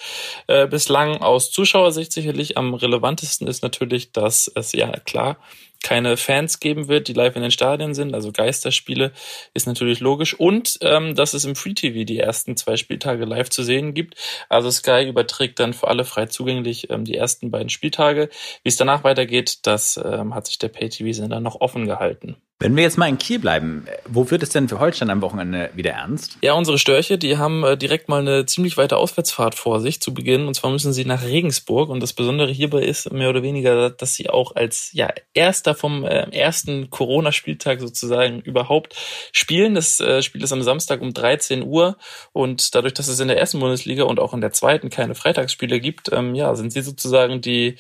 Äh, 0.48 0.68
bislang 0.68 1.18
aus 1.18 1.52
Zuschauersicht 1.52 2.12
sicherlich 2.12 2.58
am 2.58 2.74
relevantesten 2.74 3.48
ist 3.48 3.62
natürlich, 3.62 4.14
dass 4.14 4.50
es 4.56 4.72
ja 4.72 4.90
klar 5.00 5.38
keine 5.84 6.18
Fans 6.18 6.60
geben 6.60 6.88
wird, 6.88 7.08
die 7.08 7.14
live 7.14 7.36
in 7.36 7.42
den 7.42 7.52
Stadien 7.52 7.94
sind, 7.94 8.14
also 8.14 8.32
Geisterspiele, 8.32 9.12
ist 9.54 9.68
natürlich 9.68 10.00
logisch. 10.00 10.34
Und 10.34 10.78
ähm, 10.82 11.16
dass 11.16 11.34
es 11.34 11.46
im 11.46 11.56
Free 11.56 11.74
TV 11.74 12.04
die 12.06 12.20
ersten 12.20 12.58
zwei 12.58 12.78
Spieltage 12.78 13.26
live 13.26 13.50
zu 13.50 13.64
sehen 13.64 13.94
gibt. 13.94 14.16
Also 14.50 14.72
Sky 14.72 15.08
überträgt 15.08 15.60
dann 15.60 15.74
für 15.74 15.88
alle 15.88 16.06
frei 16.06 16.26
zugänglich 16.26 16.90
ähm, 16.90 17.06
die 17.06 17.16
ersten 17.16 17.52
beiden 17.52 17.70
Spieltage. 17.70 18.30
Wie 18.64 18.70
es 18.70 18.78
danach 18.78 19.04
weitergeht, 19.04 19.60
das 19.64 20.00
ähm, 20.04 20.34
hat 20.34 20.48
sich 20.48 20.58
der 20.58 20.70
Pay-TV-Sender 20.70 21.40
noch 21.40 21.62
offen 21.62 21.86
gehalten. 21.86 22.38
Wenn 22.60 22.76
wir 22.76 22.82
jetzt 22.82 22.98
mal 22.98 23.08
in 23.08 23.20
Kiel 23.20 23.38
bleiben, 23.38 23.86
wo 24.08 24.32
wird 24.32 24.42
es 24.42 24.50
denn 24.50 24.68
für 24.68 24.80
Holstein 24.80 25.12
am 25.12 25.22
Wochenende 25.22 25.70
wieder 25.76 25.92
ernst? 25.92 26.40
Ja, 26.42 26.54
unsere 26.54 26.80
Störche, 26.80 27.20
die 27.20 27.38
haben 27.38 27.64
äh, 27.64 27.78
direkt 27.78 28.10
mal 28.10 28.22
eine 28.22 28.48
ziemlich 28.48 28.78
weite 28.78 28.98
Auswärtsfahrt 28.98 29.54
vor 29.54 29.80
sich 29.80 30.02
zu 30.02 30.12
Beginn. 30.12 30.48
Und 30.48 30.56
zwar 30.56 30.72
müssen 30.72 30.92
sie 30.92 31.06
nach 31.06 31.24
Regensburg. 31.24 31.90
Und 31.90 32.02
das 32.02 32.14
Besondere 32.14 32.52
hierbei 32.52 32.82
ist 32.82 33.14
mehr 33.14 33.30
oder 33.30 33.44
weniger, 33.44 33.92
dass 33.92 34.16
sie 34.16 34.32
auch 34.32 34.56
als 34.56 34.90
ja, 34.94 35.14
erster 35.36 35.76
vom 35.76 36.04
äh, 36.04 36.32
ersten 36.32 36.90
Corona-Spieltag 36.90 37.80
sozusagen 37.80 38.42
überhaupt 38.42 38.96
spielen. 39.32 39.76
Das 39.76 40.00
äh, 40.00 40.24
Spiel 40.24 40.42
ist 40.42 40.52
am 40.52 40.64
Samstag 40.64 41.02
um 41.02 41.14
13 41.14 41.62
Uhr. 41.62 41.96
Und 42.34 42.74
dadurch, 42.74 42.96
dass 42.96 43.08
es 43.08 43.20
in 43.20 43.28
der 43.28 43.38
ersten 43.38 43.60
Bundesliga 43.60 44.06
und 44.06 44.20
auch 44.20 44.34
in 44.34 44.42
der 44.42 44.52
zweiten 44.52 44.90
keine 44.90 45.14
Freitagsspiele 45.14 45.80
gibt, 45.80 46.12
ähm, 46.12 46.34
ja, 46.34 46.56
sind 46.56 46.74
sie 46.74 46.82
sozusagen 46.82 47.40
die 47.40 47.78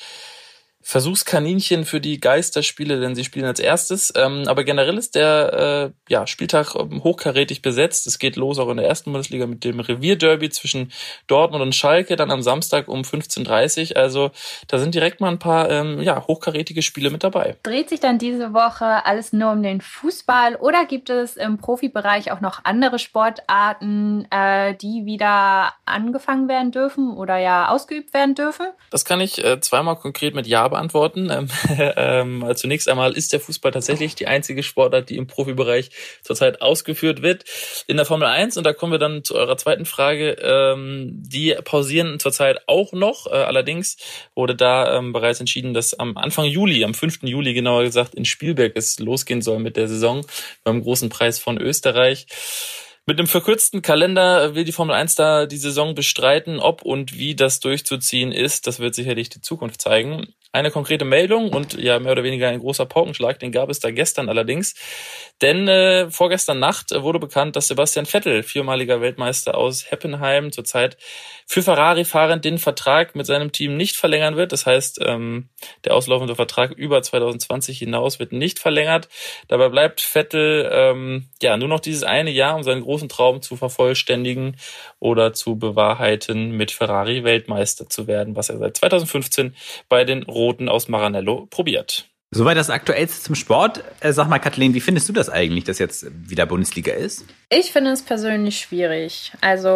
Versuchskaninchen 0.88 1.84
für 1.84 2.00
die 2.00 2.22
Geisterspiele, 2.22 3.02
denn 3.02 3.14
sie 3.14 3.26
spielen 3.26 3.46
als 3.46 3.60
erstes. 3.60 4.14
Ähm, 4.16 4.46
aber 4.48 4.64
generell 4.64 4.98
ist 4.98 5.16
der 5.16 5.92
äh, 6.08 6.14
ja, 6.14 6.26
Spieltag 6.26 6.76
ähm, 6.76 7.04
hochkarätig 7.04 7.62
besetzt. 7.62 8.08
Es 8.08 8.20
geht 8.20 8.38
los 8.38 8.58
auch 8.58 8.70
in 8.70 8.78
der 8.78 8.88
ersten 8.88 9.12
Bundesliga 9.12 9.48
mit 9.48 9.66
dem 9.66 9.82
Revierderby 9.82 10.50
zwischen 10.50 10.94
Dortmund 11.28 11.62
und 11.62 11.76
Schalke, 11.76 12.16
dann 12.16 12.32
am 12.32 12.42
Samstag 12.42 12.88
um 12.88 13.02
15.30 13.02 13.92
Uhr. 13.92 13.98
Also 13.98 14.32
da 14.70 14.78
sind 14.78 14.96
direkt 14.96 15.20
mal 15.20 15.28
ein 15.28 15.40
paar 15.40 15.70
ähm, 15.70 16.02
ja, 16.02 16.26
hochkarätige 16.26 16.82
Spiele 16.82 17.10
mit 17.10 17.22
dabei. 17.22 17.58
Dreht 17.64 17.90
sich 17.90 18.00
dann 18.00 18.18
diese 18.18 18.54
Woche 18.54 19.06
alles 19.06 19.34
nur 19.34 19.52
um 19.52 19.64
den 19.64 19.82
Fußball 19.82 20.56
oder 20.56 20.86
gibt 20.86 21.10
es 21.10 21.36
im 21.36 21.58
Profibereich 21.58 22.32
auch 22.32 22.40
noch 22.40 22.62
andere 22.64 22.98
Sportarten, 22.98 24.26
äh, 24.32 24.74
die 24.76 25.04
wieder 25.04 25.74
angefangen 25.84 26.48
werden 26.48 26.72
dürfen 26.72 27.12
oder 27.12 27.36
ja 27.36 27.68
ausgeübt 27.68 28.14
werden 28.14 28.36
dürfen? 28.36 28.68
Das 28.90 29.04
kann 29.04 29.20
ich 29.20 29.44
äh, 29.44 29.60
zweimal 29.60 29.98
konkret 29.98 30.34
mit 30.34 30.48
Ja 30.48 30.77
beantworten. 30.78 31.30
Ähm, 31.32 31.48
ähm, 31.98 32.46
zunächst 32.56 32.88
einmal 32.88 33.14
ist 33.14 33.34
der 33.34 33.40
Fußball 33.40 33.72
tatsächlich 33.72 34.16
die 34.16 34.28
einzige 34.28 34.64
Sportart, 34.64 35.10
die 35.10 35.18
im 35.18 35.28
Profibereich 35.28 35.90
zurzeit 36.22 36.62
ausgeführt 36.62 37.22
wird. 37.22 37.44
In 37.88 37.98
der 37.98 38.06
Formel 38.06 38.28
1, 38.28 38.58
und 38.58 38.64
da 38.64 38.74
kommen 38.74 38.92
wir 38.92 39.00
dann 39.00 39.24
zu 39.24 39.36
eurer 39.36 39.58
zweiten 39.58 39.86
Frage, 39.86 40.38
ähm, 40.42 41.10
die 41.14 41.56
pausieren 41.64 42.20
zurzeit 42.20 42.62
auch 42.68 42.94
noch. 42.94 43.28
Äh, 43.28 43.32
allerdings 43.32 43.98
wurde 44.36 44.56
da 44.56 44.98
ähm, 44.98 45.14
bereits 45.14 45.40
entschieden, 45.40 45.74
dass 45.74 45.94
am 45.94 46.18
Anfang 46.18 46.46
Juli, 46.46 46.84
am 46.84 46.94
5. 46.94 47.24
Juli 47.24 47.54
genauer 47.54 47.84
gesagt, 47.84 48.16
in 48.16 48.26
Spielberg 48.26 48.74
es 48.76 49.00
losgehen 49.00 49.42
soll 49.42 49.60
mit 49.60 49.78
der 49.78 49.88
Saison 49.88 50.26
beim 50.64 50.82
großen 50.82 51.10
Preis 51.10 51.40
von 51.40 51.58
Österreich. 51.60 52.28
Mit 53.10 53.20
einem 53.20 53.30
verkürzten 53.30 53.82
Kalender 53.82 54.54
will 54.54 54.66
die 54.66 54.74
Formel 54.74 54.94
1 54.94 55.16
da 55.16 55.46
die 55.46 55.56
Saison 55.56 55.96
bestreiten. 55.96 56.60
Ob 56.60 56.82
und 56.82 57.18
wie 57.18 57.36
das 57.36 57.62
durchzuziehen 57.62 58.34
ist, 58.34 58.68
das 58.68 58.80
wird 58.80 58.96
sicherlich 58.96 59.30
die 59.30 59.40
Zukunft 59.40 59.80
zeigen 59.80 60.28
eine 60.52 60.72
konkrete 60.72 61.06
Meldung 61.06 61.50
und 61.54 61.74
ja 61.74 62.00
mehr 62.00 62.14
oder 62.14 62.24
weniger 62.24 62.50
ein 62.50 62.60
großer 62.60 62.86
Paukenschlag, 62.86 63.40
den 63.40 63.52
gab 63.52 63.70
es 63.70 63.80
da 63.80 63.92
gestern 63.92 64.30
allerdings. 64.30 64.76
Denn 65.42 65.68
äh, 65.68 66.10
vorgestern 66.10 66.60
Nacht 66.60 66.92
wurde 66.92 67.20
bekannt, 67.20 67.56
dass 67.56 67.68
Sebastian 67.68 68.06
Vettel, 68.06 68.44
viermaliger 68.44 69.02
Weltmeister 69.02 69.56
aus 69.56 69.92
Heppenheim, 69.92 70.52
zurzeit 70.52 70.98
für 71.50 71.64
Ferrari 71.64 72.04
fahrend 72.04 72.44
den 72.44 72.58
Vertrag 72.58 73.16
mit 73.16 73.26
seinem 73.26 73.54
Team 73.54 73.78
nicht 73.78 73.96
verlängern 73.96 74.36
wird. 74.36 74.52
Das 74.52 74.66
heißt, 74.66 75.00
ähm, 75.06 75.48
der 75.86 75.96
auslaufende 75.96 76.36
Vertrag 76.36 76.72
über 76.72 77.02
2020 77.02 77.80
hinaus 77.80 78.20
wird 78.20 78.34
nicht 78.34 78.60
verlängert. 78.60 79.08
Dabei 79.48 79.70
bleibt 79.70 80.02
Vettel 80.02 80.70
ähm, 80.70 81.30
ja 81.42 81.56
nur 81.56 81.70
noch 81.70 81.80
dieses 81.80 82.04
eine 82.04 82.32
Jahr, 82.32 82.58
um 82.58 82.64
seinen 82.64 82.82
großen 82.82 83.08
Traum 83.08 83.42
zu 83.42 83.56
vervollständigen 83.56 84.58
oder 85.00 85.32
zu 85.32 85.58
bewahrheiten, 85.58 86.52
mit 86.52 86.72
Ferrari 86.72 87.24
Weltmeister 87.24 87.88
zu 87.88 88.08
werden, 88.08 88.36
was 88.36 88.50
er 88.50 88.58
seit 88.58 88.76
2015 88.76 89.56
bei 89.88 90.04
den 90.04 90.24
Roten 90.24 90.68
aus 90.68 90.90
Maranello 90.90 91.48
probiert. 91.50 92.10
Soweit 92.32 92.58
das 92.58 92.70
Aktuellste 92.70 93.24
zum 93.24 93.36
Sport. 93.36 93.84
Äh, 94.02 94.12
sag 94.12 94.28
mal, 94.28 94.40
Kathleen, 94.40 94.74
wie 94.74 94.82
findest 94.82 95.08
du 95.08 95.14
das 95.14 95.30
eigentlich, 95.30 95.64
dass 95.64 95.80
jetzt 95.80 96.08
wieder 96.30 96.46
Bundesliga 96.46 96.94
ist? 96.94 97.24
Ich 97.50 97.72
finde 97.72 97.92
es 97.92 98.02
persönlich 98.02 98.60
schwierig. 98.60 99.32
Also 99.40 99.70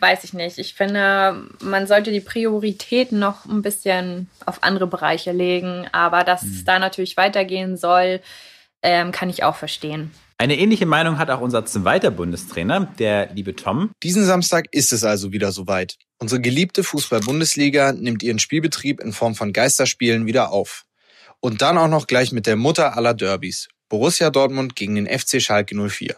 weiß 0.00 0.24
ich 0.24 0.32
nicht. 0.32 0.58
Ich 0.58 0.72
finde, 0.72 1.44
man 1.60 1.86
sollte 1.86 2.10
die 2.10 2.20
Prioritäten 2.20 3.18
noch 3.18 3.44
ein 3.44 3.60
bisschen 3.60 4.30
auf 4.46 4.62
andere 4.62 4.86
Bereiche 4.86 5.32
legen. 5.32 5.86
Aber 5.92 6.24
dass 6.24 6.42
hm. 6.42 6.50
es 6.50 6.64
da 6.64 6.78
natürlich 6.78 7.18
weitergehen 7.18 7.76
soll, 7.76 8.20
ähm, 8.82 9.12
kann 9.12 9.28
ich 9.28 9.44
auch 9.44 9.56
verstehen. 9.56 10.10
Eine 10.38 10.56
ähnliche 10.56 10.86
Meinung 10.86 11.18
hat 11.18 11.30
auch 11.30 11.40
unser 11.40 11.66
zweiter 11.66 12.10
Bundestrainer, 12.10 12.88
der 12.98 13.34
liebe 13.34 13.54
Tom. 13.54 13.90
Diesen 14.02 14.24
Samstag 14.24 14.66
ist 14.70 14.92
es 14.92 15.04
also 15.04 15.32
wieder 15.32 15.52
soweit. 15.52 15.96
Unsere 16.20 16.40
geliebte 16.40 16.84
Fußball-Bundesliga 16.84 17.92
nimmt 17.92 18.22
ihren 18.22 18.38
Spielbetrieb 18.38 19.00
in 19.00 19.12
Form 19.12 19.34
von 19.34 19.52
Geisterspielen 19.52 20.26
wieder 20.26 20.52
auf. 20.52 20.84
Und 21.40 21.62
dann 21.62 21.78
auch 21.78 21.88
noch 21.88 22.06
gleich 22.06 22.32
mit 22.32 22.46
der 22.46 22.56
Mutter 22.56 22.96
aller 22.96 23.14
Derbys. 23.14 23.68
Borussia 23.88 24.30
Dortmund 24.30 24.76
gegen 24.76 24.96
den 24.96 25.06
FC 25.06 25.40
Schalke 25.40 25.74
04. 25.74 26.16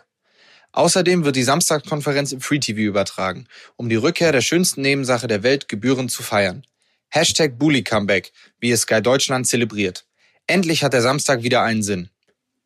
Außerdem 0.72 1.24
wird 1.24 1.36
die 1.36 1.42
Samstagskonferenz 1.42 2.32
im 2.32 2.40
Free 2.40 2.58
TV 2.58 2.80
übertragen, 2.80 3.46
um 3.76 3.88
die 3.88 3.96
Rückkehr 3.96 4.32
der 4.32 4.40
schönsten 4.40 4.82
Nebensache 4.82 5.26
der 5.26 5.42
Welt 5.42 5.68
gebührend 5.68 6.10
zu 6.10 6.22
feiern. 6.22 6.64
Hashtag 7.08 7.58
Bully 7.58 7.82
Comeback, 7.82 8.32
wie 8.60 8.70
es 8.70 8.82
Sky 8.82 9.02
Deutschland 9.02 9.46
zelebriert. 9.46 10.06
Endlich 10.46 10.84
hat 10.84 10.92
der 10.92 11.02
Samstag 11.02 11.42
wieder 11.42 11.62
einen 11.62 11.82
Sinn. 11.82 12.08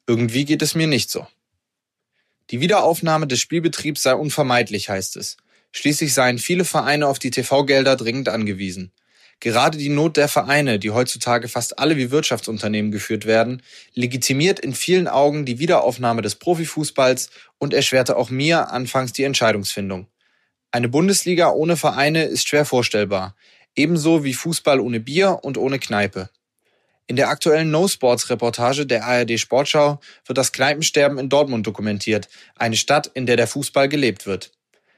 Irgendwie 0.07 0.45
geht 0.45 0.62
es 0.62 0.75
mir 0.75 0.87
nicht 0.87 1.11
so. 1.11 1.27
Die 2.51 2.61
Wiederaufnahme 2.61 3.27
des 3.27 3.40
Spielbetriebs 3.40 4.03
sei 4.03 4.14
unvermeidlich, 4.14 4.90
heißt 4.90 5.17
es. 5.17 5.38
Schließlich 5.73 6.12
seien 6.12 6.38
viele 6.38 6.64
Vereine 6.64 7.09
auf 7.09 7.19
die 7.19 7.31
TV-Gelder 7.31 7.97
dringend 7.97 8.29
angewiesen. 8.29 8.93
Gerade 9.40 9.79
die 9.79 9.88
Not 9.88 10.16
der 10.16 10.29
Vereine, 10.29 10.79
die 10.79 10.90
heutzutage 10.90 11.49
fast 11.49 11.79
alle 11.79 11.97
wie 11.97 12.11
Wirtschaftsunternehmen 12.11 12.90
geführt 12.90 13.27
werden, 13.27 13.62
legitimiert 13.94 14.61
in 14.61 14.75
vielen 14.75 15.09
Augen 15.09 15.44
die 15.44 15.59
Wiederaufnahme 15.59 16.23
des 16.23 16.37
Profifußballs 16.37 17.31
und 17.59 17.75
erschwerte 17.75 18.16
auch 18.16 18.31
mir 18.31 18.70
anfangs 18.70 19.12
die 19.12 19.25
Entscheidungsfindung. 19.25 20.07
Eine 20.70 20.88
Bundesliga 20.88 21.51
ohne 21.51 21.77
Vereine 21.77 22.25
ist 22.25 22.49
schwer 22.49 22.64
vorstellbar, 22.64 23.37
ebenso 23.76 24.24
wie 24.24 24.35
Fußball 24.35 24.80
ohne 24.80 25.01
Bier 25.01 25.41
und 25.43 25.59
ohne 25.59 25.78
Kneipe. 25.78 26.30
In 27.07 27.16
der 27.16 27.28
aktuellen 27.28 27.70
No 27.70 27.87
Sports 27.87 28.30
Reportage 28.30 28.87
der 28.87 29.05
ARD 29.05 29.39
Sportschau 29.39 30.01
wird 30.24 30.39
das 30.39 30.53
Kneipensterben 30.53 31.18
in 31.18 31.28
Dortmund 31.28 31.66
dokumentiert, 31.66 32.28
eine 32.57 32.76
Stadt, 32.76 33.11
in 33.12 33.26
der 33.26 33.37
der 33.37 33.47
Fußball 33.47 33.89
gelebt 33.91 34.26
wird. 34.26 34.53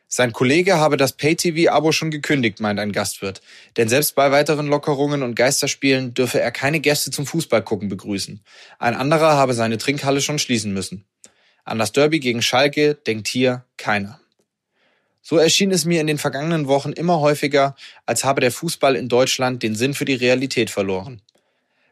Sein 0.08 0.32
Kollege 0.32 0.76
habe 0.76 0.96
das 0.96 1.12
Pay-TV-Abo 1.12 1.90
schon 1.90 2.12
gekündigt, 2.12 2.60
meint 2.60 2.78
ein 2.78 2.92
Gastwirt. 2.92 3.40
Denn 3.76 3.88
selbst 3.88 4.14
bei 4.14 4.30
weiteren 4.30 4.68
Lockerungen 4.68 5.22
und 5.22 5.34
Geisterspielen 5.34 6.14
dürfe 6.14 6.40
er 6.40 6.52
keine 6.52 6.78
Gäste 6.78 7.10
zum 7.10 7.26
Fußballgucken 7.26 7.88
begrüßen. 7.88 8.40
Ein 8.78 8.94
anderer 8.94 9.36
habe 9.36 9.54
seine 9.54 9.78
Trinkhalle 9.78 10.20
schon 10.20 10.38
schließen 10.38 10.72
müssen. 10.72 11.04
An 11.64 11.80
das 11.80 11.90
Derby 11.90 12.20
gegen 12.20 12.42
Schalke 12.42 12.94
denkt 12.94 13.26
hier 13.26 13.64
keiner. 13.76 14.20
So 15.22 15.38
erschien 15.38 15.72
es 15.72 15.84
mir 15.84 16.00
in 16.00 16.06
den 16.06 16.18
vergangenen 16.18 16.68
Wochen 16.68 16.92
immer 16.92 17.18
häufiger, 17.18 17.74
als 18.06 18.22
habe 18.22 18.40
der 18.40 18.52
Fußball 18.52 18.94
in 18.94 19.08
Deutschland 19.08 19.64
den 19.64 19.74
Sinn 19.74 19.92
für 19.92 20.04
die 20.04 20.14
Realität 20.14 20.70
verloren. 20.70 21.20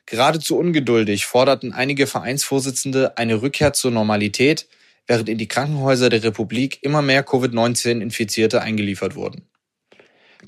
Geradezu 0.06 0.56
ungeduldig 0.56 1.26
forderten 1.26 1.72
einige 1.72 2.06
Vereinsvorsitzende 2.06 3.18
eine 3.18 3.42
Rückkehr 3.42 3.72
zur 3.72 3.90
Normalität, 3.90 4.68
während 5.06 5.28
in 5.28 5.38
die 5.38 5.48
Krankenhäuser 5.48 6.08
der 6.08 6.22
Republik 6.22 6.78
immer 6.82 7.02
mehr 7.02 7.22
Covid-19-Infizierte 7.22 8.60
eingeliefert 8.60 9.14
wurden. 9.14 9.48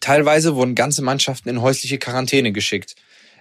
Teilweise 0.01 0.55
wurden 0.57 0.75
ganze 0.75 1.03
Mannschaften 1.03 1.49
in 1.49 1.63
häusliche 1.63 1.99
Quarantäne 1.99 2.53
geschickt, 2.53 2.97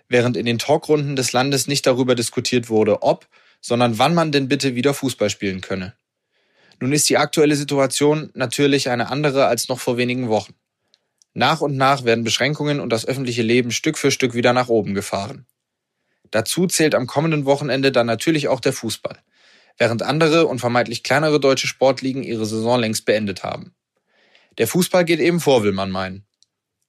während 0.07 0.38
in 0.38 0.45
den 0.45 0.59
Talkrunden 0.59 1.16
des 1.16 1.34
Landes 1.34 1.68
nicht 1.68 1.86
darüber 1.86 2.16
diskutiert 2.16 2.70
wurde, 2.70 3.01
ob, 3.01 3.28
sondern 3.61 3.97
wann 3.97 4.13
man 4.13 4.32
denn 4.32 4.47
bitte 4.47 4.76
wieder 4.76 4.93
Fußball 4.93 5.30
spielen 5.30 5.61
könne. 5.61 5.93
Nun 6.80 6.91
ist 6.91 7.09
die 7.09 7.18
aktuelle 7.18 7.55
Situation 7.55 8.32
natürlich 8.34 8.89
eine 8.89 9.09
andere 9.09 9.47
als 9.47 9.70
noch 9.70 9.80
vor 9.80 9.97
wenigen 9.97 10.30
Wochen. 10.30 10.53
Nach 11.34 11.61
und 11.61 11.76
nach 11.76 12.05
werden 12.05 12.24
Beschränkungen 12.24 12.80
und 12.80 12.89
das 12.89 13.05
öffentliche 13.05 13.41
Leben 13.41 13.72
Stück 13.72 13.97
für 13.97 14.11
Stück 14.11 14.34
wieder 14.34 14.53
nach 14.53 14.70
oben 14.70 14.93
gefahren. 14.93 15.45
Dazu 16.32 16.68
zählt 16.68 16.95
am 16.95 17.07
kommenden 17.07 17.45
Wochenende 17.45 17.91
dann 17.91 18.07
natürlich 18.07 18.47
auch 18.47 18.59
der 18.59 18.74
Fußball 18.74 19.20
während 19.78 20.03
andere 20.03 20.47
und 20.47 20.59
vermeintlich 20.59 21.03
kleinere 21.03 21.39
deutsche 21.39 21.67
Sportligen 21.67 22.23
ihre 22.23 22.45
Saison 22.45 22.80
längst 22.80 23.05
beendet 23.05 23.43
haben. 23.43 23.73
Der 24.57 24.67
Fußball 24.67 25.05
geht 25.05 25.19
eben 25.19 25.39
vor, 25.39 25.63
will 25.63 25.73
man 25.73 25.91
meinen. 25.91 26.26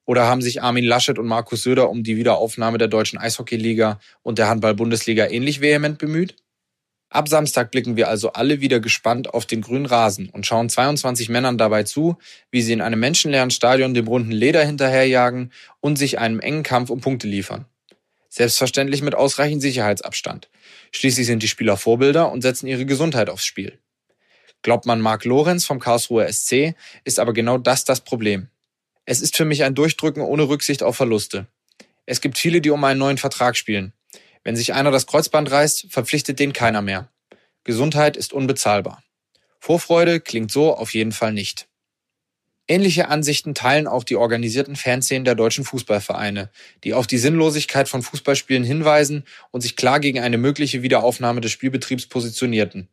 Oder 0.05 0.26
haben 0.26 0.41
sich 0.41 0.62
Armin 0.62 0.84
Laschet 0.84 1.18
und 1.18 1.26
Markus 1.26 1.62
Söder 1.62 1.91
um 1.91 2.05
die 2.05 2.16
Wiederaufnahme 2.16 2.78
der 2.78 2.89
deutschen 2.89 3.18
Eishockeyliga 3.18 3.99
und 4.22 4.39
der 4.39 4.49
Handball-Bundesliga 4.49 5.26
ähnlich 5.26 5.61
vehement 5.61 5.99
bemüht? 5.99 6.37
Ab 7.09 7.28
Samstag 7.28 7.70
blicken 7.70 7.97
wir 7.97 8.09
also 8.09 8.32
alle 8.32 8.61
wieder 8.61 8.80
gespannt 8.80 9.32
auf 9.32 9.47
den 9.47 9.62
grünen 9.62 9.87
Rasen 9.87 10.28
und 10.28 10.47
schauen 10.47 10.68
22 10.68 11.28
Männern 11.28 11.59
dabei 11.59 11.84
zu, 11.84 12.18
wie 12.51 12.62
sie 12.62 12.72
in 12.72 12.80
einem 12.80 13.01
menschenleeren 13.01 13.51
Stadion 13.51 13.95
dem 13.95 14.09
runden 14.09 14.32
Leder 14.32 14.64
hinterherjagen 14.64 15.53
und 15.80 15.97
sich 15.97 16.18
einem 16.18 16.41
engen 16.41 16.62
Kampf 16.62 16.91
um 16.91 17.01
Punkte 17.01 17.28
liefern. 17.28 17.66
Selbstverständlich 18.37 19.01
mit 19.01 19.14
ausreichend 19.14 19.62
Sicherheitsabstand. 19.62 20.51
Schließlich 20.93 21.26
sind 21.26 21.43
die 21.43 21.49
Spieler 21.49 21.78
Vorbilder 21.78 22.30
und 22.30 22.43
setzen 22.43 22.66
ihre 22.66 22.84
Gesundheit 22.84 23.30
aufs 23.30 23.47
Spiel. 23.47 23.78
Glaubt 24.61 24.84
man 24.84 25.01
Marc 25.01 25.24
Lorenz 25.24 25.64
vom 25.64 25.80
Karlsruher 25.80 26.30
SC, 26.30 26.74
ist 27.05 27.18
aber 27.18 27.32
genau 27.32 27.57
das 27.57 27.87
das 27.87 28.03
Problem. 28.03 28.51
Es 29.07 29.22
ist 29.22 29.39
für 29.39 29.47
mich 29.47 29.64
ein 29.64 29.74
Durchdrücken 29.74 30.20
ohne 30.20 30.51
Rücksicht 30.51 30.82
auf 30.82 30.97
Verluste. 30.97 31.47
Es 32.05 32.20
gibt 32.20 32.37
viele, 32.37 32.61
die 32.61 32.68
um 32.68 32.84
einen 32.84 32.99
neuen 32.99 33.16
Vertrag 33.16 33.57
spielen. 33.57 33.95
Wenn 34.45 34.55
sich 34.55 34.74
einer 34.74 34.91
das 34.91 35.07
Kreuzband 35.07 35.51
reißt, 35.51 35.87
verpflichtet 35.89 36.39
den 36.39 36.53
keiner 36.53 36.82
mehr. 36.82 37.11
Gesundheit 37.64 38.18
ist 38.18 38.34
unbezahlbar. 38.34 39.03
Vorfreude 39.61 40.20
klingt 40.20 40.53
so 40.53 40.76
auf 40.76 40.93
jeden 40.93 41.12
Fall 41.12 41.32
nicht. 41.32 41.68
Ähnliche 42.69 43.09
Ansichten 43.09 43.55
teilen 43.55 43.87
auch 43.87 44.03
die 44.03 44.17
organisierten 44.17 44.75
Fanszenen 44.75 45.25
der 45.25 45.37
deutschen 45.37 45.64
Fußballvereine, 45.64 46.51
die 46.83 46.95
auf 46.95 47.07
die 47.07 47.19
Sinnlosigkeit 47.19 47.89
von 47.89 48.03
Fußballspielen 48.03 48.64
hinweisen 48.64 49.25
und 49.53 49.61
sich 49.61 49.77
klar 49.77 50.01
gegen 50.01 50.19
eine 50.19 50.37
mögliche 50.37 50.83
Wiederaufnahme 50.83 51.41
des 51.41 51.53
Spielbetriebs 51.53 52.07
positionierten. 52.07 52.89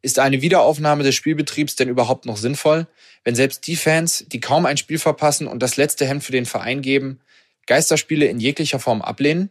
Ist 0.00 0.20
eine 0.20 0.42
Wiederaufnahme 0.42 1.02
des 1.02 1.16
Spielbetriebs 1.16 1.74
denn 1.74 1.88
überhaupt 1.88 2.24
noch 2.24 2.36
sinnvoll, 2.36 2.86
wenn 3.24 3.34
selbst 3.34 3.66
die 3.66 3.76
Fans, 3.76 4.24
die 4.28 4.40
kaum 4.40 4.64
ein 4.64 4.76
Spiel 4.76 4.98
verpassen 4.98 5.48
und 5.48 5.60
das 5.60 5.76
letzte 5.76 6.06
Hemd 6.06 6.22
für 6.22 6.32
den 6.32 6.46
Verein 6.46 6.80
geben, 6.80 7.20
Geisterspiele 7.66 8.26
in 8.26 8.38
jeglicher 8.38 8.78
Form 8.78 9.02
ablehnen? 9.02 9.50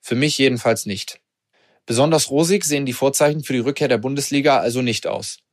Für 0.00 0.14
mich 0.14 0.38
jedenfalls 0.38 0.86
nicht. 0.86 1.20
Besonders 1.84 2.30
rosig 2.30 2.64
sehen 2.64 2.86
die 2.86 2.92
Vorzeichen 2.92 3.42
für 3.42 3.52
die 3.52 3.58
Rückkehr 3.58 3.88
der 3.88 3.98
Bundesliga 3.98 4.58
also 4.58 4.82
nicht 4.82 5.06
aus. 5.06 5.43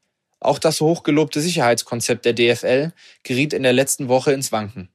Auch 0.41 0.57
das 0.57 0.81
hochgelobte 0.81 1.39
Sicherheitskonzept 1.39 2.25
der 2.25 2.33
DFL 2.33 2.91
geriet 3.23 3.53
in 3.53 3.61
der 3.61 3.73
letzten 3.73 4.07
Woche 4.07 4.33
ins 4.33 4.51
Wanken. 4.51 4.89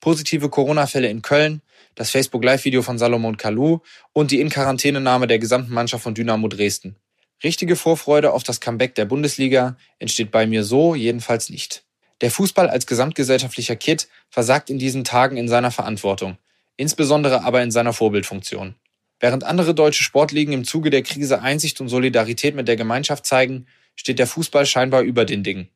Positive 0.00 0.48
Corona-Fälle 0.48 1.08
in 1.08 1.20
Köln, 1.20 1.60
das 1.94 2.10
Facebook-Live-Video 2.10 2.80
von 2.80 2.96
Salomon 2.96 3.36
Kalou 3.36 3.80
und 4.14 4.30
die 4.30 4.40
Inquarantänenahme 4.40 5.26
der 5.26 5.38
gesamten 5.38 5.74
Mannschaft 5.74 6.02
von 6.02 6.14
Dynamo 6.14 6.48
Dresden. 6.48 6.96
Richtige 7.44 7.76
Vorfreude 7.76 8.32
auf 8.32 8.42
das 8.42 8.60
Comeback 8.60 8.94
der 8.94 9.04
Bundesliga 9.04 9.76
entsteht 9.98 10.30
bei 10.30 10.46
mir 10.46 10.64
so 10.64 10.94
jedenfalls 10.94 11.50
nicht. 11.50 11.84
Der 12.22 12.30
Fußball 12.30 12.70
als 12.70 12.86
gesamtgesellschaftlicher 12.86 13.76
Kit 13.76 14.08
versagt 14.30 14.70
in 14.70 14.78
diesen 14.78 15.04
Tagen 15.04 15.36
in 15.36 15.48
seiner 15.48 15.70
Verantwortung, 15.70 16.38
insbesondere 16.78 17.44
aber 17.44 17.62
in 17.62 17.70
seiner 17.70 17.92
Vorbildfunktion. 17.92 18.76
Während 19.20 19.44
andere 19.44 19.74
deutsche 19.74 20.02
Sportligen 20.02 20.54
im 20.54 20.64
Zuge 20.64 20.88
der 20.88 21.02
Krise 21.02 21.42
Einsicht 21.42 21.82
und 21.82 21.88
Solidarität 21.88 22.54
mit 22.54 22.66
der 22.66 22.76
Gemeinschaft 22.76 23.26
zeigen, 23.26 23.66
steht 23.94 24.18
der 24.18 24.26
Fußball 24.26 24.66
scheinbar 24.66 25.02
über 25.02 25.24
den 25.24 25.42
Dingen. 25.42 25.68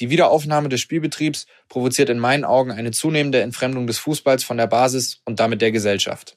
Die 0.00 0.10
Wiederaufnahme 0.10 0.68
des 0.68 0.80
Spielbetriebs 0.80 1.46
provoziert 1.68 2.08
in 2.08 2.18
meinen 2.18 2.44
Augen 2.44 2.70
eine 2.70 2.92
zunehmende 2.92 3.40
Entfremdung 3.40 3.86
des 3.86 3.98
Fußballs 3.98 4.44
von 4.44 4.56
der 4.56 4.68
Basis 4.68 5.20
und 5.24 5.40
damit 5.40 5.60
der 5.60 5.72
Gesellschaft. 5.72 6.36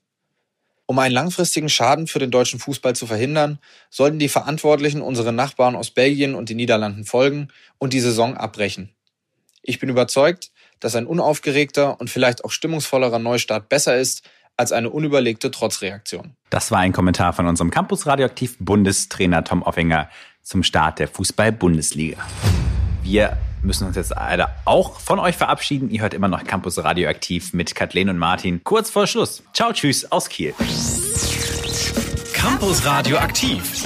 Um 0.87 0.99
einen 0.99 1.13
langfristigen 1.13 1.69
Schaden 1.69 2.07
für 2.07 2.19
den 2.19 2.31
deutschen 2.31 2.59
Fußball 2.59 2.95
zu 2.95 3.07
verhindern, 3.07 3.59
sollten 3.89 4.19
die 4.19 4.27
Verantwortlichen 4.27 5.01
unseren 5.01 5.35
Nachbarn 5.35 5.75
aus 5.75 5.91
Belgien 5.91 6.35
und 6.35 6.49
den 6.49 6.57
Niederlanden 6.57 7.05
folgen 7.05 7.47
und 7.77 7.93
die 7.93 8.01
Saison 8.01 8.35
abbrechen. 8.35 8.89
Ich 9.61 9.79
bin 9.79 9.89
überzeugt, 9.89 10.51
dass 10.79 10.95
ein 10.95 11.05
unaufgeregter 11.05 12.01
und 12.01 12.09
vielleicht 12.09 12.43
auch 12.43 12.51
stimmungsvollerer 12.51 13.19
Neustart 13.19 13.69
besser 13.69 13.95
ist 13.95 14.27
als 14.57 14.71
eine 14.71 14.89
unüberlegte 14.89 15.49
Trotzreaktion. 15.49 16.35
Das 16.49 16.71
war 16.71 16.79
ein 16.79 16.91
Kommentar 16.91 17.33
von 17.33 17.47
unserem 17.47 17.71
Campus 17.71 18.05
Radioaktiv 18.05 18.57
Bundestrainer 18.59 19.43
Tom 19.43 19.61
Offinger 19.61 20.09
zum 20.43 20.63
Start 20.63 20.99
der 20.99 21.07
Fußball-Bundesliga. 21.07 22.17
Wir 23.03 23.37
müssen 23.63 23.87
uns 23.87 23.95
jetzt 23.95 24.11
leider 24.11 24.55
auch 24.65 24.99
von 24.99 25.19
euch 25.19 25.37
verabschieden. 25.37 25.89
Ihr 25.89 26.01
hört 26.01 26.13
immer 26.13 26.27
noch 26.27 26.43
Campus 26.43 26.83
Radioaktiv 26.83 27.53
mit 27.53 27.75
Kathleen 27.75 28.09
und 28.09 28.17
Martin 28.17 28.63
kurz 28.63 28.89
vor 28.89 29.07
Schluss. 29.07 29.43
Ciao, 29.53 29.71
tschüss 29.71 30.11
aus 30.11 30.29
Kiel. 30.29 30.53
Campus 32.33 32.85
Radioaktiv, 32.85 33.83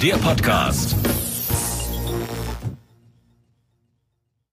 der 0.00 0.16
Podcast. 0.16 0.96